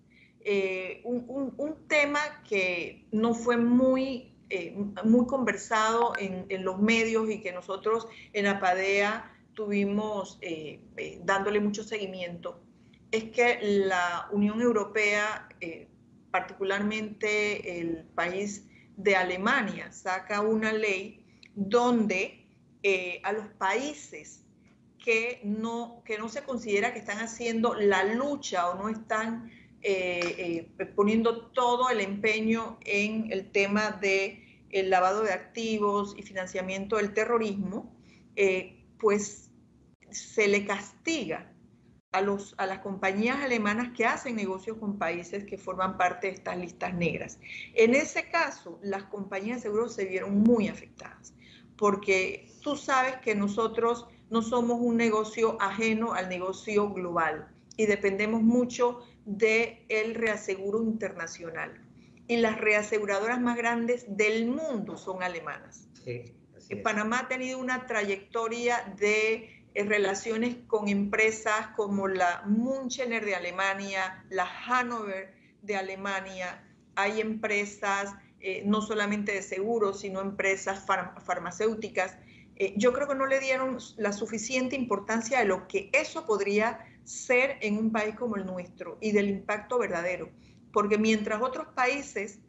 eh, 0.48 1.02
un, 1.04 1.88
tema 1.88 2.20
que 2.48 3.08
no 3.12 3.34
fue 3.34 3.58
muy, 3.58 4.32
eh, 4.52 4.78
muy 5.04 5.26
conversado 5.26 6.14
en, 6.20 6.64
los 6.64 6.80
medios 6.80 7.28
y 7.32 7.42
que 7.42 7.52
nosotros 7.52 8.08
en 8.32 8.46
APADEA 8.46 9.34
tuvimos 9.56 10.38
eh, 10.42 10.82
dándole 11.24 11.60
mucho 11.60 11.84
seguimiento, 11.84 12.62
es 13.10 13.24
que 13.32 13.58
la 13.62 14.28
Unión 14.32 14.62
Europea, 14.62 15.50
particularmente 16.30 17.80
el 17.80 18.04
país 18.04 18.68
de 18.98 19.16
Alemania, 19.16 19.92
saca 19.92 20.42
una 20.42 20.74
ley 20.74 21.26
donde 21.56 22.46
a 23.24 23.32
los 23.32 23.48
países 23.58 24.44
que 25.04 25.42
no, 25.44 26.04
que 26.06 26.20
no 26.20 26.30
se 26.30 26.44
considera 26.44 26.94
que 26.94 27.00
están 27.00 27.18
haciendo 27.18 27.74
la 27.74 28.04
lucha 28.04 28.70
o 28.70 28.76
no 28.76 28.90
están 28.90 29.50
eh, 29.88 30.66
eh, 30.80 30.86
poniendo 30.96 31.46
todo 31.52 31.92
el 31.92 32.02
empeño 32.02 32.80
en 32.86 33.32
el 33.32 33.52
tema 33.52 33.92
de 33.92 34.64
el 34.72 34.90
lavado 34.90 35.22
de 35.22 35.32
activos 35.32 36.16
y 36.18 36.24
financiamiento 36.24 36.96
del 36.96 37.14
terrorismo, 37.14 37.96
eh, 38.36 38.84
pues 38.98 39.52
se 40.10 40.48
le 40.48 40.66
castiga 40.66 41.54
a, 42.12 42.22
los, 42.22 42.56
a 42.58 42.66
las 42.66 42.80
compañías 42.80 43.44
alemanas 43.44 43.90
que 43.96 44.08
hacen 44.08 44.36
negocios 44.36 44.78
con 44.80 44.98
países 44.98 45.44
que 45.44 45.60
forman 45.60 45.98
parte 45.98 46.28
de 46.28 46.34
estas 46.34 46.58
listas 46.58 46.96
negras. 46.96 47.38
En 47.76 47.94
ese 47.94 48.28
caso, 48.32 48.80
las 48.82 49.04
compañías 49.04 49.58
de 49.58 49.70
seguros 49.70 49.94
se 49.94 50.06
vieron 50.06 50.40
muy 50.40 50.68
afectadas, 50.68 51.36
porque 51.78 52.52
tú 52.64 52.76
sabes 52.76 53.18
que 53.18 53.36
nosotros 53.36 54.08
no 54.32 54.42
somos 54.42 54.80
un 54.82 54.98
negocio 54.98 55.62
ajeno 55.62 56.14
al 56.14 56.28
negocio 56.28 56.90
global 56.92 57.50
y 57.78 57.86
dependemos 57.86 58.42
mucho 58.42 59.04
del 59.26 59.80
el 59.90 60.16
reaseguro 60.16 60.82
internacional. 60.84 61.82
Y 62.28 62.38
las 62.38 62.60
reaseguradoras 62.60 63.40
más 63.40 63.58
grandes 63.58 64.06
del 64.08 64.48
mundo 64.48 64.98
son 64.98 65.22
alemanas. 65.22 65.88
Panamá 66.84 67.20
ha 67.20 67.28
tenido 67.28 67.60
una 67.60 67.86
trayectoria 67.86 68.94
de 68.98 69.64
eh, 69.76 69.84
relaciones 69.84 70.56
con 70.68 70.88
empresas 70.88 71.68
como 71.76 72.08
la 72.08 72.44
Münchener 72.46 73.26
de 73.26 73.36
Alemania, 73.36 74.24
la 74.30 74.46
Hannover 74.46 75.34
de 75.62 75.76
Alemania. 75.76 76.64
Hay 76.96 77.22
empresas 77.22 78.16
eh, 78.40 78.64
no 78.66 78.82
solamente 78.82 79.34
de 79.34 79.42
seguros, 79.42 80.00
sino 80.00 80.22
empresas 80.22 80.86
farmacéuticas. 80.86 82.18
Eh, 82.56 82.74
yo 82.78 82.94
creo 82.94 83.08
que 83.08 83.16
no 83.16 83.26
le 83.26 83.40
dieron 83.40 83.78
la 83.98 84.14
suficiente 84.14 84.76
importancia 84.76 85.40
de 85.40 85.46
lo 85.46 85.68
que 85.68 85.90
eso 85.94 86.26
podría 86.26 86.80
ser 87.06 87.58
en 87.62 87.78
un 87.78 87.92
país 87.92 88.16
como 88.16 88.36
el 88.36 88.46
nuestro 88.46 88.98
y 89.00 89.12
del 89.12 89.30
impacto 89.30 89.80
verdadero. 89.80 90.30
Porque 90.74 90.98
mientras 90.98 91.42
otros 91.42 91.68
países 91.74 92.40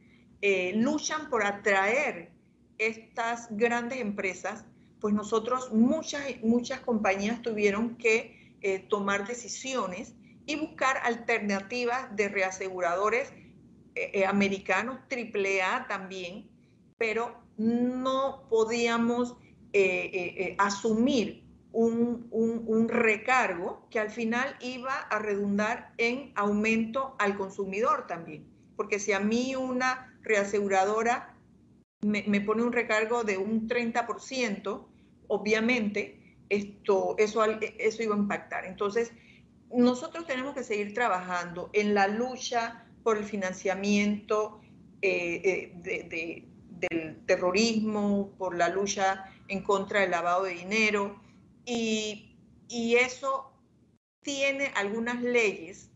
luchan 0.75 1.31
por 1.31 1.45
atraer 1.45 2.31
estas 2.79 3.49
grandes 3.51 4.01
empresas, 4.01 4.65
pues 5.01 5.15
nosotros, 5.15 5.73
muchas, 5.73 6.25
muchas 6.43 6.81
compañías 6.81 7.43
tuvieron 7.43 7.97
que 7.97 8.57
eh, 8.61 8.81
tomar 8.89 9.27
decisiones 9.27 10.15
y 10.47 10.57
buscar 10.57 10.99
alternativas 11.05 12.15
de 12.17 12.29
reaseguradores 12.29 13.33
eh, 13.95 14.11
eh, 14.15 14.27
americanos, 14.27 14.99
AAA 15.11 15.87
también, 15.89 16.49
pero 16.99 17.41
no 17.57 18.47
podíamos 18.49 19.37
asumir 20.59 21.46
un, 21.77 22.27
un, 22.31 22.89
recargo 22.89 23.87
que 23.91 24.01
al 24.01 24.11
final 24.11 24.57
iba 24.61 24.95
a 24.95 25.19
redundar 25.19 25.93
en 25.99 26.33
aumento 26.35 27.15
al 27.19 27.37
consumidor 27.37 28.07
también. 28.07 28.47
Porque 28.77 28.99
si 28.99 29.13
a 29.13 29.21
mí 29.21 29.55
una 29.57 30.19
reaseguradora 30.23 31.37
me, 32.01 32.41
pone 32.41 32.63
un 32.63 32.73
recargo 32.73 33.25
de 33.25 33.37
un 33.37 33.69
30%, 33.69 34.87
obviamente 35.29 36.39
esto, 36.49 37.15
eso, 37.19 37.45
eso 37.45 38.03
iba 38.03 38.15
a 38.15 38.19
impactar. 38.19 38.65
Entonces, 38.65 39.13
nosotros 39.71 40.27
tenemos 40.27 40.55
que 40.55 40.65
seguir 40.65 40.95
trabajando 40.95 41.69
en 41.75 41.93
la 41.93 42.09
lucha 42.09 42.87
por 43.03 43.19
el 43.19 43.25
financiamiento 43.25 44.63
eh, 45.03 45.73
eh, 45.85 46.49
del 46.71 47.19
terrorismo, 47.27 48.33
por 48.39 48.57
la 48.57 48.71
lucha 48.71 49.31
en 49.49 49.63
contra 49.63 50.01
del 50.01 50.13
lavado 50.13 50.45
de 50.45 50.55
dinero 50.55 51.26
y, 51.67 52.33
eso 52.69 53.53
tiene 54.23 54.73
algunas 54.77 55.23
leyes, 55.23 55.91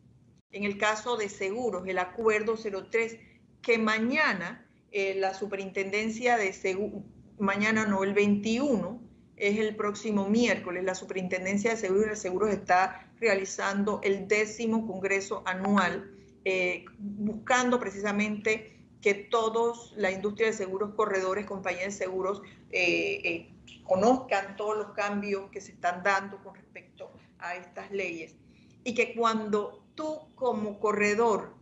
en 0.51 0.65
el 0.65 0.79
caso 0.79 1.17
de 1.17 1.29
seguros, 1.29 1.87
el 1.87 1.99
acuerdo 1.99 2.57
03, 2.57 3.19
que 3.63 3.79
mañana 3.79 4.69
eh, 4.93 5.15
la 5.15 5.35
superintendencia 5.35 6.37
de 6.37 6.53
seguros, 6.53 7.03
mañana 7.39 7.87
no, 7.87 8.05
el 8.05 8.13
21, 8.13 9.01
es 9.37 9.59
el 9.59 9.75
próximo 9.75 10.29
miércoles, 10.29 10.85
la 10.85 10.95
superintendencia 10.95 11.71
de 11.71 11.77
seguros 11.77 12.19
y 12.19 12.21
seguros 12.21 12.51
está 12.51 13.11
realizando 13.19 14.01
el 14.03 14.29
décimo 14.29 14.87
congreso 14.87 15.43
anual, 15.47 16.11
eh, 16.45 16.85
buscando 16.99 17.81
precisamente 17.81 18.80
que 19.01 19.15
todos, 19.15 19.93
la 19.97 20.11
industria 20.11 20.49
de 20.49 20.53
seguros, 20.53 20.95
corredores, 20.95 21.47
compañías 21.47 21.87
de 21.87 22.05
seguros, 22.05 22.43
eh, 22.71 23.51
conozcan 23.85 24.57
todos 24.57 24.77
los 24.77 24.93
cambios 24.93 25.51
que 25.51 25.61
se 25.61 25.73
están 25.73 26.03
dando 26.03 26.43
con 26.43 26.55
respecto 26.55 27.11
a 27.39 27.57
estas 27.57 27.91
leyes. 27.91 28.37
Y 28.85 28.95
que 28.95 29.15
cuando 29.15 29.85
tú 29.95 30.19
como 30.35 30.79
corredor, 30.79 31.55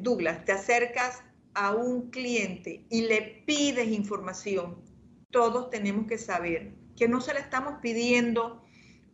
Douglas, 0.00 0.44
te 0.44 0.52
acercas 0.52 1.24
a 1.54 1.72
un 1.72 2.10
cliente 2.10 2.84
y 2.88 3.02
le 3.02 3.42
pides 3.44 3.88
información, 3.88 4.82
todos 5.30 5.70
tenemos 5.70 6.06
que 6.06 6.18
saber 6.18 6.72
que 6.96 7.08
no 7.08 7.20
se 7.20 7.34
la 7.34 7.40
estamos 7.40 7.74
pidiendo 7.80 8.62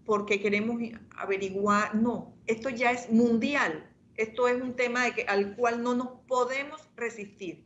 porque 0.04 0.40
queremos 0.40 0.80
averiguar, 1.16 1.94
no, 1.94 2.34
esto 2.46 2.68
ya 2.70 2.92
es 2.92 3.10
mundial, 3.10 3.88
esto 4.16 4.48
es 4.48 4.60
un 4.60 4.74
tema 4.74 5.04
de 5.04 5.12
que, 5.12 5.22
al 5.22 5.56
cual 5.56 5.82
no 5.82 5.94
nos 5.94 6.08
podemos 6.26 6.80
resistir. 6.96 7.64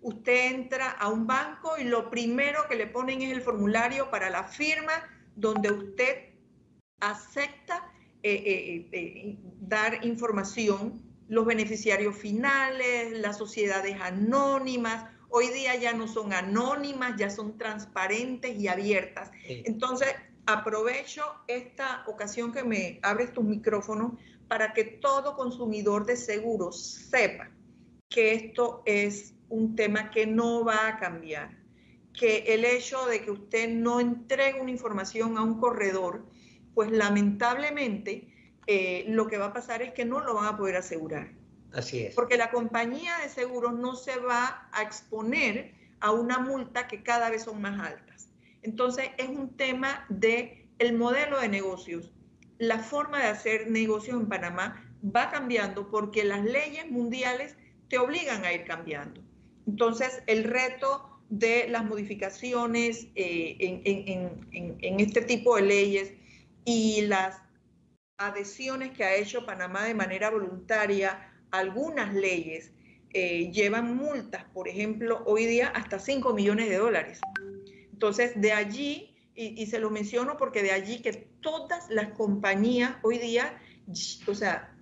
Usted 0.00 0.52
entra 0.52 0.90
a 0.90 1.08
un 1.08 1.26
banco 1.26 1.78
y 1.78 1.84
lo 1.84 2.10
primero 2.10 2.68
que 2.68 2.76
le 2.76 2.86
ponen 2.86 3.22
es 3.22 3.32
el 3.32 3.40
formulario 3.40 4.10
para 4.10 4.30
la 4.30 4.44
firma 4.44 4.92
donde 5.34 5.70
usted 5.70 6.30
acepta 7.00 7.90
eh, 8.22 8.34
eh, 8.34 8.88
eh, 8.92 9.38
dar 9.60 10.04
información 10.04 11.02
los 11.28 11.44
beneficiarios 11.44 12.16
finales, 12.16 13.18
las 13.18 13.38
sociedades 13.38 14.00
anónimas. 14.00 15.10
Hoy 15.28 15.48
día 15.48 15.74
ya 15.74 15.92
no 15.92 16.06
son 16.06 16.32
anónimas, 16.32 17.16
ya 17.16 17.30
son 17.30 17.58
transparentes 17.58 18.56
y 18.56 18.68
abiertas. 18.68 19.30
Entonces, 19.48 20.08
aprovecho 20.46 21.24
esta 21.48 22.04
ocasión 22.06 22.52
que 22.52 22.62
me 22.62 23.00
abres 23.02 23.32
tus 23.32 23.44
micrófonos 23.44 24.12
para 24.48 24.72
que 24.72 24.84
todo 24.84 25.36
consumidor 25.36 26.06
de 26.06 26.16
seguros 26.16 26.80
sepa 27.10 27.50
que 28.08 28.32
esto 28.32 28.82
es 28.86 29.34
un 29.48 29.76
tema 29.76 30.10
que 30.10 30.26
no 30.26 30.64
va 30.64 30.88
a 30.88 30.98
cambiar, 30.98 31.56
que 32.12 32.38
el 32.48 32.64
hecho 32.64 33.06
de 33.06 33.22
que 33.22 33.30
usted 33.30 33.68
no 33.68 34.00
entregue 34.00 34.60
una 34.60 34.70
información 34.70 35.36
a 35.36 35.42
un 35.42 35.58
corredor, 35.58 36.24
pues 36.74 36.90
lamentablemente 36.90 38.32
eh, 38.66 39.04
lo 39.08 39.26
que 39.26 39.38
va 39.38 39.46
a 39.46 39.52
pasar 39.52 39.82
es 39.82 39.92
que 39.92 40.04
no 40.04 40.20
lo 40.20 40.34
van 40.34 40.46
a 40.46 40.56
poder 40.56 40.76
asegurar. 40.76 41.32
Así 41.72 42.04
es. 42.04 42.14
Porque 42.14 42.36
la 42.36 42.50
compañía 42.50 43.16
de 43.22 43.28
seguros 43.28 43.74
no 43.74 43.94
se 43.96 44.18
va 44.18 44.68
a 44.72 44.82
exponer 44.82 45.74
a 46.00 46.10
una 46.10 46.38
multa 46.38 46.86
que 46.86 47.02
cada 47.02 47.30
vez 47.30 47.44
son 47.44 47.60
más 47.60 47.78
altas. 47.80 48.28
Entonces, 48.62 49.10
es 49.18 49.28
un 49.28 49.56
tema 49.56 50.06
de 50.08 50.68
el 50.78 50.96
modelo 50.96 51.40
de 51.40 51.48
negocios. 51.48 52.12
La 52.58 52.78
forma 52.78 53.20
de 53.20 53.28
hacer 53.28 53.70
negocios 53.70 54.20
en 54.20 54.28
Panamá 54.28 54.82
va 55.04 55.30
cambiando 55.30 55.90
porque 55.90 56.24
las 56.24 56.44
leyes 56.44 56.90
mundiales 56.90 57.56
te 57.88 57.98
obligan 57.98 58.44
a 58.44 58.52
ir 58.52 58.64
cambiando. 58.64 59.20
Entonces, 59.66 60.22
el 60.26 60.44
reto 60.44 61.20
de 61.28 61.68
las 61.68 61.84
modificaciones 61.84 63.08
eh, 63.14 63.56
en 63.60 65.00
este 65.00 65.22
tipo 65.22 65.56
de 65.56 65.62
leyes 65.62 66.12
y 66.64 67.02
las 67.02 67.40
adhesiones 68.18 68.92
que 68.92 69.04
ha 69.04 69.14
hecho 69.14 69.44
Panamá 69.44 69.84
de 69.84 69.94
manera 69.94 70.30
voluntaria 70.30 71.32
algunas 71.50 72.14
leyes 72.14 72.72
eh, 73.12 73.50
llevan 73.50 73.96
multas, 73.96 74.44
por 74.52 74.68
ejemplo, 74.68 75.22
hoy 75.26 75.46
día 75.46 75.68
hasta 75.68 75.98
5 75.98 76.34
millones 76.34 76.68
de 76.68 76.76
dólares. 76.76 77.20
Entonces, 77.92 78.38
de 78.40 78.52
allí, 78.52 79.15
y, 79.36 79.66
se 79.66 79.78
lo 79.78 79.90
menciono 79.90 80.36
porque 80.36 80.62
de 80.62 80.72
allí 80.72 81.02
que 81.02 81.12
todas 81.12 81.90
las 81.90 82.12
compañías 82.12 82.96
hoy 83.02 83.18
día, 83.18 83.60
o 84.26 84.34
sea, 84.34 84.74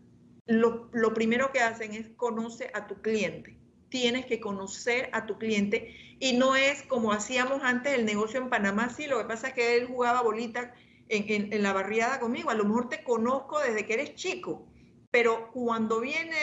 lo, 0.47 0.89
lo 0.93 1.13
primero 1.13 1.51
que 1.53 1.61
hacen 1.61 1.93
es 1.93 2.09
conoce 2.17 2.71
a 2.73 2.87
tu 2.87 3.03
cliente. 3.03 3.59
Tienes 3.89 4.27
que 4.27 4.41
conocer 4.41 5.09
a 5.13 5.27
tu 5.27 5.39
cliente 5.39 5.95
y 6.21 6.35
no 6.35 6.57
es 6.57 6.83
como 6.83 7.13
hacíamos 7.13 7.63
antes 7.63 7.95
el 7.95 8.05
negocio 8.05 8.41
en 8.41 8.49
Panamá, 8.49 8.91
sí, 8.91 9.07
lo 9.07 9.19
que 9.19 9.25
pasa 9.25 9.49
es 9.49 9.55
que 9.55 9.77
él 9.77 9.87
jugaba 9.87 10.23
bolita 10.23 10.73
en, 11.09 11.63
la 11.63 11.73
barriada 11.73 12.21
conmigo. 12.21 12.51
A 12.51 12.55
lo 12.55 12.65
mejor 12.65 12.89
te 12.89 13.03
conozco 13.03 13.61
desde 13.61 13.87
que 13.87 13.95
eres 13.95 14.15
chico, 14.15 14.67
pero 15.11 15.51
cuando 15.53 16.01
viene 16.01 16.37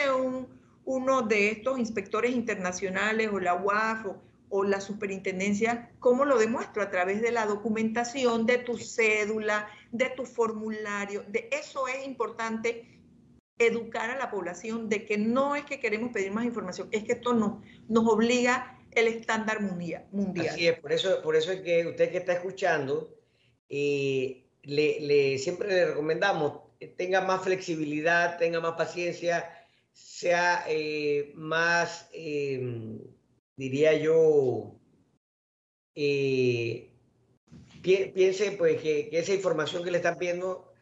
uno 0.85 1.21
de 1.21 1.51
estos 1.51 1.79
inspectores 1.79 2.31
internacionales 2.31 3.29
o 3.31 3.39
la 3.39 3.55
UAF 3.55 4.05
o, 4.05 4.21
la 4.63 4.81
superintendencia, 4.81 5.91
¿cómo 5.99 6.25
lo 6.25 6.37
demuestro? 6.37 6.83
A 6.83 6.89
través 6.89 7.21
de 7.21 7.31
la 7.31 7.45
documentación, 7.45 8.45
de 8.45 8.57
tu 8.57 8.77
cédula, 8.77 9.67
de 9.91 10.09
tu 10.09 10.25
formulario. 10.25 11.23
De 11.27 11.49
eso 11.51 11.87
es 11.87 12.05
importante 12.05 13.01
educar 13.57 14.09
a 14.09 14.17
la 14.17 14.31
población 14.31 14.89
de 14.89 15.05
que 15.05 15.17
no 15.17 15.55
es 15.55 15.65
que 15.65 15.79
queremos 15.79 16.11
pedir 16.11 16.31
más 16.31 16.45
información, 16.45 16.89
es 16.91 17.03
que 17.03 17.13
esto 17.13 17.33
nos, 17.33 17.63
nos 17.87 18.07
obliga 18.07 18.79
el 18.91 19.07
estándar 19.07 19.61
mundial. 19.61 20.07
Así 20.49 20.67
es, 20.67 20.79
por 20.79 20.91
eso, 20.91 21.21
por 21.21 21.35
eso 21.35 21.51
es 21.51 21.61
que 21.61 21.87
usted 21.87 22.11
que 22.11 22.17
está 22.17 22.33
escuchando, 22.33 23.15
eh, 23.69 24.47
le, 24.63 25.37
siempre 25.37 25.69
le 25.69 25.85
recomendamos 25.85 26.71
eh, 26.81 26.87
tenga 26.87 27.21
más 27.21 27.43
flexibilidad, 27.43 28.39
tenga 28.39 28.59
más 28.59 28.73
paciencia, 28.73 29.49
sea 29.93 30.65
eh, 30.67 31.31
más, 31.35 32.09
em, 32.11 32.99
diría 33.61 33.93
yo, 33.93 34.73
eh, 35.93 36.89
piense 37.83 38.53
pues 38.53 38.81
que, 38.81 39.09
esa 39.11 39.33
información 39.33 39.83
que 39.83 39.91
le 39.91 39.97
están 39.97 40.17
pidiendo 40.17 40.73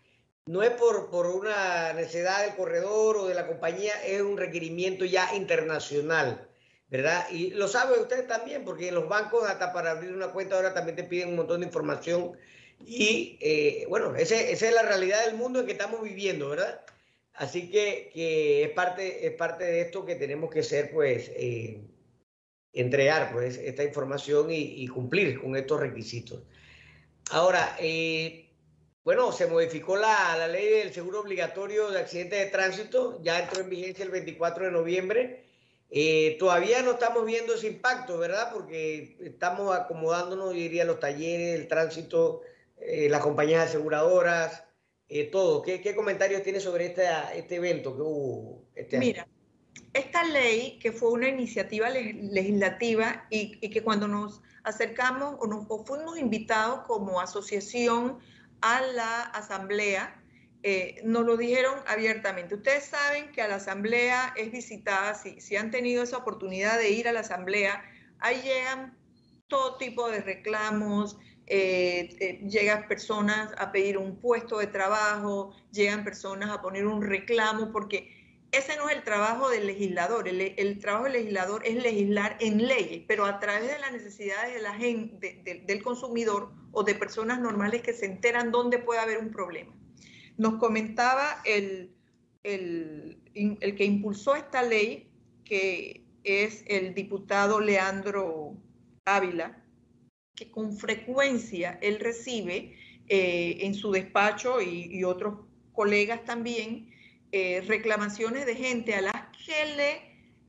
no 0.46 0.64
es 0.64 0.70
por, 0.72 1.10
por 1.10 1.28
una 1.28 1.92
necesidad 1.92 2.46
del 2.46 2.56
corredor 2.56 3.18
o 3.18 3.28
de 3.28 3.36
la 3.36 3.48
compañía, 3.48 3.92
es 4.06 4.22
un 4.22 4.38
requerimiento 4.38 5.04
ya 5.04 5.36
internacional. 5.36 6.48
¿verdad? 6.88 7.28
Y 7.32 7.52
lo 7.52 7.68
sabe 7.68 8.00
usted 8.00 8.26
también, 8.28 8.64
porque 8.64 8.88
en 8.88 8.96
los 8.96 9.10
bancos, 9.10 9.48
hasta 9.48 9.74
para 9.74 9.92
abrir 9.92 10.14
una 10.14 10.32
cuenta, 10.32 10.56
ahora 10.56 10.74
también 10.74 10.96
te 10.96 11.04
piden 11.04 11.30
un 11.30 11.36
montón 11.36 11.60
de 11.60 11.68
información 11.68 12.38
Y 12.80 13.38
eh, 13.42 13.86
bueno, 13.90 14.16
esa 14.16 14.40
es 14.40 14.74
la 14.74 14.84
realidad 14.84 15.26
del 15.26 15.36
mundo 15.36 15.60
en 15.60 15.66
que 15.66 15.74
estamos 15.74 16.02
viviendo, 16.02 16.50
¿verdad? 16.50 16.82
Así 17.34 17.70
que, 17.70 18.10
que 18.14 18.64
es, 18.64 18.72
parte, 18.72 19.28
es 19.28 19.34
parte 19.34 19.66
de 19.66 19.82
esto 19.82 20.06
que 20.06 20.16
tenemos 20.16 20.50
que 20.50 20.64
ser, 20.64 20.92
pues, 20.92 21.30
eh, 21.36 21.89
entregar 22.74 23.32
pues, 23.32 23.58
esta 23.58 23.84
información 23.84 24.48
y, 24.50 24.88
cumplir 24.88 25.42
con 25.42 25.56
estos 25.56 25.80
requisitos. 25.80 26.44
Ahora, 27.32 27.76
eh, 27.80 28.50
bueno, 29.04 29.32
se 29.32 29.48
modificó 29.48 29.96
la, 29.96 30.36
la, 30.38 30.48
ley 30.48 30.68
del 30.70 30.94
seguro 30.94 31.22
obligatorio 31.22 31.90
de 31.90 32.00
accidentes 32.00 32.40
de 32.40 32.52
tránsito, 32.52 33.22
ya 33.24 33.40
entró 33.40 33.62
en 33.62 33.70
vigencia 33.70 34.06
el 34.06 34.12
24 34.12 34.66
de 34.66 34.72
noviembre. 34.72 35.46
Eh, 35.92 36.36
todavía 36.38 36.84
no 36.84 36.92
estamos 36.92 37.26
viendo 37.26 37.56
ese 37.56 37.68
impacto, 37.68 38.18
¿verdad? 38.20 38.52
Porque 38.54 39.18
estamos 39.22 39.76
acomodándonos, 39.76 40.54
diría, 40.54 40.86
los 40.86 41.00
talleres, 41.00 41.60
el 41.60 41.68
tránsito, 41.68 42.42
eh, 42.78 43.10
las 43.10 43.22
compañías 43.22 43.68
aseguradoras, 43.68 44.64
eh, 45.08 45.26
todo. 45.26 45.64
¿Qué, 45.64 45.82
¿Qué, 45.82 45.96
comentarios 45.96 46.44
tiene 46.44 46.60
sobre 46.60 46.86
esta, 46.86 47.34
este 47.34 47.56
evento 47.56 47.96
que 47.96 48.02
hubo 48.04 48.66
este 48.76 48.98
año? 48.98 49.06
Mira, 49.08 49.28
esta 49.94 50.24
ley, 50.24 50.80
que 50.80 50.92
fue 50.92 51.12
una 51.12 51.28
iniciativa 51.28 51.90
legislativa 51.90 53.26
y, 53.30 53.60
que 53.70 53.84
cuando 53.84 54.08
nos 54.08 54.42
acercamos 54.64 55.36
o, 55.40 55.48
nos, 55.48 55.66
fuimos 55.86 56.18
invitados 56.18 56.82
como 56.88 57.20
asociación 57.20 58.20
a 58.62 58.82
la 58.82 59.22
asamblea, 59.24 60.22
eh, 60.64 61.02
nos 61.04 61.26
lo 61.26 61.38
dijeron 61.38 61.76
abiertamente. 61.88 62.56
Ustedes 62.56 62.86
saben 62.86 63.32
que 63.32 63.42
a 63.42 63.48
la 63.48 63.56
asamblea 63.56 64.34
es 64.36 64.52
visitada, 64.52 65.16
si, 65.16 65.40
si 65.40 65.56
han 65.56 65.72
tenido 65.72 66.04
esa 66.04 66.18
oportunidad 66.18 66.78
de 66.78 66.90
ir 66.90 67.08
a 67.08 67.14
la 67.14 67.22
asamblea, 67.22 67.84
ahí 68.20 68.42
llegan 68.42 68.98
todo 69.48 69.78
tipo 69.78 70.10
de 70.10 70.22
reclamos, 70.22 71.18
eh, 71.52 72.16
eh, 72.20 72.48
llegan 72.48 72.88
personas 72.88 73.50
a 73.58 73.72
pedir 73.72 73.98
un 73.98 74.18
puesto 74.18 74.60
de 74.60 74.68
trabajo, 74.68 75.52
llegan 75.72 76.04
personas 76.04 76.52
a 76.52 76.62
poner 76.62 76.86
un 76.86 77.02
reclamo, 77.02 77.72
porque 77.72 78.19
ese 78.52 78.78
no 78.78 78.90
es 78.90 78.98
el 78.98 79.04
trabajo 79.04 79.50
del 79.50 79.68
legislador. 79.68 80.28
El, 80.28 80.80
trabajo 80.80 81.06
del 81.06 81.14
legislador 81.14 81.62
es 81.66 81.82
legislar 81.82 82.38
en 82.40 82.68
leyes, 82.68 83.04
pero 83.08 83.26
a 83.26 83.40
través 83.40 83.72
de 83.72 83.80
las 83.80 83.92
necesidades 83.92 84.62
del 85.66 85.84
consumidor 85.84 86.52
o 86.72 86.84
de 86.84 86.96
personas 86.96 87.40
normales 87.40 87.82
que 87.82 87.94
se 87.94 88.06
enteran 88.06 88.52
dónde 88.52 88.80
puede 88.80 89.00
haber 89.00 89.20
un 89.20 89.32
problema. 89.32 89.74
Nos 90.38 90.56
comentaba 90.56 91.42
el 91.46 91.96
que 93.34 93.86
impulsó 93.86 94.36
esta 94.36 94.64
ley, 94.64 95.12
que 95.46 96.06
es 96.24 96.64
el 96.68 96.94
diputado 96.94 97.60
Leandro 97.60 98.56
Ávila, 99.06 99.64
que 100.36 100.52
con 100.52 100.78
frecuencia 100.78 101.78
él 101.82 102.00
recibe 102.00 102.76
eh, 103.08 103.58
en 103.62 103.74
su 103.74 103.92
despacho 103.92 104.62
y, 104.62 104.88
y, 104.92 105.04
otros 105.04 105.40
colegas 105.74 106.24
también 106.26 106.89
eh, 107.32 107.64
reclamaciones 107.68 108.48
de 108.48 108.56
gente 108.56 108.96
a 108.96 109.02
las 109.02 109.14
que 109.46 109.76
le 109.76 110.02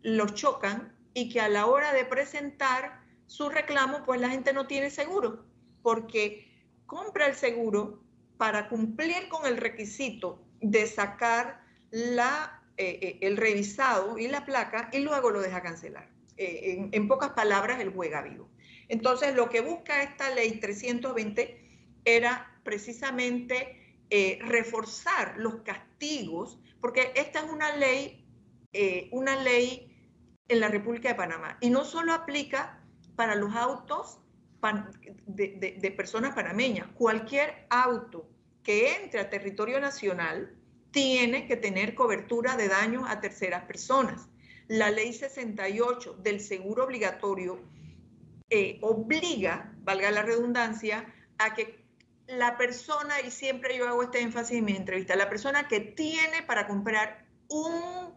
los 0.02 0.32
chocan 0.32 0.96
y 1.12 1.28
que 1.28 1.38
a 1.38 1.48
la 1.48 1.66
hora 1.66 1.92
de 1.92 2.06
presentar 2.06 3.02
su 3.26 3.50
reclamo, 3.50 4.02
pues 4.06 4.18
la 4.18 4.30
gente 4.30 4.54
no 4.54 4.66
tiene 4.66 4.88
seguro, 4.88 5.44
porque 5.82 6.50
compra 6.86 7.26
el 7.26 7.34
seguro 7.34 8.02
para 8.38 8.70
cumplir 8.70 9.28
con 9.28 9.46
el 9.46 9.58
requisito 9.58 10.42
de 10.62 10.86
sacar 10.86 11.60
la, 11.90 12.62
eh, 12.78 12.98
eh, 13.02 13.18
el 13.20 13.36
revisado 13.36 14.18
y 14.18 14.28
la 14.28 14.46
placa 14.46 14.88
y 14.90 15.00
luego 15.00 15.30
lo 15.30 15.42
deja 15.42 15.62
cancelar. 15.62 16.08
En, 16.38 17.06
pocas 17.06 17.32
palabras, 17.32 17.80
el 17.80 17.92
juega 17.92 18.22
vivo. 18.22 18.48
Entonces, 18.88 19.34
lo 19.34 19.50
que 19.50 19.60
busca 19.60 20.02
esta 20.02 20.30
ley 20.30 20.52
320 20.52 21.62
era 22.06 22.58
precisamente 22.64 23.76
reforzar 24.40 25.34
los 25.36 25.56
castigos, 25.56 26.58
porque 26.80 27.12
esta 27.14 27.40
es 27.40 27.50
una 27.50 27.76
ley, 27.76 28.26
eh, 28.72 29.08
una 29.12 29.36
ley 29.42 29.90
en 30.48 30.60
la 30.60 30.68
República 30.68 31.10
de 31.10 31.14
Panamá 31.14 31.58
y 31.60 31.70
no 31.70 31.84
solo 31.84 32.12
aplica 32.12 32.82
para 33.16 33.34
los 33.34 33.54
autos 33.54 34.20
de, 35.26 35.94
personas 35.96 36.34
panameñas, 36.34 36.88
cualquier 36.94 37.66
auto 37.70 38.28
que 38.62 38.94
entre 38.96 39.20
a 39.20 39.30
territorio 39.30 39.80
nacional 39.80 40.54
tiene 40.90 41.46
que 41.46 41.56
tener 41.56 41.94
cobertura 41.94 42.56
de 42.56 42.68
daños 42.68 43.04
a 43.08 43.20
terceras 43.20 43.64
personas. 43.64 44.28
La 44.68 44.90
ley 44.90 45.12
68 45.12 46.18
del 46.22 46.40
seguro 46.40 46.84
obligatorio 46.84 47.60
eh, 48.50 48.78
obliga, 48.82 49.72
valga 49.82 50.10
la 50.10 50.22
redundancia, 50.22 51.12
a 51.38 51.54
que 51.54 51.79
la 52.36 52.56
persona, 52.56 53.20
y 53.20 53.30
siempre 53.30 53.76
yo 53.76 53.88
hago 53.88 54.02
este 54.02 54.20
énfasis 54.20 54.58
en 54.58 54.64
mis 54.64 54.76
entrevistas, 54.76 55.16
la 55.16 55.28
persona 55.28 55.68
que 55.68 55.80
tiene 55.80 56.42
para 56.46 56.66
comprar 56.66 57.26
un 57.48 58.14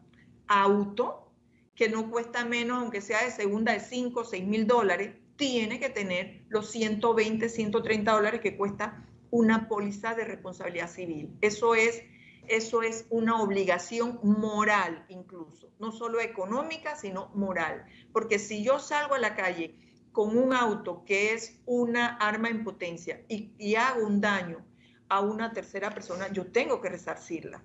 auto 0.48 1.32
que 1.76 1.90
no 1.90 2.12
cuesta 2.12 2.46
menos, 2.46 2.80
aunque 2.80 3.02
sea 3.02 3.24
de 3.24 3.32
segunda 3.32 3.74
de 3.74 3.80
5 3.80 4.20
o 4.20 4.24
6 4.24 4.46
mil 4.46 4.68
dólares, 4.68 5.16
tiene 5.36 5.80
que 5.80 5.90
tener 5.90 6.44
los 6.50 6.70
120, 6.70 7.50
130 7.50 8.12
dólares 8.12 8.42
que 8.42 8.56
cuesta 8.56 9.04
una 9.32 9.68
póliza 9.68 10.14
de 10.14 10.26
responsabilidad 10.26 10.90
civil. 10.90 11.36
Eso 11.42 11.74
es, 11.74 12.04
eso 12.48 12.84
es 12.84 13.08
una 13.10 13.42
obligación 13.42 14.20
moral 14.22 15.06
incluso, 15.10 15.72
no 15.80 15.92
solo 15.92 16.22
económica, 16.22 16.96
sino 16.96 17.32
moral. 17.34 17.86
Porque 18.12 18.38
si 18.38 18.64
yo 18.64 18.78
salgo 18.78 19.16
a 19.16 19.20
la 19.20 19.34
calle 19.34 19.76
con 20.14 20.38
un 20.38 20.54
auto 20.54 21.04
que 21.06 21.34
es 21.34 21.60
una 21.66 22.16
arma 22.18 22.48
en 22.48 22.64
potencia 22.64 23.22
y, 23.28 23.76
hago 23.76 24.06
un 24.06 24.22
daño 24.22 24.64
a 25.10 25.20
una 25.20 25.52
tercera 25.52 25.90
persona, 25.90 26.32
yo 26.32 26.46
tengo 26.48 26.80
que 26.80 26.90
resarcirla. 26.90 27.62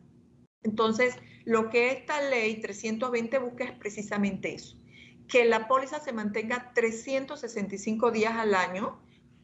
Entonces, 0.63 1.15
lo 1.45 1.71
que 1.71 1.93
esta 1.93 2.21
ley 2.21 2.61
320 2.61 3.39
busca 3.39 3.65
es 3.65 3.73
precisamente 3.73 4.55
eso, 4.55 4.77
que 5.29 5.45
la 5.45 5.69
póliza 5.69 6.01
se 6.01 6.13
mantenga 6.13 6.73
365 6.75 8.11
días 8.11 8.35
al 8.35 8.55
año 8.55 9.01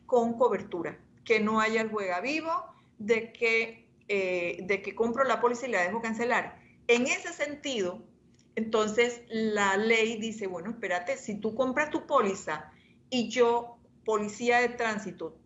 con 0.07 0.35
cobertura 0.35 0.99
que 1.25 1.41
no 1.41 1.61
haya 1.61 1.83
el 1.83 1.91
juega 1.91 2.21
vivo, 2.21 2.53
de 2.99 3.33
que, 3.33 3.89
eh, 4.09 4.59
de 4.63 4.83
que 4.83 4.95
compro 4.95 5.25
la 5.25 5.41
póliza 5.41 5.67
y 5.67 5.71
la 5.71 5.83
dejo 5.83 6.01
cancelar. 6.01 6.59
En 6.87 7.07
ese 7.07 7.33
sentido, 7.33 8.03
entonces 8.57 9.23
la 9.29 9.77
ley 9.77 10.19
dice, 10.19 10.47
bueno, 10.47 10.71
espérate, 10.71 11.17
si 11.17 11.37
tú 11.37 11.55
compras 11.55 11.91
tu 11.91 12.07
póliza 12.07 12.71
y 13.11 13.29
yo, 13.29 13.79
policía 14.05 14.61
de 14.61 14.71
tránsito, 14.71 15.39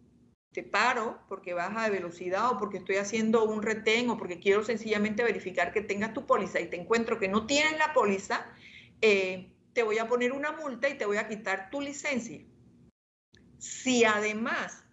te 0.52 0.62
paro 0.62 1.20
porque 1.28 1.54
baja 1.54 1.84
de 1.84 1.90
velocidad 1.90 2.50
o 2.50 2.58
porque 2.58 2.78
estoy 2.78 2.96
haciendo 2.96 3.44
un 3.44 3.62
retén 3.62 4.10
o 4.10 4.16
porque 4.16 4.40
quiero 4.40 4.64
sencillamente 4.64 5.22
verificar 5.22 5.72
que 5.72 5.82
tengas 5.82 6.14
tu 6.14 6.26
póliza 6.26 6.60
y 6.60 6.68
te 6.68 6.80
encuentro 6.80 7.18
que 7.18 7.28
no 7.28 7.46
tienes 7.46 7.78
la 7.78 7.92
póliza, 7.92 8.46
eh, 9.00 9.52
te 9.72 9.82
voy 9.82 9.98
a 9.98 10.08
poner 10.08 10.32
una 10.32 10.52
multa 10.52 10.88
y 10.88 10.98
te 10.98 11.06
voy 11.06 11.18
a 11.18 11.28
quitar 11.28 11.70
tu 11.70 11.80
licencia. 11.80 12.40
Si 13.58 14.04
además 14.04 14.84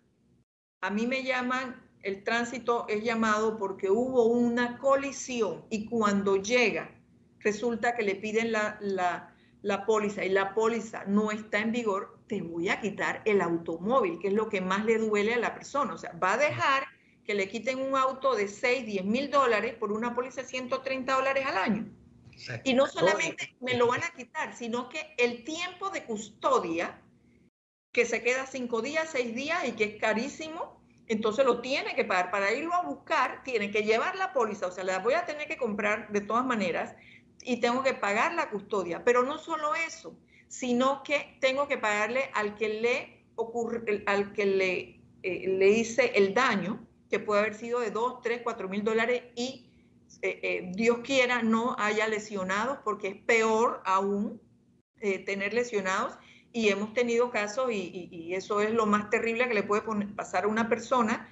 a 0.82 0.90
mí 0.90 1.08
me 1.08 1.24
llaman, 1.24 1.82
el 2.04 2.24
tránsito 2.24 2.86
es 2.88 3.04
llamado 3.04 3.58
porque 3.58 3.90
hubo 3.90 4.28
una 4.28 4.78
colisión 4.78 5.66
y 5.72 5.86
cuando 5.86 6.36
llega, 6.36 6.92
resulta 7.40 7.96
que 7.96 8.04
le 8.04 8.16
piden 8.16 8.52
la, 8.52 8.78
la, 8.82 9.35
la 9.66 9.84
póliza 9.84 10.24
y 10.24 10.30
la 10.30 10.54
póliza 10.54 11.06
no 11.08 11.32
está 11.32 11.58
en 11.58 11.72
vigor, 11.72 12.20
te 12.28 12.44
voy 12.44 12.70
a 12.70 12.80
quitar 12.80 13.24
el 13.26 13.42
automóvil, 13.42 14.20
que 14.20 14.28
es 14.28 14.34
lo 14.36 14.48
que 14.48 14.62
más 14.62 14.86
le 14.86 15.00
duele 15.00 15.34
a 15.34 15.40
la 15.40 15.56
persona. 15.56 15.96
O 15.96 15.98
sea, 15.98 16.12
va 16.24 16.34
a 16.34 16.38
dejar 16.38 16.86
que 17.26 17.34
le 17.34 17.50
quiten 17.50 17.80
un 17.80 17.96
auto 17.96 18.36
de 18.36 18.48
6, 18.48 18.86
10 18.86 19.06
mil 19.06 19.32
dólares 19.32 19.74
por 19.74 19.92
una 19.92 20.14
póliza 20.14 20.44
de 20.44 20.50
130 20.50 21.12
dólares 21.12 21.48
al 21.48 21.58
año. 21.58 21.88
Exacto. 22.32 22.70
Y 22.70 22.76
no 22.76 22.86
solamente 22.86 23.56
me 23.60 23.74
lo 23.74 23.88
van 23.88 24.04
a 24.04 24.12
quitar, 24.12 24.56
sino 24.56 24.88
que 24.88 25.16
el 25.18 25.44
tiempo 25.44 25.90
de 25.90 26.04
custodia 26.04 27.02
que 27.92 28.06
se 28.06 28.22
queda 28.22 28.46
cinco 28.46 28.84
días, 28.84 29.10
seis 29.12 29.34
días 29.34 29.68
y 29.68 29.72
que 29.72 29.86
es 29.86 30.00
carísimo, 30.00 30.80
entonces 31.08 31.44
lo 31.44 31.62
tiene 31.62 31.96
que 31.96 32.06
pagar. 32.06 32.30
Para 32.30 32.54
irlo 32.54 32.76
a 32.76 32.84
buscar, 32.84 33.42
tiene 33.44 33.72
que 33.72 33.82
llevar 33.82 34.16
la 34.16 34.32
póliza, 34.32 34.68
o 34.68 34.72
sea, 34.72 34.84
la 34.84 35.00
voy 35.00 35.16
a 35.16 35.26
tener 35.26 35.48
que 35.48 35.58
comprar 35.58 36.12
de 36.12 36.22
todas 36.22 36.46
maneras 36.46 36.96
y 37.44 37.58
tengo 37.58 37.84
que 37.84 37.94
pagar 37.94 38.34
la 38.34 38.50
custodia. 38.50 39.04
Pero 39.04 39.24
no 39.24 39.38
solo 39.38 39.76
eso, 39.76 40.18
sino 40.48 41.04
que 41.04 41.38
tengo 41.42 41.68
que 41.68 41.78
pagarle 41.78 42.30
al 42.34 42.56
que 42.56 42.70
le 42.70 43.26
ocurre, 43.36 44.04
al 44.06 44.34
que 44.34 44.46
le, 44.46 45.02
eh, 45.24 45.48
le 45.48 45.70
hice 45.70 46.12
el 46.16 46.34
daño, 46.34 46.86
que 47.10 47.20
puede 47.20 47.42
haber 47.42 47.56
sido 47.56 47.80
de 47.80 47.92
dos, 47.92 48.22
tres, 48.22 48.42
cuatro 48.44 48.68
mil 48.68 48.84
dólares 48.84 49.24
y 49.36 49.66
eh, 50.22 50.40
eh, 50.42 50.72
Dios 50.74 51.00
quiera 51.04 51.44
no 51.44 51.76
haya 51.78 52.08
lesionados, 52.08 52.80
porque 52.84 53.10
es 53.10 53.16
peor 53.16 53.82
aún 53.86 54.42
eh, 55.02 55.20
tener 55.20 55.54
lesionados 55.54 56.18
y 56.52 56.70
hemos 56.70 56.94
tenido 56.94 57.32
casos, 57.32 57.72
y, 57.72 58.34
eso 58.34 58.62
es 58.62 58.72
lo 58.72 58.86
más 58.86 59.10
terrible 59.10 59.48
que 59.48 59.54
le 59.54 59.64
puede 59.64 59.84
pasar 60.16 60.46
a 60.46 60.48
una 60.48 60.70
persona, 60.70 61.30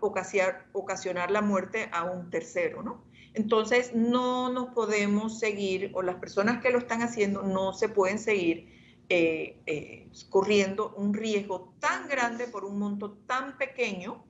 ocasionar, 0.00 0.66
ocasionar 0.72 1.30
la 1.30 1.42
muerte 1.42 1.88
a 1.92 2.04
un 2.04 2.30
tercero, 2.30 2.82
¿no? 2.82 3.04
Entonces, 3.36 3.94
no 3.94 4.50
nos 4.50 4.68
podemos 4.68 5.38
seguir, 5.38 5.90
o 5.92 6.00
las 6.00 6.16
personas 6.16 6.62
que 6.62 6.70
lo 6.70 6.78
están 6.78 7.02
haciendo 7.02 7.42
no 7.42 7.74
se 7.74 7.90
pueden 7.90 8.18
seguir 8.18 8.74
eh, 9.10 9.58
eh, 9.66 10.08
corriendo 10.30 10.94
un 10.96 11.12
riesgo 11.12 11.74
tan 11.78 12.08
grande 12.08 12.46
por 12.48 12.64
un 12.64 12.78
monto 12.78 13.18
tan 13.26 13.58
pequeño 13.58 14.24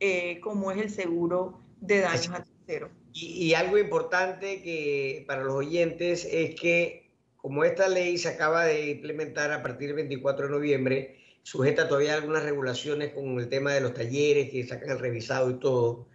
eh, 0.00 0.40
como 0.40 0.72
es 0.72 0.78
el 0.78 0.90
seguro 0.90 1.60
de 1.80 2.00
daños 2.00 2.30
a 2.30 2.44
terceros. 2.44 2.90
Y, 3.12 3.54
algo 3.54 3.78
importante 3.78 4.60
que 4.60 5.24
para 5.28 5.44
los 5.44 5.54
oyentes 5.54 6.28
es 6.30 6.56
que 6.56 7.12
como 7.36 7.62
esta 7.64 7.88
ley 7.88 8.18
se 8.18 8.28
acaba 8.28 8.64
de 8.64 8.90
implementar 8.90 9.52
a 9.52 9.62
partir 9.62 9.88
del 9.88 9.96
24 9.96 10.46
de 10.46 10.52
noviembre, 10.52 11.16
sujeta 11.44 11.86
todavía 11.86 12.14
algunas 12.14 12.42
regulaciones 12.42 13.12
con 13.12 13.38
el 13.38 13.48
tema 13.48 13.72
de 13.72 13.80
los 13.80 13.94
talleres 13.94 14.50
que 14.50 14.66
sacan 14.66 14.90
el 14.90 14.98
revisado 14.98 15.48
y 15.50 15.60
todo, 15.60 16.08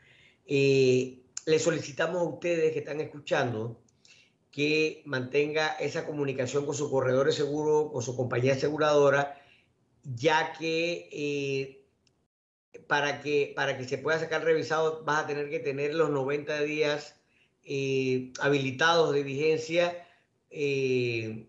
le 1.46 1.60
solicitamos 1.60 2.22
a 2.22 2.26
ustedes 2.26 2.74
que 2.74 2.80
están 2.80 3.02
escuchando 3.02 3.82
que 4.52 5.02
mantenga 5.06 5.70
esa 5.80 6.06
comunicación 6.06 6.66
con 6.66 6.76
su 6.76 6.90
corredor 6.92 7.26
de 7.26 7.34
seguro, 7.34 7.92
con 7.92 8.04
su 8.04 8.16
compañía 8.16 8.54
aseguradora, 8.54 9.42
ya 10.04 10.54
que, 10.54 11.10
eh, 11.12 11.86
para 12.88 13.22
que 13.22 13.54
para 13.56 13.78
que 13.78 13.86
se 13.86 13.98
pueda 13.98 14.20
sacar 14.20 14.44
revisado 14.44 15.04
vas 15.06 15.24
a 15.24 15.28
tener 15.28 15.50
que 15.50 15.60
tener 15.60 15.96
los 15.96 16.10
90 16.10 16.62
días 16.62 17.16
eh, 17.64 18.32
habilitados 18.40 19.14
de 19.14 19.24
vigencia 19.24 20.08
eh, 20.50 21.48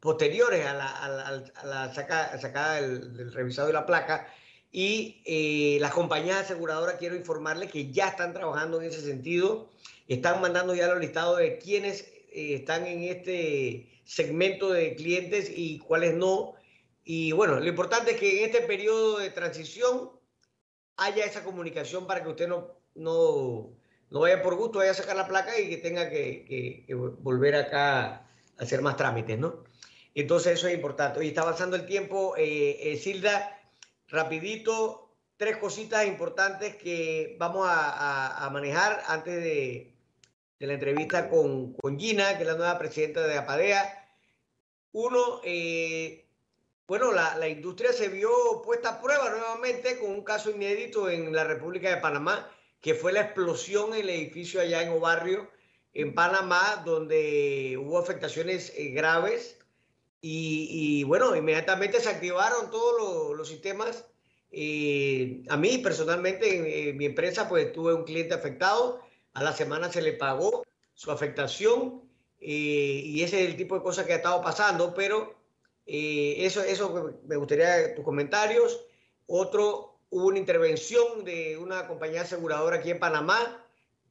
posteriores 0.00 0.66
a 0.66 0.74
la, 0.74 1.92
sacada 1.94 2.80
del, 2.80 3.32
revisado 3.32 3.68
de 3.68 3.74
la 3.74 3.86
placa. 3.86 4.26
Y 4.72 5.78
las 5.80 5.92
compañías 5.92 6.40
aseguradoras, 6.40 6.96
quiero 6.98 7.14
informarles 7.14 7.70
que 7.70 7.92
ya 7.92 8.08
están 8.08 8.32
trabajando 8.32 8.80
en 8.80 8.88
ese 8.88 9.02
sentido 9.02 9.68
están 10.08 10.40
mandando 10.40 10.74
ya 10.74 10.88
los 10.88 11.00
listados 11.00 11.38
de 11.38 11.58
quiénes 11.58 12.02
eh, 12.32 12.54
están 12.54 12.86
en 12.86 13.04
este 13.04 13.88
segmento 14.04 14.70
de 14.70 14.94
clientes 14.94 15.50
y 15.54 15.78
cuáles 15.78 16.14
no. 16.14 16.54
Y 17.04 17.32
bueno, 17.32 17.58
lo 17.58 17.66
importante 17.66 18.12
es 18.12 18.20
que 18.20 18.40
en 18.40 18.50
este 18.50 18.66
periodo 18.66 19.18
de 19.18 19.30
transición 19.30 20.10
haya 20.96 21.24
esa 21.24 21.44
comunicación 21.44 22.06
para 22.06 22.22
que 22.22 22.28
usted 22.28 22.48
no, 22.48 22.76
no, 22.94 23.70
no 24.10 24.20
vaya 24.20 24.42
por 24.42 24.56
gusto, 24.56 24.78
vaya 24.78 24.92
a 24.92 24.94
sacar 24.94 25.16
la 25.16 25.26
placa 25.26 25.58
y 25.58 25.68
que 25.68 25.78
tenga 25.78 26.10
que, 26.10 26.86
volver 27.20 27.56
acá 27.56 28.06
a 28.06 28.26
hacer 28.58 28.82
más 28.82 28.96
trámites, 28.96 29.38
¿no? 29.38 29.64
Entonces 30.14 30.54
eso 30.54 30.68
es 30.68 30.74
importante. 30.74 31.20
Hoy 31.20 31.28
está 31.28 31.40
avanzando 31.40 31.74
el 31.74 31.86
tiempo. 31.86 32.34
Eh, 32.36 32.92
eh, 32.92 32.96
Silda, 32.98 33.58
rapidito, 34.12 35.10
tres 35.36 35.56
cositas 35.56 36.06
importantes 36.06 36.76
que 36.76 37.34
vamos 37.40 37.66
a 37.68 38.48
manejar 38.52 39.02
antes 39.08 39.42
de, 39.42 39.92
la 40.66 40.74
entrevista 40.74 41.28
con, 41.28 41.72
con, 41.74 41.98
Gina, 41.98 42.36
que 42.36 42.42
es 42.42 42.48
la 42.48 42.56
nueva 42.56 42.78
presidenta 42.78 43.26
de 43.26 43.36
APADEA. 43.36 44.08
Uno, 44.92 45.40
eh, 45.44 46.28
bueno, 46.86 47.12
la, 47.12 47.36
la, 47.36 47.48
industria 47.48 47.92
se 47.92 48.08
vio 48.08 48.62
puesta 48.62 48.90
a 48.90 49.00
prueba 49.00 49.30
nuevamente 49.30 49.98
con 49.98 50.10
un 50.10 50.22
caso 50.22 50.50
inédito 50.50 51.10
en 51.10 51.32
la 51.32 51.44
República 51.44 51.90
de 51.90 52.00
Panamá, 52.00 52.48
que 52.80 52.94
fue 52.94 53.12
la 53.12 53.22
explosión 53.22 53.94
en 53.94 54.02
el 54.02 54.10
edificio 54.10 54.60
allá 54.60 54.82
en 54.82 54.90
Obarrio, 54.90 55.50
en 55.94 56.14
Panamá, 56.14 56.82
donde 56.84 57.76
hubo 57.80 57.98
afectaciones 57.98 58.72
eh, 58.76 58.90
graves. 58.90 59.58
Y, 60.24 61.02
bueno, 61.04 61.34
inmediatamente 61.34 62.00
se 62.00 62.08
activaron 62.08 62.70
todos 62.70 63.36
los, 63.36 63.48
sistemas. 63.48 64.06
Eh, 64.52 65.42
a 65.48 65.56
mí 65.56 65.78
personalmente, 65.78 66.56
en, 66.56 66.88
en 66.88 66.96
mi 66.96 67.06
empresa, 67.06 67.48
pues 67.48 67.72
tuve 67.72 67.92
un 67.92 68.04
cliente 68.04 68.32
afectado 68.32 69.00
a 69.34 69.42
la 69.42 69.52
semana 69.52 69.90
se 69.90 70.02
le 70.02 70.12
pagó 70.12 70.64
su 70.94 71.10
afectación 71.10 72.02
eh, 72.40 73.02
y 73.04 73.22
ese 73.22 73.42
es 73.42 73.50
el 73.50 73.56
tipo 73.56 73.76
de 73.76 73.82
cosas 73.82 74.06
que 74.06 74.12
ha 74.12 74.16
estado 74.16 74.42
pasando, 74.42 74.94
pero 74.94 75.34
eh, 75.86 76.36
eso, 76.38 76.62
eso 76.62 77.20
me 77.26 77.36
gustaría 77.36 77.94
tus 77.94 78.04
comentarios. 78.04 78.84
Otro, 79.26 80.00
hubo 80.10 80.26
una 80.26 80.38
intervención 80.38 81.24
de 81.24 81.56
una 81.56 81.86
compañía 81.86 82.22
aseguradora 82.22 82.76
aquí 82.76 82.90
en 82.90 82.98
Panamá. 82.98 83.64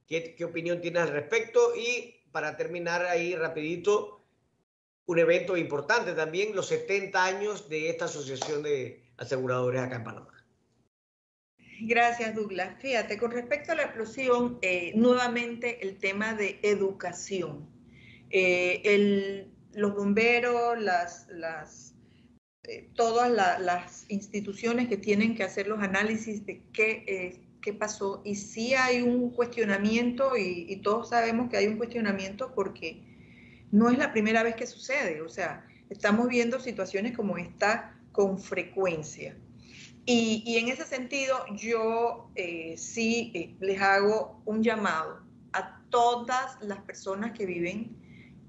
¿Qué, 0.08 0.36
qué 0.36 0.46
opinión 0.46 0.82
tienes 0.82 1.04
al 1.04 1.10
respecto? 1.10 1.76
Y 1.76 2.16
para 2.32 2.58
terminar 2.58 3.06
ahí 3.06 3.36
rapidito, 3.36 4.21
un 5.06 5.20
evento 5.20 5.58
importante 5.58 6.14
también, 6.14 6.56
los 6.56 6.68
70 6.68 7.24
años 7.24 7.70
de 7.70 7.90
esta 7.90 8.06
asociación 8.06 8.64
de 8.64 9.04
aseguradores 9.18 9.82
acá 9.82 9.98
en 9.98 10.04
Panamá. 10.04 10.32
Gracias, 11.84 12.36
Douglas. 12.36 12.76
Fíjate, 12.80 13.18
con 13.18 13.32
respecto 13.32 13.72
a 13.72 13.76
la 13.76 13.84
explosión, 13.84 14.60
eh, 14.62 14.94
nuevamente 14.96 15.82
el 15.82 15.98
tema 15.98 16.34
de 16.36 16.60
educación. 16.62 17.68
Eh, 18.30 19.48
los 19.74 19.96
bomberos, 19.96 20.80
las, 20.80 21.96
eh, 22.64 22.90
todas 22.94 23.32
las 23.32 24.06
instituciones 24.10 24.90
que 24.90 24.98
tienen 24.98 25.34
que 25.36 25.44
hacer 25.44 25.68
los 25.68 25.80
análisis 25.82 26.46
de 26.46 26.62
qué, 26.72 27.42
qué 27.62 27.74
pasó. 27.74 28.22
Y 28.24 28.36
sí 28.36 28.76
hay 28.76 29.02
un 29.02 29.32
cuestionamiento, 29.32 30.38
y 30.38 30.76
todos 30.84 31.10
sabemos 31.10 31.50
que 31.50 31.58
hay 31.58 31.68
un 31.68 31.78
cuestionamiento 31.78 32.54
porque 32.54 33.11
no 33.72 33.90
es 33.90 33.98
la 33.98 34.12
primera 34.12 34.44
vez 34.44 34.56
que 34.56 34.68
sucede. 34.68 35.22
O 35.22 35.30
sea, 35.30 35.66
estamos 35.90 36.28
viendo 36.28 36.60
situaciones 36.60 37.16
como 37.16 37.38
esta 37.38 37.96
con 38.12 38.40
frecuencia. 38.40 39.36
Y, 40.06 40.58
en 40.58 40.70
ese 40.70 40.84
sentido, 40.86 41.38
yo 41.56 42.32
eh, 42.36 42.76
sí 42.78 43.32
eh, 43.36 43.56
les 43.60 43.80
hago 43.82 44.42
un 44.46 44.64
llamado 44.64 45.22
a 45.54 45.80
todas 45.90 46.58
las 46.62 46.80
personas 46.80 47.32
que 47.38 47.46
viven 47.46 47.96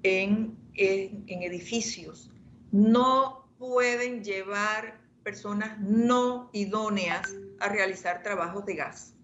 en, 0.02 0.56
edificios. 0.74 2.30
No 2.70 3.48
pueden 3.58 4.24
llevar 4.24 4.98
personas 5.22 5.78
no 5.78 6.48
idóneas 6.52 7.32
a 7.60 7.68
realizar 7.68 8.22
trabajos 8.22 8.64
de 8.64 8.76
gas. 8.76 9.14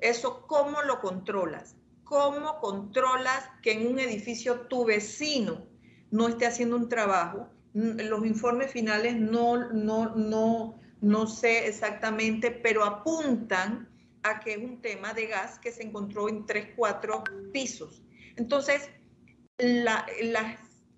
Eso, 0.00 0.46
¿cómo 0.46 0.82
lo 0.82 1.00
controlas? 1.00 1.74
¿Cómo 2.08 2.58
controlas 2.60 3.50
que 3.62 3.72
en 3.72 3.86
un 3.86 3.98
edificio 3.98 4.62
tu 4.62 4.86
vecino 4.86 5.66
no 6.10 6.28
esté 6.28 6.46
haciendo 6.46 6.76
un 6.76 6.88
trabajo? 6.88 7.50
Los 7.74 8.24
informes 8.24 8.72
finales 8.72 9.14
no, 9.14 9.70
no, 9.72 10.16
no, 10.16 10.80
no 11.02 11.26
sé 11.26 11.68
exactamente, 11.68 12.50
pero 12.50 12.84
apuntan 12.84 13.88
a 14.22 14.40
que 14.40 14.54
es 14.54 14.58
un 14.58 14.80
tema 14.80 15.12
de 15.12 15.26
gas 15.26 15.58
que 15.58 15.70
se 15.70 15.82
encontró 15.82 16.30
en 16.30 16.46
tres, 16.46 16.68
cuatro 16.76 17.22
pisos. 17.52 18.02
Entonces, 18.36 18.88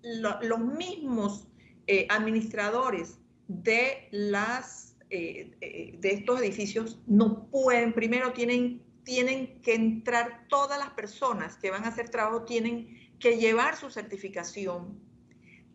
los 0.01 0.59
mismos 0.59 1.47
eh, 1.87 2.07
administradores 2.09 3.19
de, 3.49 4.07
las, 4.11 4.95
eh, 5.09 5.51
eh, 5.59 5.97
de 5.99 6.11
estos 6.13 6.39
edificios 6.39 6.99
no 7.05 7.47
pueden, 7.47 7.91
primero 7.91 8.31
tienen, 8.31 8.81
tienen 9.03 9.61
que 9.61 9.75
entrar 9.75 10.45
todas 10.47 10.79
las 10.79 10.91
personas 10.91 11.57
que 11.57 11.71
van 11.71 11.85
a 11.85 11.89
hacer 11.89 12.09
trabajo, 12.09 12.43
tienen 12.43 13.11
que 13.19 13.37
llevar 13.37 13.75
su 13.75 13.89
certificación, 13.89 14.99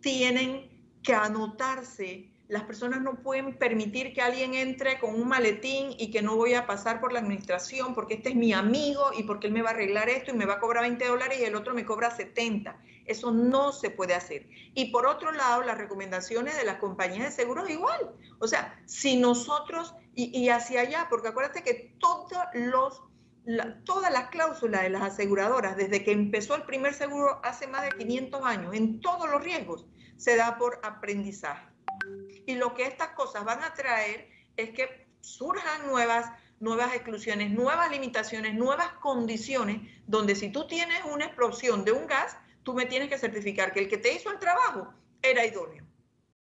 tienen 0.00 0.70
que 1.02 1.14
anotarse 1.14 2.30
las 2.48 2.62
personas 2.62 3.02
no 3.02 3.16
pueden 3.22 3.58
permitir 3.58 4.12
que 4.12 4.22
alguien 4.22 4.54
entre 4.54 5.00
con 5.00 5.14
un 5.14 5.26
maletín 5.26 5.94
y 5.98 6.12
que 6.12 6.22
no 6.22 6.36
voy 6.36 6.54
a 6.54 6.66
pasar 6.66 7.00
por 7.00 7.12
la 7.12 7.18
administración 7.18 7.92
porque 7.92 8.14
este 8.14 8.30
es 8.30 8.34
mi 8.36 8.52
amigo 8.52 9.10
y 9.18 9.24
porque 9.24 9.48
él 9.48 9.52
me 9.52 9.62
va 9.62 9.70
a 9.70 9.72
arreglar 9.72 10.08
esto 10.08 10.30
y 10.30 10.34
me 10.34 10.46
va 10.46 10.54
a 10.54 10.60
cobrar 10.60 10.84
20 10.84 11.06
dólares 11.06 11.38
y 11.40 11.44
el 11.44 11.56
otro 11.56 11.74
me 11.74 11.84
cobra 11.84 12.14
70. 12.14 12.78
Eso 13.04 13.32
no 13.32 13.72
se 13.72 13.90
puede 13.90 14.14
hacer. 14.14 14.48
Y 14.74 14.86
por 14.86 15.06
otro 15.06 15.32
lado, 15.32 15.62
las 15.62 15.78
recomendaciones 15.78 16.56
de 16.56 16.64
las 16.64 16.78
compañías 16.78 17.24
de 17.24 17.30
seguros 17.42 17.68
igual. 17.68 18.12
O 18.38 18.46
sea, 18.46 18.80
si 18.86 19.16
nosotros, 19.16 19.94
y, 20.14 20.48
hacia 20.48 20.80
allá, 20.80 21.06
porque 21.10 21.28
acuérdate 21.28 21.62
que 21.62 21.94
todos 21.98 22.32
los 22.54 23.02
todas 23.84 24.12
las 24.12 24.28
cláusulas 24.28 24.82
de 24.82 24.90
las 24.90 25.02
aseguradoras, 25.02 25.76
desde 25.76 26.02
que 26.02 26.12
empezó 26.12 26.54
el 26.54 26.62
primer 26.62 26.94
seguro 26.94 27.40
hace 27.44 27.66
más 27.66 27.82
de 27.82 27.90
500 27.90 28.44
años, 28.44 28.74
en 28.74 29.00
todos 29.00 29.30
los 29.30 29.42
riesgos, 29.42 29.86
se 30.16 30.36
da 30.36 30.58
por 30.58 30.80
aprendizaje. 30.82 31.66
Y 32.46 32.54
lo 32.54 32.74
que 32.74 32.84
estas 32.84 33.10
cosas 33.10 33.44
van 33.44 33.62
a 33.62 33.74
traer 33.74 34.28
es 34.56 34.70
que 34.70 35.06
surjan 35.20 35.86
nuevas, 35.86 36.30
nuevas 36.60 36.94
exclusiones, 36.94 37.50
nuevas 37.50 37.90
limitaciones, 37.90 38.54
nuevas 38.54 38.92
condiciones, 39.00 39.80
donde 40.06 40.34
si 40.34 40.50
tú 40.50 40.66
tienes 40.66 41.04
una 41.04 41.26
explosión 41.26 41.84
de 41.84 41.92
un 41.92 42.06
gas, 42.06 42.36
tú 42.62 42.74
me 42.74 42.86
tienes 42.86 43.08
que 43.08 43.18
certificar 43.18 43.72
que 43.72 43.80
el 43.80 43.88
que 43.88 43.98
te 43.98 44.12
hizo 44.12 44.30
el 44.30 44.38
trabajo 44.38 44.92
era 45.22 45.44
idóneo. 45.44 45.84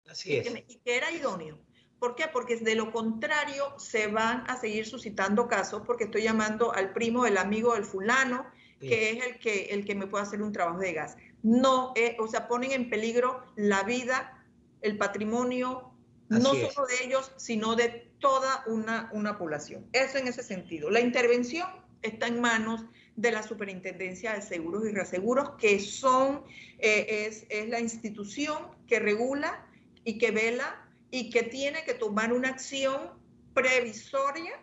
Así 0.10 0.38
es. 0.38 0.48
Y 0.68 0.80
que, 0.80 0.98
era 0.98 1.12
idóneo. 1.12 1.60
¿Por 2.00 2.16
qué? 2.16 2.26
Porque 2.32 2.58
de 2.58 2.76
lo 2.76 2.92
contrario 2.92 3.74
se 3.78 4.08
van 4.08 4.44
a 4.48 4.60
seguir 4.60 4.86
suscitando 4.86 5.48
casos 5.48 5.82
porque 5.86 6.06
estoy 6.06 6.24
llamando 6.24 6.74
al 6.74 6.94
primo, 6.94 7.26
el 7.26 7.38
amigo 7.38 7.74
del 7.74 7.84
fulano, 7.86 8.46
que 8.80 9.12
es 9.12 9.26
el 9.26 9.40
que, 9.40 9.66
el 9.72 9.86
que 9.86 9.96
me 9.96 10.06
puede 10.06 10.24
hacer 10.24 10.42
un 10.42 10.52
trabajo 10.52 10.80
de 10.80 10.94
gas. 10.94 11.18
No, 11.42 11.94
eh, 11.96 12.16
o 12.20 12.28
sea, 12.28 12.48
ponen 12.48 12.72
en 12.72 12.90
peligro 12.90 13.44
la 13.56 13.82
vida 13.84 14.46
el 14.82 14.98
patrimonio 14.98 15.92
no 16.30 16.54
solo 16.54 16.88
de 16.88 17.06
ellos, 17.06 17.32
sino 17.38 17.76
de 17.76 18.12
toda 18.20 18.64
una, 18.68 19.10
una 19.14 19.38
población. 19.38 19.88
Eso 19.94 20.18
en 20.18 20.28
ese 20.28 20.44
sentido. 20.44 20.90
La 20.90 21.00
intervención 21.00 21.68
está 22.02 22.28
en 22.28 22.42
manos 22.42 22.86
de 23.16 23.32
la 23.32 23.44
Superintendencia 23.44 24.34
de 24.34 24.42
Seguros 24.42 24.86
y 24.86 24.92
Reaseguros, 24.92 25.52
que 25.58 25.80
son, 25.80 26.44
eh, 26.80 27.26
es, 27.28 27.46
es 27.50 27.70
la 27.70 27.80
institución 27.80 28.68
que 28.88 29.00
regula 29.00 29.66
y 30.04 30.18
que 30.18 30.32
vela 30.32 30.87
y 31.12 31.30
que 31.30 31.44
tiene 31.44 31.84
que 31.84 31.94
tomar 31.94 32.34
una 32.34 32.50
acción 32.50 33.12
previsoria, 33.54 34.54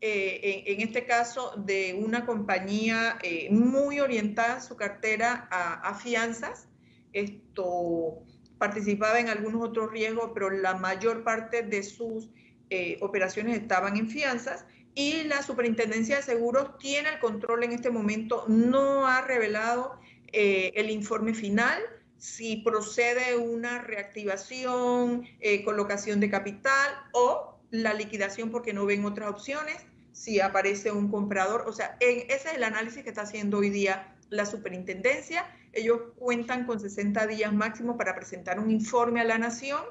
eh, 0.00 0.64
en, 0.66 0.82
este 0.82 1.06
caso 1.06 1.54
de 1.56 1.94
una 1.94 2.26
compañía 2.26 3.18
eh, 3.22 3.48
muy 3.50 3.98
orientada 3.98 4.60
su 4.60 4.76
cartera 4.76 5.48
a, 5.50 5.94
fianzas. 5.94 6.68
Esto 7.14 8.22
participaba 8.58 9.18
en 9.18 9.30
algunos 9.30 9.62
otros 9.62 9.90
riesgos, 9.90 10.32
pero 10.34 10.50
la 10.50 10.74
mayor 10.74 11.24
parte 11.24 11.62
de 11.62 11.82
sus 11.82 12.28
eh, 12.68 12.98
operaciones 13.00 13.58
estaban 13.58 13.96
en 13.96 14.08
fianzas 14.08 14.66
y 14.94 15.24
la 15.24 15.42
Superintendencia 15.42 16.16
de 16.16 16.22
Seguros 16.22 16.76
tiene 16.78 17.08
el 17.08 17.18
control 17.18 17.64
en 17.64 17.72
este 17.72 17.90
momento, 17.90 18.44
no 18.48 19.06
ha 19.06 19.22
revelado 19.22 19.98
el 20.32 20.90
informe 20.90 21.32
final, 21.32 21.80
si 22.26 22.56
procede 22.56 23.36
una 23.36 23.82
reactivación, 23.82 25.28
eh, 25.38 25.64
colocación 25.64 26.18
de 26.18 26.28
capital 26.28 26.90
o 27.12 27.56
la 27.70 27.94
liquidación 27.94 28.50
porque 28.50 28.72
no 28.72 28.84
ven 28.84 29.04
otras 29.04 29.30
opciones, 29.30 29.76
si 30.10 30.40
aparece 30.40 30.90
un 30.90 31.08
comprador. 31.08 31.68
O 31.68 31.72
sea, 31.72 31.96
ese 32.00 32.26
es 32.34 32.54
el 32.56 32.64
análisis 32.64 33.04
que 33.04 33.10
está 33.10 33.22
haciendo 33.22 33.58
hoy 33.58 33.70
día 33.70 34.12
la 34.28 34.44
superintendencia. 34.44 35.46
Ellos 35.72 36.00
cuentan 36.16 36.66
con 36.66 36.80
60 36.80 37.28
días 37.28 37.52
máximo 37.52 37.96
para 37.96 38.16
presentar 38.16 38.58
un 38.58 38.72
informe 38.72 39.20
a 39.20 39.24
la 39.24 39.38
nación 39.38 39.82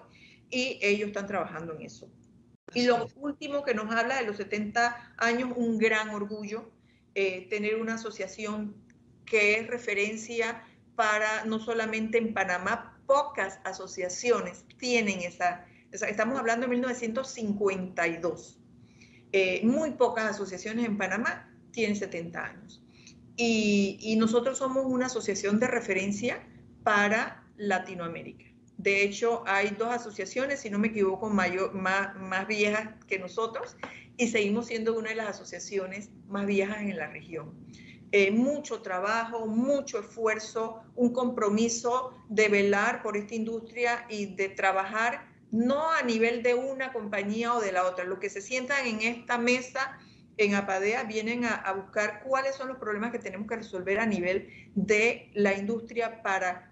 y 0.49 0.77
ellos 0.81 1.07
están 1.07 1.27
trabajando 1.27 1.73
en 1.73 1.83
eso. 1.83 2.09
Y 2.73 2.85
lo 2.85 3.07
último 3.15 3.63
que 3.63 3.73
nos 3.73 3.89
habla 3.95 4.17
de 4.17 4.25
los 4.25 4.35
70 4.35 5.13
años, 5.19 5.53
un 5.55 5.77
gran 5.77 6.09
orgullo, 6.09 6.69
eh, 7.13 7.47
tener 7.49 7.77
una 7.77 7.93
asociación 7.93 8.75
que 9.25 9.57
es 9.57 9.67
referencia 9.67 10.61
para 10.95 11.45
no 11.45 11.59
solamente 11.59 12.17
en 12.17 12.33
Panamá, 12.33 12.99
pocas 13.05 13.59
asociaciones 13.63 14.65
tienen 14.77 15.19
esa, 15.21 15.65
estamos 15.91 16.39
hablando 16.39 16.65
de 16.65 16.71
1952. 16.71 18.59
Eh, 19.31 19.61
muy 19.65 19.91
pocas 19.91 20.25
asociaciones 20.25 20.85
en 20.85 20.97
Panamá 20.97 21.51
tienen 21.71 21.95
70 21.95 22.43
años. 22.43 22.81
Y, 23.37 24.15
nosotros 24.17 24.59
somos 24.59 24.85
una 24.85 25.07
asociación 25.07 25.59
de 25.59 25.67
referencia 25.67 26.41
para 26.83 27.43
Latinoamérica. 27.57 28.45
De 28.77 29.03
hecho, 29.03 29.43
hay 29.45 29.71
dos 29.71 29.89
asociaciones, 29.89 30.61
si 30.61 30.69
no 30.69 30.79
me 30.79 30.87
equivoco, 30.87 31.29
mayor, 31.29 31.73
más, 31.73 32.15
más 32.15 32.47
viejas 32.47 32.89
que 33.07 33.19
nosotros 33.19 33.75
y 34.17 34.29
seguimos 34.29 34.67
siendo 34.67 34.97
una 34.97 35.09
de 35.09 35.15
las 35.15 35.29
asociaciones 35.29 36.09
más 36.27 36.45
viejas 36.45 36.81
en 36.81 36.95
la 36.95 37.07
región. 37.07 37.53
Eh, 38.17 38.31
mucho 38.31 38.81
trabajo, 38.81 39.45
mucho 39.45 39.99
esfuerzo, 39.99 40.81
un 40.95 41.11
compromiso 41.11 42.13
de 42.29 42.47
velar 42.47 43.03
por 43.03 43.17
esta 43.17 43.35
industria 43.35 44.05
y 44.07 44.37
de 44.37 44.47
trabajar 44.47 45.27
no 45.51 45.91
a 45.91 46.01
nivel 46.01 46.41
de 46.41 46.53
una 46.53 46.93
compañía 46.93 47.53
o 47.53 47.59
de 47.59 47.73
la 47.73 47.83
otra. 47.83 48.05
Los 48.05 48.19
que 48.19 48.29
se 48.29 48.39
sientan 48.39 48.87
en 48.87 49.01
esta 49.01 49.37
mesa 49.37 49.99
en 50.37 50.55
Apadea 50.55 51.03
vienen 51.03 51.43
a, 51.43 51.69
buscar 51.73 52.23
cuáles 52.23 52.55
son 52.55 52.69
los 52.69 52.77
problemas 52.77 53.11
que 53.11 53.19
tenemos 53.19 53.49
que 53.49 53.57
resolver 53.57 53.99
a 53.99 54.05
nivel 54.05 54.47
de 54.75 55.29
la 55.33 55.53
industria 55.53 56.23
para 56.23 56.71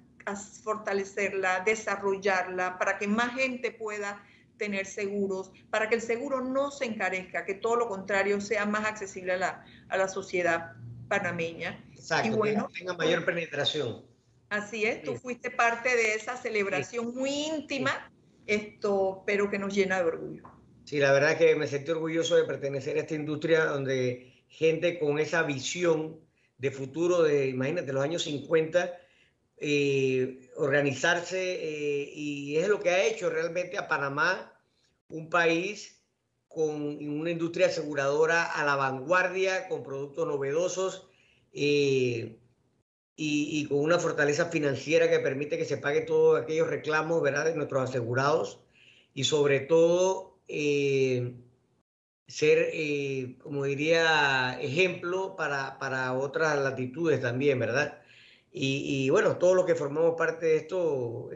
fortalecerla, 0.64 1.60
desarrollarla, 1.66 2.78
para 2.78 2.98
que 2.98 3.10
más 3.10 3.36
gente 3.36 3.72
pueda 3.72 4.24
tener 4.56 4.86
seguros, 4.86 5.52
para 5.70 5.89
que 5.89 5.96
el 5.96 6.02
seguro 6.02 6.39
no 6.39 6.72
se 6.72 6.86
encarezca, 6.86 7.44
que 7.44 7.56
todo 7.56 7.76
lo 7.76 7.89
contrario 7.89 8.39
sea 8.39 8.66
más 8.66 8.86
accesible 8.86 9.34
a 9.34 9.38
la, 9.38 9.66
a 9.89 9.98
la 9.98 10.08
sociedad 10.08 10.78
panameña. 11.18 11.84
Exacto, 11.91 12.28
y 12.28 12.32
bueno, 12.32 12.68
que 12.68 12.80
tenga 12.80 12.93
mayor 12.93 13.26
penetración. 13.26 14.05
Así 14.49 14.86
es, 14.86 15.03
tú 15.03 15.16
fuiste 15.16 15.51
parte 15.51 15.95
de 15.95 16.14
esa 16.14 16.38
celebración 16.38 17.14
muy 17.16 17.32
íntima, 17.32 18.11
esto, 18.45 19.24
pero 19.26 19.49
que 19.49 19.57
nos 19.57 19.74
llena 19.74 19.99
de 19.99 20.05
orgullo. 20.05 20.43
Sí, 20.86 20.99
la 20.99 21.11
verdad 21.11 21.32
es 21.32 21.38
que 21.38 21.55
me 21.55 21.68
sentí 21.68 21.91
orgulloso 21.91 22.36
de 22.36 22.43
pertenecer 22.43 22.97
a 22.97 23.01
esta 23.01 23.16
industria 23.16 23.66
donde 23.66 24.43
gente 24.47 24.99
con 24.99 25.20
esa 25.20 25.43
visión 25.43 26.20
de 26.57 26.72
futuro 26.72 27.24
de, 27.24 27.47
imagínate, 27.47 27.93
los 27.93 28.03
años 28.03 28.24
50, 28.24 28.93
eh, 29.57 30.51
organizarse 30.57 31.39
eh, 31.39 32.11
y 32.14 32.57
es 32.57 32.68
lo 32.68 32.80
que 32.80 32.89
ha 32.89 33.03
hecho 33.03 33.30
realmente 33.30 33.78
a 33.78 33.88
Panamá 33.88 34.53
un 35.09 35.30
país 35.30 35.93
con 36.54 36.72
una 36.72 37.32
industria 37.32 37.68
aseguradora 37.68 38.43
a 38.43 38.64
la 38.64 38.76
vanguardia, 38.76 39.68
con 39.68 39.84
productos 39.84 40.28
novedosos 40.28 41.08
eh, 41.51 42.38
y, 43.16 43.66
con 43.66 43.80
una 43.80 43.99
fortaleza 43.99 44.45
financiera 44.45 45.10
que 45.10 45.20
permite 45.20 45.58
que 45.58 45.66
se 45.66 45.78
pague 45.78 46.01
todos 46.01 46.41
aquellos 46.41 46.68
reclamos 46.68 47.22
¿verdad? 47.22 47.45
de 47.45 47.56
nuestros 47.56 47.89
asegurados 47.89 48.60
y 49.14 49.24
sobre 49.24 49.62
todo 49.62 50.38
eh, 50.47 51.34
ser, 52.28 52.70
eh, 52.72 53.38
como 53.41 53.66
diría, 53.66 54.60
ejemplo 54.62 55.36
para, 55.36 55.80
para, 55.80 56.14
otras 56.14 56.58
latitudes 56.60 57.22
también, 57.22 57.60
¿verdad? 57.60 57.99
Y, 58.56 59.10
bueno, 59.10 59.38
todos 59.38 59.56
los 59.56 59.66
que 59.66 59.74
formamos 59.74 60.14
parte 60.16 60.45
de 60.45 60.58
esto, 60.58 61.30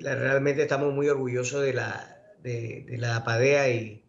realmente 0.00 0.62
estamos 0.62 0.94
muy 0.94 1.06
orgullosos 1.08 1.62
de 1.62 1.74
la, 1.74 2.34
de, 2.42 2.86
de 2.88 2.96
la 2.96 3.22
PADEA 3.22 3.68
y, 3.68 4.01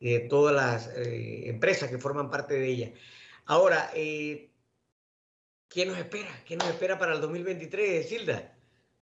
de 0.00 0.20
todas 0.20 0.54
las 0.54 0.96
eh, 0.96 1.48
empresas 1.48 1.90
que 1.90 1.98
forman 1.98 2.30
parte 2.30 2.54
de 2.54 2.66
ella. 2.66 2.92
Ahora, 3.46 3.90
eh, 3.94 4.50
¿qué 5.68 5.86
nos 5.86 5.98
espera? 5.98 6.28
¿Qué 6.46 6.56
nos 6.56 6.68
espera 6.68 6.98
para 6.98 7.14
el 7.14 7.20
2023, 7.20 8.08
Silda? 8.08 8.54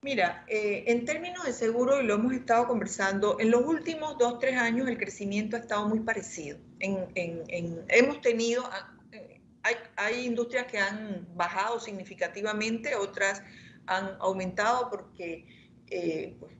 Mira, 0.02 0.44
eh, 0.46 0.84
en 0.86 1.04
términos 1.04 1.44
de 1.44 1.52
seguro, 1.52 2.00
y 2.00 2.06
lo 2.06 2.14
hemos 2.14 2.32
estado 2.32 2.66
conversando, 2.68 3.40
en 3.40 3.50
los 3.50 3.64
últimos 3.64 4.16
dos, 4.18 4.38
tres 4.38 4.56
años 4.56 4.86
el 4.88 4.98
crecimiento 4.98 5.56
ha 5.56 5.60
estado 5.60 5.88
muy 5.88 6.00
parecido. 6.00 6.58
Hemos 6.78 8.20
tenido, 8.20 8.64
ah, 8.66 8.94
hay, 9.62 9.74
hay, 9.96 10.26
industrias 10.26 10.66
que 10.66 10.78
han 10.78 11.26
bajado 11.34 11.80
significativamente, 11.80 12.94
otras 12.94 13.42
han 13.86 14.16
aumentado 14.20 14.90
porque, 14.90 16.36
pues, 16.38 16.52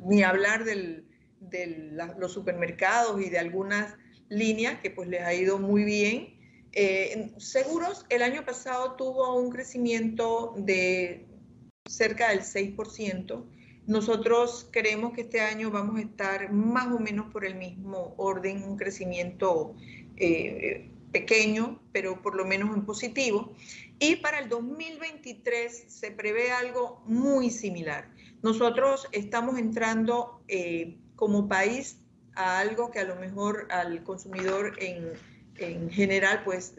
ni 0.00 0.22
hablar 0.22 0.64
del, 0.64 1.06
de 1.50 1.92
los 2.18 2.32
supermercados 2.32 3.20
y 3.20 3.30
de 3.30 3.38
algunas 3.38 3.94
líneas 4.28 4.80
que 4.80 4.90
pues 4.90 5.08
les 5.08 5.22
ha 5.22 5.34
ido 5.34 5.58
muy 5.58 5.84
bien. 5.84 6.34
Eh, 6.72 7.32
seguros, 7.38 8.04
el 8.08 8.22
año 8.22 8.44
pasado 8.44 8.92
tuvo 8.96 9.36
un 9.36 9.50
crecimiento 9.50 10.54
de 10.56 11.26
cerca 11.86 12.30
del 12.30 12.40
6%. 12.40 13.44
Nosotros 13.86 14.68
creemos 14.72 15.12
que 15.12 15.22
este 15.22 15.40
año 15.40 15.70
vamos 15.70 15.98
a 15.98 16.02
estar 16.02 16.52
más 16.52 16.86
o 16.92 16.98
menos 16.98 17.30
por 17.32 17.44
el 17.44 17.54
mismo 17.54 18.14
orden, 18.16 18.64
un 18.64 18.76
crecimiento 18.76 19.74
eh, 20.16 20.90
pequeño, 21.12 21.80
pero 21.92 22.22
por 22.22 22.34
lo 22.34 22.44
menos 22.44 22.74
en 22.74 22.84
positivo. 22.84 23.54
Y 23.98 24.16
para 24.16 24.40
el 24.40 24.48
2023 24.48 25.84
se 25.86 26.10
prevé 26.10 26.50
algo 26.50 27.02
muy 27.06 27.50
similar. 27.50 28.10
Nosotros 28.42 29.06
estamos 29.12 29.58
entrando 29.58 30.42
eh, 30.48 30.98
como 31.16 31.48
país 31.48 31.98
a 32.34 32.58
algo 32.58 32.90
que 32.90 33.00
a 33.00 33.04
lo 33.04 33.16
mejor 33.16 33.68
al 33.70 34.02
consumidor 34.02 34.72
en, 34.78 35.12
en 35.56 35.90
general 35.90 36.42
pues 36.44 36.74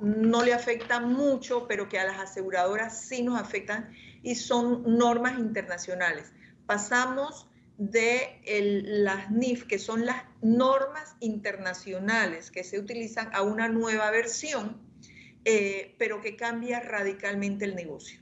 no 0.00 0.42
le 0.42 0.52
afecta 0.52 1.00
mucho, 1.00 1.66
pero 1.68 1.88
que 1.88 1.98
a 1.98 2.04
las 2.04 2.18
aseguradoras 2.18 3.00
sí 3.00 3.22
nos 3.22 3.40
afectan 3.40 3.90
y 4.22 4.34
son 4.34 4.96
normas 4.98 5.38
internacionales. 5.38 6.32
Pasamos 6.66 7.48
de 7.78 8.40
las 9.04 9.30
NIF, 9.30 9.64
que 9.66 9.78
son 9.78 10.04
las 10.04 10.24
normas 10.42 11.14
internacionales 11.20 12.50
que 12.50 12.64
se 12.64 12.78
utilizan, 12.78 13.30
a 13.32 13.42
una 13.42 13.68
nueva 13.68 14.10
versión, 14.10 14.80
eh, 15.44 15.94
pero 15.96 16.20
que 16.20 16.34
cambia 16.34 16.80
radicalmente 16.80 17.64
el 17.64 17.76
negocio. 17.76 18.20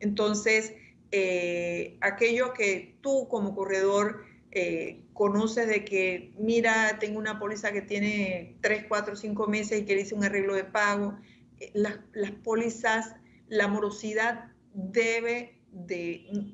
Entonces, 0.00 0.72
eh, 1.12 1.98
aquello 2.00 2.54
que 2.54 2.96
tú 3.02 3.28
como 3.28 3.54
corredor 3.54 4.24
eh, 4.54 5.02
conoces 5.12 5.66
de 5.66 5.84
que, 5.84 6.32
mira, 6.38 6.98
tengo 7.00 7.18
una 7.18 7.38
póliza 7.38 7.72
que 7.72 7.82
tiene 7.82 8.56
3, 8.60 8.86
4, 8.88 9.16
5 9.16 9.46
meses 9.48 9.80
y 9.80 9.84
que 9.84 9.96
dice 9.96 10.14
un 10.14 10.24
arreglo 10.24 10.54
de 10.54 10.64
pago, 10.64 11.18
eh, 11.58 11.70
las, 11.74 11.98
las 12.12 12.30
pólizas, 12.30 13.16
la 13.48 13.68
morosidad 13.68 14.52
debe 14.72 15.60
de 15.72 16.52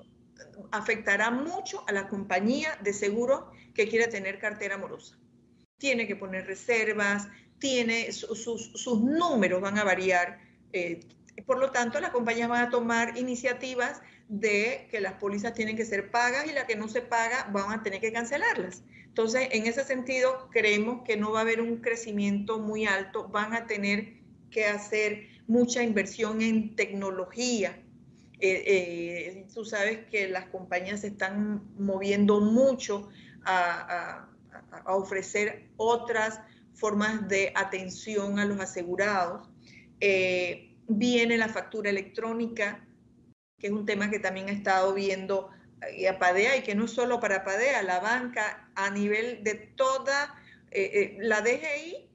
afectará 0.73 1.31
mucho 1.31 1.85
a 1.87 1.93
la 1.93 2.09
compañía 2.09 2.79
de 2.83 2.93
seguro 2.93 3.51
que 3.75 3.89
quiere 3.89 4.07
tener 4.09 4.39
cartera 4.39 4.79
morosa. 4.79 5.19
Tiene 5.79 6.07
que 6.07 6.17
poner 6.17 6.47
reservas, 6.47 7.29
tiene 7.59 8.13
sus, 8.13 8.43
sus 8.43 9.01
números 9.01 9.61
van 9.61 9.79
a 9.79 9.85
variar. 9.85 10.41
Eh, 10.73 11.01
por 11.47 11.59
lo 11.59 11.71
tanto, 11.71 12.01
las 12.01 12.11
compañías 12.11 12.49
van 12.49 12.67
a 12.67 12.71
tomar 12.71 13.17
iniciativas 13.17 14.01
de 14.31 14.87
que 14.93 15.01
las 15.01 15.15
pólizas 15.15 15.55
tienen 15.55 15.77
que 15.77 15.85
ser 15.85 16.13
pagas 16.13 16.47
y 16.47 16.53
las 16.53 16.65
que 16.65 16.77
no 16.77 16.87
se 16.87 17.03
paga 17.03 17.51
van 17.53 17.73
a 17.73 17.83
tener 17.83 18.01
que 18.01 18.13
cancelarlas. 18.13 18.85
Entonces, 19.07 19.49
en 19.51 19.67
ese 19.67 19.83
sentido, 19.83 20.49
creemos 20.53 21.03
que 21.03 21.17
no 21.17 21.33
va 21.33 21.41
a 21.41 21.43
haber 21.43 21.61
un 21.61 21.79
crecimiento 21.79 22.61
muy 22.61 22.87
alto, 22.87 23.27
van 23.29 23.55
a 23.55 23.67
tener 23.67 24.21
que 24.53 24.67
hacer 24.67 25.27
mucha 25.49 25.83
inversión 25.83 26.43
en 26.43 26.77
tecnología. 26.77 27.83
Eh, 28.39 28.63
eh, 28.67 29.47
tú 29.53 29.65
sabes 29.65 30.07
que 30.09 30.29
las 30.29 30.47
compañías 30.47 31.01
se 31.01 31.09
están 31.09 31.65
moviendo 31.77 32.41
mucho 32.41 33.09
a, 33.45 34.29
ofrecer 34.87 35.71
otras 35.77 36.41
formas 36.75 37.27
de 37.29 37.53
atención 37.57 38.39
a 38.39 38.45
los 38.45 38.61
asegurados. 38.61 39.49
Eh, 39.99 40.77
viene 40.87 41.37
la 41.37 41.49
factura 41.49 41.91
electrónica, 41.91 42.87
que 43.61 43.69
es 43.69 43.73
un 43.73 43.87
tema 43.87 44.11
que 44.11 44.19
también 44.19 44.49
ha 44.49 44.53
estado 44.53 44.95
viendo 44.95 45.51
a 46.09 46.19
Padea 46.19 46.57
y 46.57 46.63
que 46.63 46.75
no 46.75 46.87
es 46.87 46.91
solo 46.91 47.21
para 47.21 47.45
Padea, 47.45 47.83
la 47.83 48.01
banca 48.01 48.71
a 48.75 48.91
nivel 48.91 49.45
de 49.45 49.55
toda 49.55 50.35
la 50.73 51.41
DGI, 51.41 52.09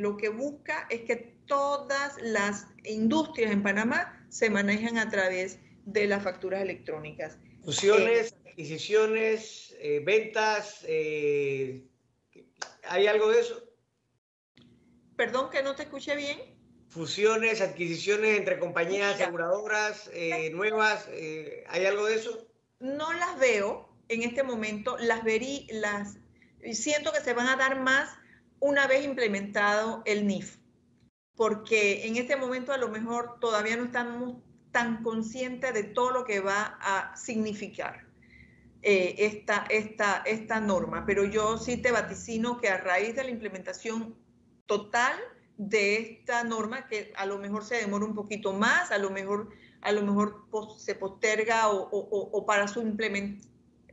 lo 0.00 0.16
que 0.16 0.28
busca 0.28 0.86
es 0.90 1.02
que 1.02 1.38
todas 1.46 2.16
las 2.22 2.66
industrias 2.84 3.50
en 3.50 3.62
Panamá 3.62 4.24
se 4.28 4.50
manejan 4.50 4.98
a 4.98 5.08
través 5.08 5.58
de 5.84 6.06
las 6.06 6.22
facturas 6.22 6.62
electrónicas. 6.62 7.38
Fusiones, 7.64 8.32
eh, 8.32 8.50
adquisiciones, 8.50 9.74
eh, 9.80 10.00
ventas, 10.04 10.84
eh, 10.86 11.84
¿hay 12.84 13.06
algo 13.06 13.30
de 13.30 13.40
eso? 13.40 13.64
Perdón 15.16 15.50
que 15.50 15.62
no 15.62 15.74
te 15.74 15.84
escuché 15.84 16.14
bien. 16.14 16.38
Fusiones, 16.88 17.60
adquisiciones 17.60 18.38
entre 18.38 18.58
compañías 18.58 19.14
aseguradoras 19.14 20.10
nuevas, 20.52 21.08
¿hay 21.68 21.86
algo 21.86 22.06
de 22.06 22.14
eso? 22.14 22.46
No 22.80 23.12
las 23.12 23.38
veo 23.38 23.88
en 24.08 24.22
este 24.22 24.42
momento, 24.42 24.96
las 24.98 25.22
verí, 25.22 25.66
las 25.70 26.16
siento 26.72 27.12
que 27.12 27.20
se 27.20 27.34
van 27.34 27.48
a 27.48 27.56
dar 27.56 27.78
más 27.80 28.10
una 28.58 28.86
vez 28.86 29.04
implementado 29.04 30.02
el 30.06 30.26
NIF 30.26 30.58
porque 31.38 32.04
en 32.04 32.16
este 32.16 32.34
momento 32.34 32.72
a 32.72 32.78
lo 32.78 32.88
mejor 32.88 33.38
todavía 33.40 33.76
no 33.76 33.84
estamos 33.84 34.42
tan 34.72 35.04
conscientes 35.04 35.72
de 35.72 35.84
todo 35.84 36.10
lo 36.10 36.24
que 36.24 36.40
va 36.40 36.76
a 36.80 37.16
significar 37.16 38.06
eh, 38.82 39.14
esta, 39.18 39.64
esta, 39.70 40.22
esta 40.26 40.60
norma. 40.60 41.06
Pero 41.06 41.24
yo 41.24 41.56
sí 41.56 41.76
te 41.76 41.92
vaticino 41.92 42.60
que 42.60 42.68
a 42.68 42.78
raíz 42.78 43.14
de 43.14 43.22
la 43.22 43.30
implementación 43.30 44.16
total 44.66 45.14
de 45.58 45.96
esta 45.96 46.44
norma, 46.44 46.86
que 46.86 47.12
a 47.16 47.26
lo 47.26 47.38
mejor 47.38 47.64
se 47.64 47.76
demora 47.76 48.04
un 48.04 48.14
poquito 48.14 48.52
más, 48.52 48.90
a 48.90 48.98
lo 48.98 49.10
mejor, 49.10 49.50
a 49.82 49.92
lo 49.92 50.02
mejor 50.02 50.46
se 50.78 50.94
posterga 50.94 51.68
o, 51.68 52.46
para 52.46 52.68
su 52.68 52.80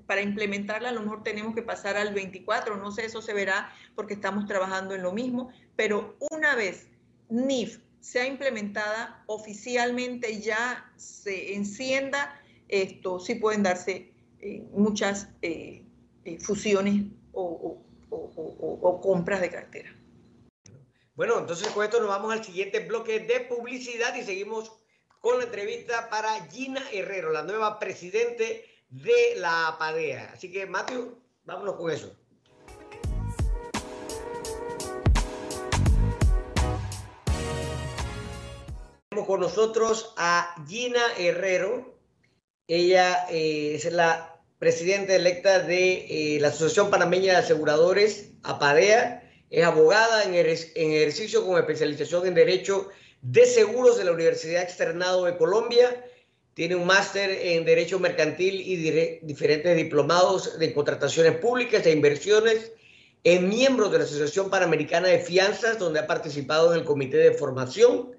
para 0.06 0.22
implementarla 0.22 0.90
a 0.90 0.92
lo 0.92 1.02
mejor 1.02 1.24
tenemos 1.24 1.56
que 1.56 1.64
pasar 1.64 1.98
al 1.98 2.14
24, 2.14 2.78
no 2.78 2.92
sé, 2.92 3.06
eso 3.06 3.24
se 3.24 3.34
verá 3.34 3.74
porque 3.96 4.14
estamos 4.14 4.46
trabajando 4.46 4.94
en 4.94 5.02
lo 5.02 5.12
mismo, 5.12 5.50
pero 5.76 6.16
una 6.32 6.54
vez 6.54 6.88
NIF 7.30 7.80
sea 8.02 8.28
implementada 8.28 9.24
oficialmente, 9.26 10.40
ya 10.40 10.86
se 10.96 11.56
encienda, 11.56 12.40
esto 12.68 13.20
sí 13.20 13.34
pueden 13.34 13.64
darse 13.64 14.12
eh, 14.42 14.64
muchas 14.74 15.30
eh, 15.42 15.84
eh, 16.24 16.40
fusiones 16.40 17.06
o, 17.34 17.82
compras 19.02 19.42
de 19.42 19.50
cartera. 19.50 19.90
Bueno, 21.16 21.40
entonces 21.40 21.70
con 21.70 21.86
esto 21.86 22.02
nos 22.02 22.10
vamos 22.10 22.34
al 22.34 22.44
siguiente 22.44 22.80
bloque 22.80 23.22
de 23.22 23.40
publicidad 23.40 24.14
y 24.16 24.24
seguimos 24.24 24.74
con 25.22 25.38
la 25.38 25.46
entrevista 25.46 26.10
para 26.10 26.46
Gina 26.48 26.84
Herrero, 26.92 27.32
la 27.32 27.42
nueva 27.42 27.80
presidente 27.80 28.66
de 28.90 29.36
la 29.38 29.78
PADEA. 29.80 30.32
Así 30.34 30.52
que, 30.52 30.66
Mateo, 30.66 31.18
vámonos 31.46 31.76
con 31.76 31.90
eso. 31.90 32.14
con 39.26 39.40
nosotros 39.40 40.14
a 40.18 40.54
Gina 40.68 41.02
Herrero. 41.18 41.98
Ella 42.68 43.26
eh, 43.30 43.76
es 43.76 43.90
la 43.90 44.42
presidenta 44.60 45.16
electa 45.16 45.60
de 45.60 46.36
eh, 46.36 46.40
la 46.42 46.50
Asociación 46.50 46.90
Panameña 46.90 47.32
de 47.32 47.38
Aseguradores, 47.38 48.32
APADEA. 48.44 49.25
Es 49.56 49.64
abogada 49.64 50.24
en, 50.26 50.36
ejercicio 50.36 51.46
con 51.46 51.58
especialización 51.58 52.28
en 52.28 52.34
Derecho 52.34 52.90
de 53.22 53.46
Seguros 53.46 53.98
de 53.98 54.04
la 54.04 54.12
Universidad 54.12 54.64
Externado 54.64 55.24
de 55.24 55.38
Colombia. 55.38 56.06
Tiene 56.54 56.76
un 56.76 56.86
máster 56.86 57.30
en 57.32 57.64
Derecho 57.64 57.98
Mercantil 57.98 58.60
y 58.60 58.76
diferentes 59.22 59.78
diplomados 59.78 60.60
de 60.60 60.74
contrataciones 60.74 61.38
públicas 61.38 61.86
e 61.86 61.92
inversiones. 61.92 62.74
Es 63.24 63.42
miembro 63.42 63.88
de 63.90 64.00
la 64.00 64.04
Asociación 64.04 64.50
Panamericana 64.50 65.08
de 65.08 65.20
Fianzas, 65.20 65.80
donde 65.80 66.00
ha 66.00 66.08
participado 66.08 66.74
en 66.74 66.80
el 66.82 66.86
Comité 66.86 67.16
de 67.16 67.32
Formación 67.32 68.14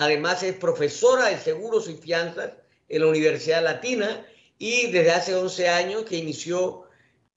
Además 0.00 0.42
es 0.42 0.54
profesora 0.56 1.26
de 1.26 1.38
seguros 1.38 1.88
y 1.88 1.94
fianzas 1.94 2.52
en 2.88 3.02
la 3.02 3.08
Universidad 3.08 3.62
Latina 3.62 4.26
y 4.58 4.90
desde 4.90 5.10
hace 5.10 5.34
11 5.34 5.68
años 5.68 6.04
que 6.04 6.16
inició 6.16 6.84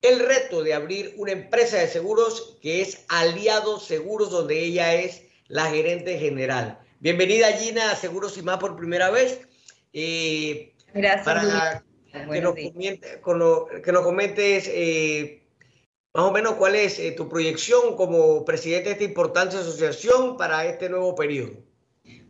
el 0.04 0.20
reto 0.20 0.64
de 0.64 0.74
abrir 0.74 1.16
una 1.18 1.32
empresa 1.32 1.78
de 1.78 1.88
seguros 1.88 2.58
que 2.62 2.82
es 2.82 3.06
Aliado 3.08 3.80
Seguros, 3.80 4.30
donde 4.30 4.60
ella 4.60 4.94
es 4.96 5.24
la 5.48 5.68
gerente 5.68 6.20
general. 6.20 6.78
Bienvenida 7.00 7.54
Gina 7.54 7.90
a 7.90 7.96
Seguros 7.96 8.38
y 8.38 8.42
más 8.42 8.58
por 8.58 8.76
primera 8.76 9.10
vez. 9.12 9.48
Eh, 9.94 10.74
Gracias. 10.94 11.26
Para 11.26 11.84
que 12.12 12.42
nos, 12.42 12.54
que 12.54 13.92
nos, 13.92 14.02
comentes 14.04 14.68
eh, 14.68 15.42
más 16.14 16.26
o 16.26 16.32
menos 16.32 16.56
cuál 16.56 16.76
es 16.76 17.00
eh, 17.00 17.14
tu 17.14 17.30
proyección 17.30 17.96
como 17.96 18.44
presidente 18.44 18.90
de 18.90 18.94
esta 18.94 19.06
importante 19.06 19.56
asociación 19.56 20.36
para 20.36 20.66
este 20.66 20.90
nuevo 20.90 21.16
periodo. 21.16 21.63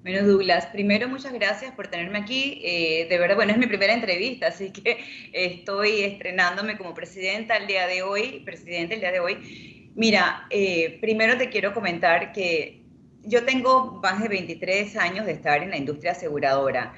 Bueno, 0.04 0.28
Douglas, 0.28 0.66
primero 0.66 1.08
muchas 1.08 1.32
gracias 1.32 1.72
por 1.72 1.88
tenerme 1.88 2.20
aquí. 2.20 2.60
Eh, 2.62 3.08
de 3.10 3.18
verdad, 3.18 3.38
bueno, 3.38 3.54
es 3.54 3.58
mi 3.58 3.68
primera 3.68 3.94
entrevista, 3.94 4.48
así 4.48 4.70
que 4.72 4.98
estoy 5.32 6.02
estrenándome 6.02 6.78
como 6.78 6.94
presidenta 6.94 7.56
el 7.56 7.68
día 7.68 7.88
de 7.88 8.02
hoy, 8.02 8.42
presidente 8.44 8.96
el 8.96 9.00
día 9.00 9.14
de 9.14 9.22
hoy. 9.22 9.92
Mira, 9.96 10.46
eh, 10.50 10.98
primero 11.00 11.38
te 11.38 11.50
quiero 11.50 11.74
comentar 11.74 12.34
que 12.34 12.82
yo 13.22 13.46
tengo 13.46 14.02
más 14.04 14.22
de 14.22 14.28
23 14.28 14.98
años 14.98 15.26
de 15.26 15.32
estar 15.32 15.64
en 15.64 15.70
la 15.70 15.78
industria 15.78 16.12
aseguradora. 16.12 16.94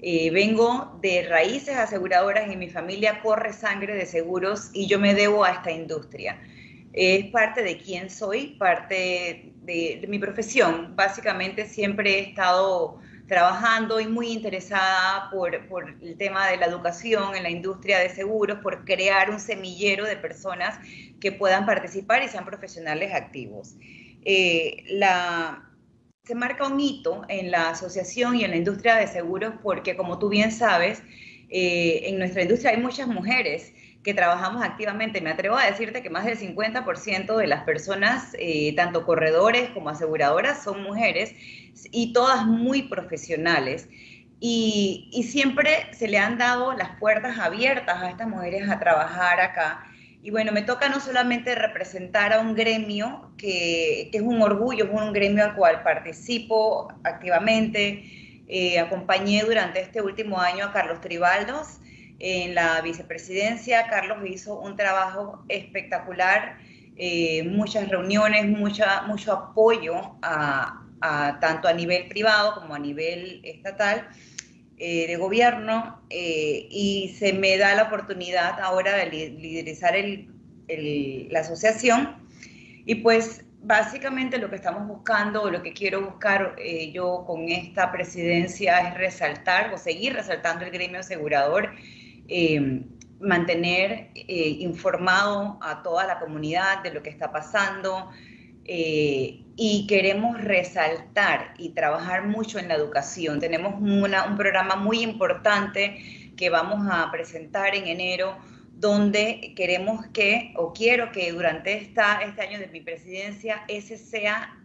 Eh, 0.00 0.30
vengo 0.30 0.98
de 1.02 1.26
raíces 1.28 1.76
aseguradoras 1.76 2.50
y 2.50 2.56
mi 2.56 2.70
familia 2.70 3.20
corre 3.20 3.52
sangre 3.52 3.94
de 3.94 4.06
seguros 4.06 4.70
y 4.72 4.86
yo 4.86 4.98
me 4.98 5.12
debo 5.14 5.44
a 5.44 5.50
esta 5.50 5.72
industria 5.72 6.40
es 6.96 7.26
parte 7.26 7.62
de 7.62 7.76
quién 7.76 8.08
soy, 8.08 8.56
parte 8.58 9.52
de, 9.62 10.04
mi 10.08 10.18
profesión. 10.18 10.96
Básicamente 10.96 11.66
siempre 11.66 12.18
he 12.18 12.30
estado 12.30 12.98
trabajando 13.28 14.00
y 14.00 14.06
muy 14.06 14.28
interesada 14.28 15.28
por, 15.30 15.54
el 15.54 16.16
tema 16.16 16.48
de 16.48 16.56
la 16.56 16.66
educación 16.66 17.36
en 17.36 17.42
la 17.42 17.50
industria 17.50 17.98
de 17.98 18.08
seguros, 18.08 18.60
por 18.62 18.86
crear 18.86 19.30
un 19.30 19.38
semillero 19.38 20.06
de 20.06 20.16
personas 20.16 20.78
que 21.20 21.32
puedan 21.32 21.66
participar 21.66 22.22
y 22.22 22.28
sean 22.28 22.46
profesionales 22.46 23.12
activos. 23.12 23.76
Eh, 24.24 24.84
se 26.24 26.34
marca 26.34 26.66
un 26.66 26.80
hito 26.80 27.22
en 27.28 27.50
la 27.50 27.70
asociación 27.70 28.36
y 28.36 28.44
en 28.44 28.52
la 28.52 28.56
industria 28.56 28.96
de 28.96 29.06
seguros 29.06 29.52
porque, 29.62 29.96
como 29.96 30.18
tú 30.18 30.30
bien 30.30 30.50
sabes, 30.50 31.02
eh, 31.50 32.08
en 32.08 32.18
nuestra 32.18 32.42
industria 32.42 32.70
hay 32.70 32.78
muchas 32.78 33.06
mujeres 33.06 33.72
que 34.06 34.14
trabajamos 34.14 34.62
activamente. 34.62 35.20
Me 35.20 35.30
atrevo 35.30 35.56
a 35.56 35.66
decirte 35.66 36.00
que 36.00 36.10
más 36.10 36.24
del 36.24 36.38
50% 36.38 37.36
de 37.36 37.46
las 37.48 37.64
personas, 37.64 38.36
eh, 38.38 38.72
tanto 38.76 39.04
corredores 39.04 39.68
como 39.70 39.90
aseguradoras, 39.90 40.62
son 40.62 40.84
mujeres 40.84 41.34
y 41.90 42.12
todas 42.12 42.46
muy 42.46 42.82
profesionales. 42.82 43.88
Y, 44.38 45.10
siempre 45.28 45.88
se 45.92 46.06
le 46.06 46.18
han 46.18 46.38
dado 46.38 46.72
las 46.74 46.90
puertas 47.00 47.36
abiertas 47.40 48.00
a 48.00 48.08
estas 48.08 48.28
mujeres 48.28 48.68
a 48.70 48.78
trabajar 48.78 49.40
acá. 49.40 49.84
Y 50.22 50.30
bueno, 50.30 50.52
me 50.52 50.62
toca 50.62 50.88
no 50.88 51.00
solamente 51.00 51.56
representar 51.56 52.32
a 52.32 52.38
un 52.38 52.54
gremio 52.54 53.32
que, 53.36 54.10
es 54.12 54.22
un 54.22 54.40
orgullo, 54.40 54.84
es 54.84 54.90
un 54.92 55.12
gremio 55.12 55.42
al 55.44 55.56
cual 55.56 55.82
participo 55.82 56.92
activamente. 57.02 58.04
Eh, 58.46 58.78
acompañé 58.78 59.42
durante 59.42 59.80
este 59.80 60.00
último 60.00 60.38
año 60.38 60.66
a 60.66 60.72
Carlos 60.72 61.00
Tribaldos, 61.00 61.80
en 62.18 62.54
la 62.54 62.80
vicepresidencia. 62.80 63.86
Carlos 63.88 64.18
hizo 64.26 64.58
un 64.58 64.76
trabajo 64.76 65.44
espectacular, 65.48 66.58
eh, 66.96 67.44
muchas 67.44 67.88
reuniones, 67.88 68.46
mucha, 68.46 69.02
mucho 69.02 69.32
apoyo 69.32 70.16
a, 70.22 70.82
tanto 71.40 71.68
a 71.68 71.72
nivel 71.72 72.08
privado 72.08 72.54
como 72.54 72.74
a 72.74 72.78
nivel 72.78 73.40
estatal 73.44 74.08
eh, 74.78 75.06
de 75.06 75.16
gobierno 75.16 76.00
eh, 76.10 76.66
y 76.70 77.14
se 77.18 77.32
me 77.32 77.58
da 77.58 77.74
la 77.74 77.84
oportunidad 77.84 78.58
ahora 78.60 78.96
de 78.96 79.06
liderizar 79.06 79.94
la 80.66 81.40
asociación 81.40 82.16
y 82.86 82.96
pues 82.96 83.44
básicamente 83.60 84.38
lo 84.38 84.50
que 84.50 84.56
estamos 84.56 84.88
buscando 84.88 85.42
o 85.42 85.50
lo 85.50 85.62
que 85.62 85.72
quiero 85.72 86.00
buscar 86.00 86.56
yo 86.92 87.24
con 87.26 87.48
esta 87.50 87.92
presidencia 87.92 88.88
es 88.88 88.94
resaltar 88.94 89.72
o 89.72 89.78
seguir 89.78 90.14
resaltando 90.14 90.64
el 90.64 90.72
gremio 90.72 91.00
asegurador 91.00 91.70
eh, 92.28 92.82
mantener 93.20 94.10
eh, 94.14 94.56
informado 94.60 95.58
a 95.62 95.82
toda 95.82 96.06
la 96.06 96.18
comunidad 96.18 96.82
de 96.82 96.92
lo 96.92 97.02
que 97.02 97.10
está 97.10 97.32
pasando, 97.32 98.10
eh, 98.68 99.44
y 99.54 99.86
queremos 99.86 100.42
resaltar 100.42 101.54
y 101.56 101.70
trabajar 101.70 102.26
mucho 102.26 102.58
en 102.58 102.66
la 102.68 102.74
educación. 102.74 103.38
Tenemos 103.38 103.74
un 103.80 104.36
programa 104.36 104.74
muy 104.74 105.02
importante 105.02 106.32
que 106.36 106.50
vamos 106.50 106.86
a 106.90 107.10
presentar 107.12 107.76
en 107.76 107.86
enero 107.86 108.36
donde 108.74 109.54
queremos 109.56 110.04
que, 110.08 110.52
o 110.56 110.72
quiero 110.72 111.12
que 111.12 111.32
durante 111.32 111.74
esta, 111.74 112.20
este 112.22 112.42
año 112.42 112.58
de 112.58 112.66
mi 112.66 112.80
presidencia, 112.80 113.62
ese 113.68 113.96
sea 113.96 114.58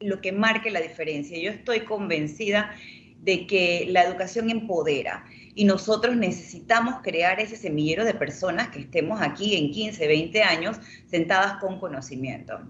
lo 0.00 0.20
que 0.20 0.32
marque 0.32 0.70
la 0.70 0.80
diferencia. 0.80 1.38
Yo 1.38 1.50
estoy 1.50 1.80
convencida 1.80 2.74
de 3.20 3.46
que 3.46 3.86
la 3.88 4.02
educación 4.02 4.50
empodera 4.50 5.24
y 5.54 5.64
nosotros 5.64 6.16
necesitamos 6.16 6.96
crear 7.02 7.40
ese 7.40 7.56
semillero 7.56 8.04
de 8.04 8.14
personas 8.14 8.68
que 8.68 8.80
estemos 8.80 9.20
aquí 9.22 9.56
en 9.56 9.70
15, 9.70 10.06
20 10.06 10.42
años 10.42 10.76
sentadas 11.06 11.58
con 11.60 11.78
conocimiento. 11.78 12.60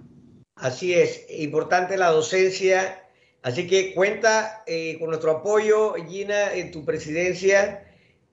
Así 0.57 0.95
es, 0.95 1.27
importante 1.31 1.97
la 1.97 2.11
docencia. 2.11 3.01
Así 3.43 3.67
que 3.67 3.95
cuenta 3.95 4.63
eh, 4.67 4.97
con 4.99 5.09
nuestro 5.09 5.31
apoyo, 5.33 5.95
Gina, 6.09 6.55
en 6.55 6.71
tu 6.71 6.85
presidencia. 6.85 7.85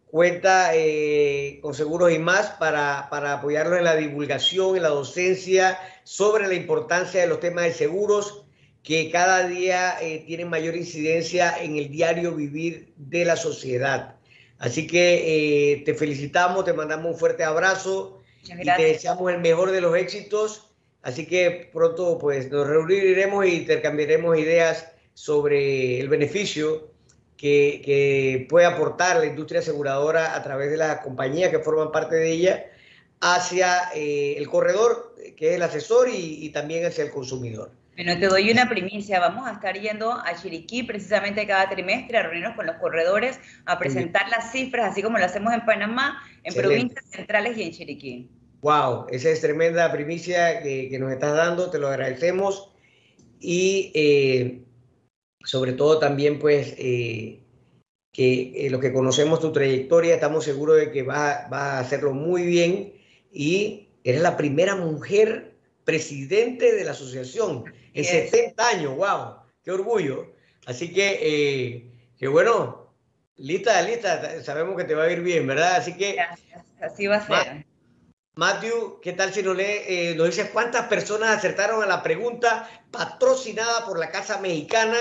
Cuenta 0.06 0.72
eh, 0.76 1.60
con 1.62 1.74
Seguros 1.74 2.12
y 2.12 2.20
más 2.20 2.52
para, 2.52 3.08
para 3.10 3.34
apoyarlo 3.34 3.78
en 3.78 3.86
la 3.86 3.96
divulgación, 3.96 4.76
en 4.76 4.84
la 4.84 4.90
docencia, 4.90 5.80
sobre 6.04 6.48
la 6.48 6.54
importancia 6.54 7.22
de 7.22 7.28
los 7.28 7.40
temas 7.40 7.64
de 7.64 7.74
seguros 7.74 8.46
que 8.84 9.12
cada 9.12 9.48
día 9.48 9.98
eh, 10.02 10.24
tienen 10.26 10.50
mayor 10.50 10.76
incidencia 10.76 11.56
en 11.62 11.78
el 11.78 11.90
diario 11.90 12.36
vivir 12.36 12.94
de 12.98 13.26
la 13.26 13.36
sociedad. 13.36 14.16
Así 14.62 14.88
que 14.88 15.82
te 15.86 15.94
felicitamos, 15.94 16.64
te 16.64 16.74
mandamos 16.74 17.14
un 17.14 17.20
fuerte 17.20 17.44
abrazo 17.44 18.22
y 18.44 18.64
te 18.64 18.84
deseamos 18.84 19.32
el 19.32 19.40
mejor 19.40 19.72
de 19.72 19.82
los 19.82 19.96
éxitos 19.98 20.72
Así 21.02 21.26
que 21.26 21.70
pronto 21.74 22.18
pues 22.20 22.52
nos 22.52 22.68
reuniremos 22.68 23.46
y 23.46 23.56
intercambiaremos 23.56 24.38
ideas 24.38 24.88
sobre 25.14 26.00
el 26.00 26.10
beneficio 26.10 26.92
que, 27.38 28.46
puede 28.50 28.68
aportar 28.68 29.18
la 29.18 29.26
industria 29.26 29.62
aseguradora 29.62 30.36
a 30.36 30.44
través 30.44 30.70
de 30.70 30.78
las 30.78 31.00
compañías 31.00 31.50
que 31.50 31.60
forman 31.60 31.92
parte 31.92 32.16
de 32.16 32.32
ella 32.32 32.66
hacia 33.20 33.90
eh, 33.96 34.36
el 34.38 34.48
corredor, 34.48 35.16
que 35.36 35.50
es 35.50 35.56
el 35.56 35.64
asesor, 35.64 36.08
y, 36.10 36.50
también 36.50 36.86
hacia 36.86 37.04
el 37.04 37.12
consumidor. 37.12 37.72
Bueno, 37.96 38.18
te 38.18 38.28
doy 38.28 38.50
una 38.52 38.70
primicia. 38.70 39.20
Vamos 39.20 39.48
a 39.48 39.54
estar 39.54 39.80
yendo 39.80 40.14
a 40.14 40.34
Chiriquí 40.36 40.84
precisamente 40.84 41.46
cada 41.46 41.70
trimestre 41.70 42.18
a 42.18 42.24
reunirnos 42.24 42.56
con 42.56 42.66
los 42.66 42.78
corredores, 42.78 43.40
a 43.66 43.78
presentar 43.78 44.30
las 44.30 44.52
cifras, 44.52 44.92
así 44.92 45.04
como 45.04 45.18
lo 45.18 45.26
hacemos 45.26 45.54
en 45.54 45.66
Panamá, 45.66 46.24
en 46.44 46.54
provincias 46.54 47.06
centrales 47.10 47.58
y 47.58 47.64
en 47.64 47.72
Chiriquí. 47.72 48.30
Wow, 48.62 49.08
esa 49.10 49.30
es 49.30 49.42
tremenda 49.42 49.92
primicia 49.92 50.62
que, 50.62 50.96
nos 51.00 51.12
estás 51.12 51.36
dando, 51.36 51.70
te 51.70 51.80
lo 51.80 51.90
agradecemos. 51.90 52.72
Y 53.40 53.92
eh, 53.94 54.64
sobre 55.44 55.74
todo 55.74 56.00
también, 56.00 56.40
pues, 56.40 56.74
eh, 56.78 57.42
que 58.14 58.68
eh, 58.68 58.70
lo 58.70 58.80
que 58.80 58.94
conocemos 58.94 59.40
tu 59.40 59.52
trayectoria, 59.52 60.16
estamos 60.16 60.46
seguros 60.46 60.78
de 60.78 60.92
que 60.92 61.04
vas 61.04 61.52
va 61.52 61.78
a 61.78 61.80
hacerlo 61.80 62.14
muy 62.14 62.46
bien 62.46 62.94
y 63.32 63.90
eres 64.04 64.22
la 64.22 64.38
primera 64.38 64.76
mujer 64.76 65.56
presidente 65.86 66.74
de 66.74 66.84
la 66.84 66.92
asociación 66.92 67.66
en 67.94 68.06
70 68.06 68.68
años, 68.68 68.96
wow, 68.96 69.38
qué 69.64 69.72
orgullo. 69.72 70.34
Así 70.66 70.94
que, 70.94 71.90
que 72.18 72.28
bueno, 72.28 72.94
lista, 73.38 73.82
lista, 73.82 74.44
sabemos 74.44 74.78
que 74.78 74.84
te 74.84 74.96
va 74.96 75.04
a 75.04 75.12
ir 75.12 75.22
bien, 75.22 75.48
¿verdad? 75.48 75.76
Así 75.76 75.98
que... 75.98 76.14
Gracias, 76.14 76.66
así 76.82 77.08
va 77.08 77.18
a 77.18 77.28
ser. 77.28 77.66
Matthew, 78.36 79.02
¿qué 79.02 79.12
tal 79.12 79.34
si 79.34 79.44
nos, 79.44 79.58
lee, 79.58 79.66
eh, 79.88 80.16
nos 80.16 80.28
dice 80.28 80.52
cuántas 80.52 80.88
personas 80.88 81.38
acertaron 81.38 81.84
a 81.84 81.86
la 81.86 82.02
pregunta 82.02 82.70
patrocinada 82.90 83.86
por 83.86 84.00
la 84.00 84.10
Casa 84.10 84.40
Mexicana, 84.40 84.98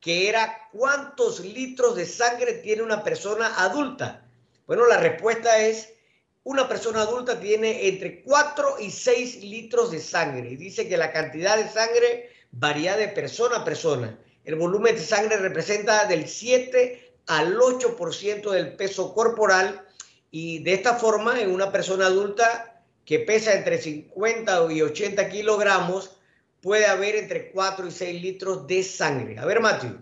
que 0.00 0.28
era 0.28 0.68
cuántos 0.70 1.40
litros 1.40 1.96
de 1.96 2.04
sangre 2.04 2.54
tiene 2.54 2.82
una 2.82 3.02
persona 3.02 3.54
adulta? 3.56 4.26
Bueno, 4.66 4.86
la 4.86 4.98
respuesta 4.98 5.58
es, 5.58 5.94
una 6.42 6.68
persona 6.68 7.00
adulta 7.00 7.40
tiene 7.40 7.88
entre 7.88 8.22
4 8.22 8.76
y 8.80 8.90
6 8.90 9.42
litros 9.44 9.90
de 9.90 10.00
sangre. 10.00 10.50
Y 10.50 10.56
dice 10.56 10.86
que 10.86 10.98
la 10.98 11.10
cantidad 11.10 11.56
de 11.56 11.68
sangre 11.70 12.33
varía 12.58 12.96
de 12.96 13.08
persona 13.08 13.56
a 13.56 13.64
persona. 13.64 14.18
El 14.44 14.56
volumen 14.56 14.94
de 14.94 15.00
sangre 15.00 15.36
representa 15.36 16.06
del 16.06 16.26
7 16.26 17.14
al 17.26 17.56
8% 17.56 18.50
del 18.50 18.76
peso 18.76 19.14
corporal 19.14 19.82
y 20.30 20.62
de 20.62 20.74
esta 20.74 20.94
forma 20.94 21.40
en 21.40 21.50
una 21.50 21.72
persona 21.72 22.06
adulta 22.06 22.82
que 23.04 23.20
pesa 23.20 23.54
entre 23.54 23.78
50 23.78 24.72
y 24.72 24.82
80 24.82 25.28
kilogramos, 25.28 26.16
puede 26.60 26.86
haber 26.86 27.16
entre 27.16 27.50
4 27.50 27.86
y 27.86 27.90
6 27.90 28.22
litros 28.22 28.66
de 28.66 28.82
sangre. 28.82 29.38
A 29.38 29.44
ver, 29.44 29.60
Matthew. 29.60 29.98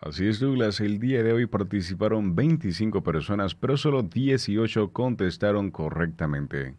Así 0.00 0.26
es, 0.26 0.40
Douglas. 0.40 0.80
El 0.80 0.98
día 0.98 1.22
de 1.22 1.32
hoy 1.32 1.46
participaron 1.46 2.34
25 2.34 3.02
personas, 3.02 3.54
pero 3.54 3.76
solo 3.76 4.02
18 4.02 4.92
contestaron 4.92 5.70
correctamente. 5.70 6.74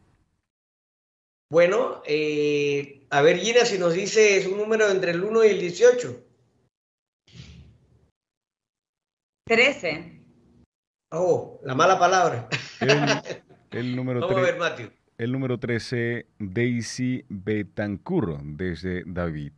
Bueno, 1.52 2.02
eh, 2.06 3.06
a 3.10 3.22
ver, 3.22 3.38
Gina, 3.38 3.66
si 3.66 3.78
nos 3.78 3.94
dice 3.94 4.38
es 4.38 4.48
un 4.48 4.58
número 4.58 4.90
entre 4.90 5.12
el 5.12 5.22
1 5.22 5.44
y 5.44 5.48
el 5.50 5.60
18. 5.60 6.24
13. 9.46 10.22
Oh, 11.12 11.60
la 11.66 11.76
mala 11.76 12.00
palabra. 12.00 12.48
El, 13.70 13.98
número 13.98 14.22
3. 14.22 14.30
Vamos 14.30 14.38
a 14.38 14.52
ver, 14.52 14.60
Matthew. 14.60 14.92
El 15.18 15.34
número 15.34 15.60
13, 15.60 16.26
Daisy 16.40 17.26
Betancur, 17.28 18.42
desde 18.42 19.04
David. 19.06 19.52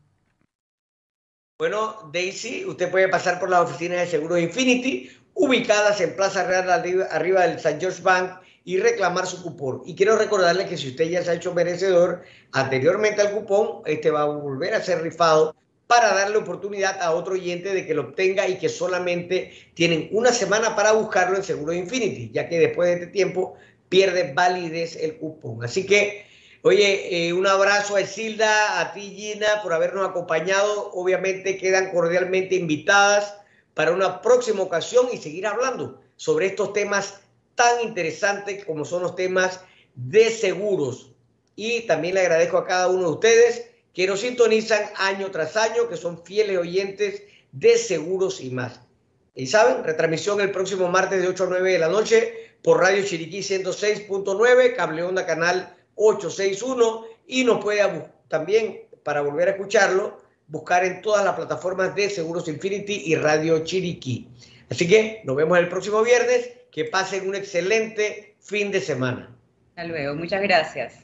Bueno, 1.60 2.10
Daisy, 2.12 2.66
usted 2.66 2.90
puede 2.90 3.08
pasar 3.08 3.40
por 3.40 3.52
las 3.52 3.70
oficinas 3.70 4.00
de 4.00 4.08
Seguros 4.08 4.40
Infinity, 4.40 5.12
ubicadas 5.36 6.02
en 6.02 6.16
Plaza 6.16 6.48
Real 6.48 6.72
arriba, 7.12 7.46
del 7.46 7.58
St. 7.58 7.80
George 7.80 8.02
Bank, 8.02 8.43
y 8.66 8.78
reclamar 8.78 9.28
su 9.28 9.44
cupón. 9.44 9.82
Y 9.86 9.96
quiero 9.96 10.18
recordarle 10.18 10.68
que 10.68 10.78
si 10.78 10.90
usted 10.90 11.06
ya 11.06 11.24
se 11.24 11.32
ha 11.32 11.34
hecho 11.34 11.54
merecedor 11.54 12.24
anteriormente 12.52 13.22
al 13.22 13.32
cupón, 13.32 13.82
este 13.86 14.12
va 14.12 14.22
a 14.22 14.26
volver 14.26 14.74
a 14.74 14.82
ser 14.82 15.02
rifado 15.02 15.56
para 15.88 16.14
darle 16.14 16.38
oportunidad 16.38 17.02
a 17.02 17.12
otro 17.12 17.34
oyente 17.34 17.74
de 17.74 17.86
que 17.86 17.94
lo 17.94 18.04
obtenga 18.04 18.48
y 18.48 18.58
que 18.58 18.70
solamente 18.70 19.52
tienen 19.74 20.10
una 20.12 20.32
semana 20.32 20.76
para 20.76 20.94
buscarlo 20.94 21.36
en 21.36 21.44
Seguros 21.44 21.76
Infinity, 21.76 22.32
ya 22.34 22.48
que 22.48 22.60
después 22.60 22.88
de 22.88 22.94
este 22.96 23.08
tiempo 23.08 23.56
pierde 23.90 24.34
validez 24.34 24.96
el 24.96 25.18
cupón. 25.18 25.64
Así 25.64 25.86
que, 25.86 26.26
oye, 26.64 27.28
eh, 27.28 27.34
un 27.34 27.46
abrazo 27.46 27.96
a 27.96 28.02
Esilda, 28.02 28.80
a 28.80 28.94
ti 28.94 29.14
Gina, 29.16 29.62
por 29.62 29.74
habernos 29.74 30.08
acompañado. 30.10 30.90
Obviamente 30.94 31.58
quedan 31.58 31.92
cordialmente 31.92 32.56
invitadas 32.56 33.36
para 33.74 33.92
una 33.92 34.22
próxima 34.22 34.64
ocasión 34.64 35.08
y 35.12 35.18
seguir 35.18 35.46
hablando 35.46 36.02
sobre 36.16 36.48
estos 36.48 36.74
temas 36.74 37.20
tan 37.56 37.82
interesantes 37.82 38.66
como 38.66 38.86
son 38.86 39.04
los 39.04 39.16
temas 39.16 39.62
de 39.96 40.30
seguros. 40.30 41.12
Y 41.56 41.82
también 41.82 42.16
le 42.16 42.22
agradezco 42.22 42.58
a 42.58 42.66
cada 42.66 42.88
uno 42.88 43.04
de 43.04 43.14
ustedes 43.14 43.70
que 43.94 44.08
nos 44.08 44.22
sintonizan 44.22 44.82
año 44.96 45.30
tras 45.32 45.56
año, 45.56 45.88
que 45.88 45.98
son 45.98 46.24
fieles 46.24 46.58
oyentes 46.58 47.24
de 47.52 47.78
seguros 47.78 48.42
y 48.42 48.50
más. 48.50 48.80
Y 49.36 49.48
saben, 49.48 49.84
retransmisión 49.84 50.42
el 50.42 50.52
próximo 50.52 50.88
martes 50.90 51.22
de 51.22 51.28
8 51.28 51.44
a 51.44 51.48
9 51.48 51.72
de 51.74 51.80
la 51.80 51.90
noche 51.90 52.34
por 52.64 52.80
Radio 52.80 53.04
Chiriquí 53.04 53.40
106.9, 53.40 54.76
Cable 54.76 55.04
Onda 55.04 55.26
Canal 55.26 55.76
861 55.96 57.06
y 57.28 57.44
nos 57.44 57.64
puede 57.64 57.82
también, 58.28 58.82
para 59.04 59.22
volver 59.22 59.48
a 59.48 59.52
escucharlo, 59.52 60.22
buscar 60.48 60.86
en 60.86 61.02
todas 61.02 61.24
las 61.26 61.36
plataformas 61.36 61.96
de 61.96 62.10
Seguros 62.10 62.48
Infinity 62.48 63.04
y 63.06 63.16
Radio 63.16 63.64
Chiriquí. 63.64 64.28
Así 64.70 64.88
que 64.88 65.22
nos 65.24 65.36
vemos 65.36 65.58
el 65.58 65.70
próximo 65.70 66.02
viernes. 66.02 66.50
Que 66.74 66.86
pasen 66.86 67.30
un 67.30 67.36
excelente 67.36 68.36
fin 68.42 68.72
de 68.72 68.82
semana. 68.82 69.30
Hasta 69.70 69.86
luego. 69.86 70.16
Muchas 70.16 70.42
gracias. 70.42 71.03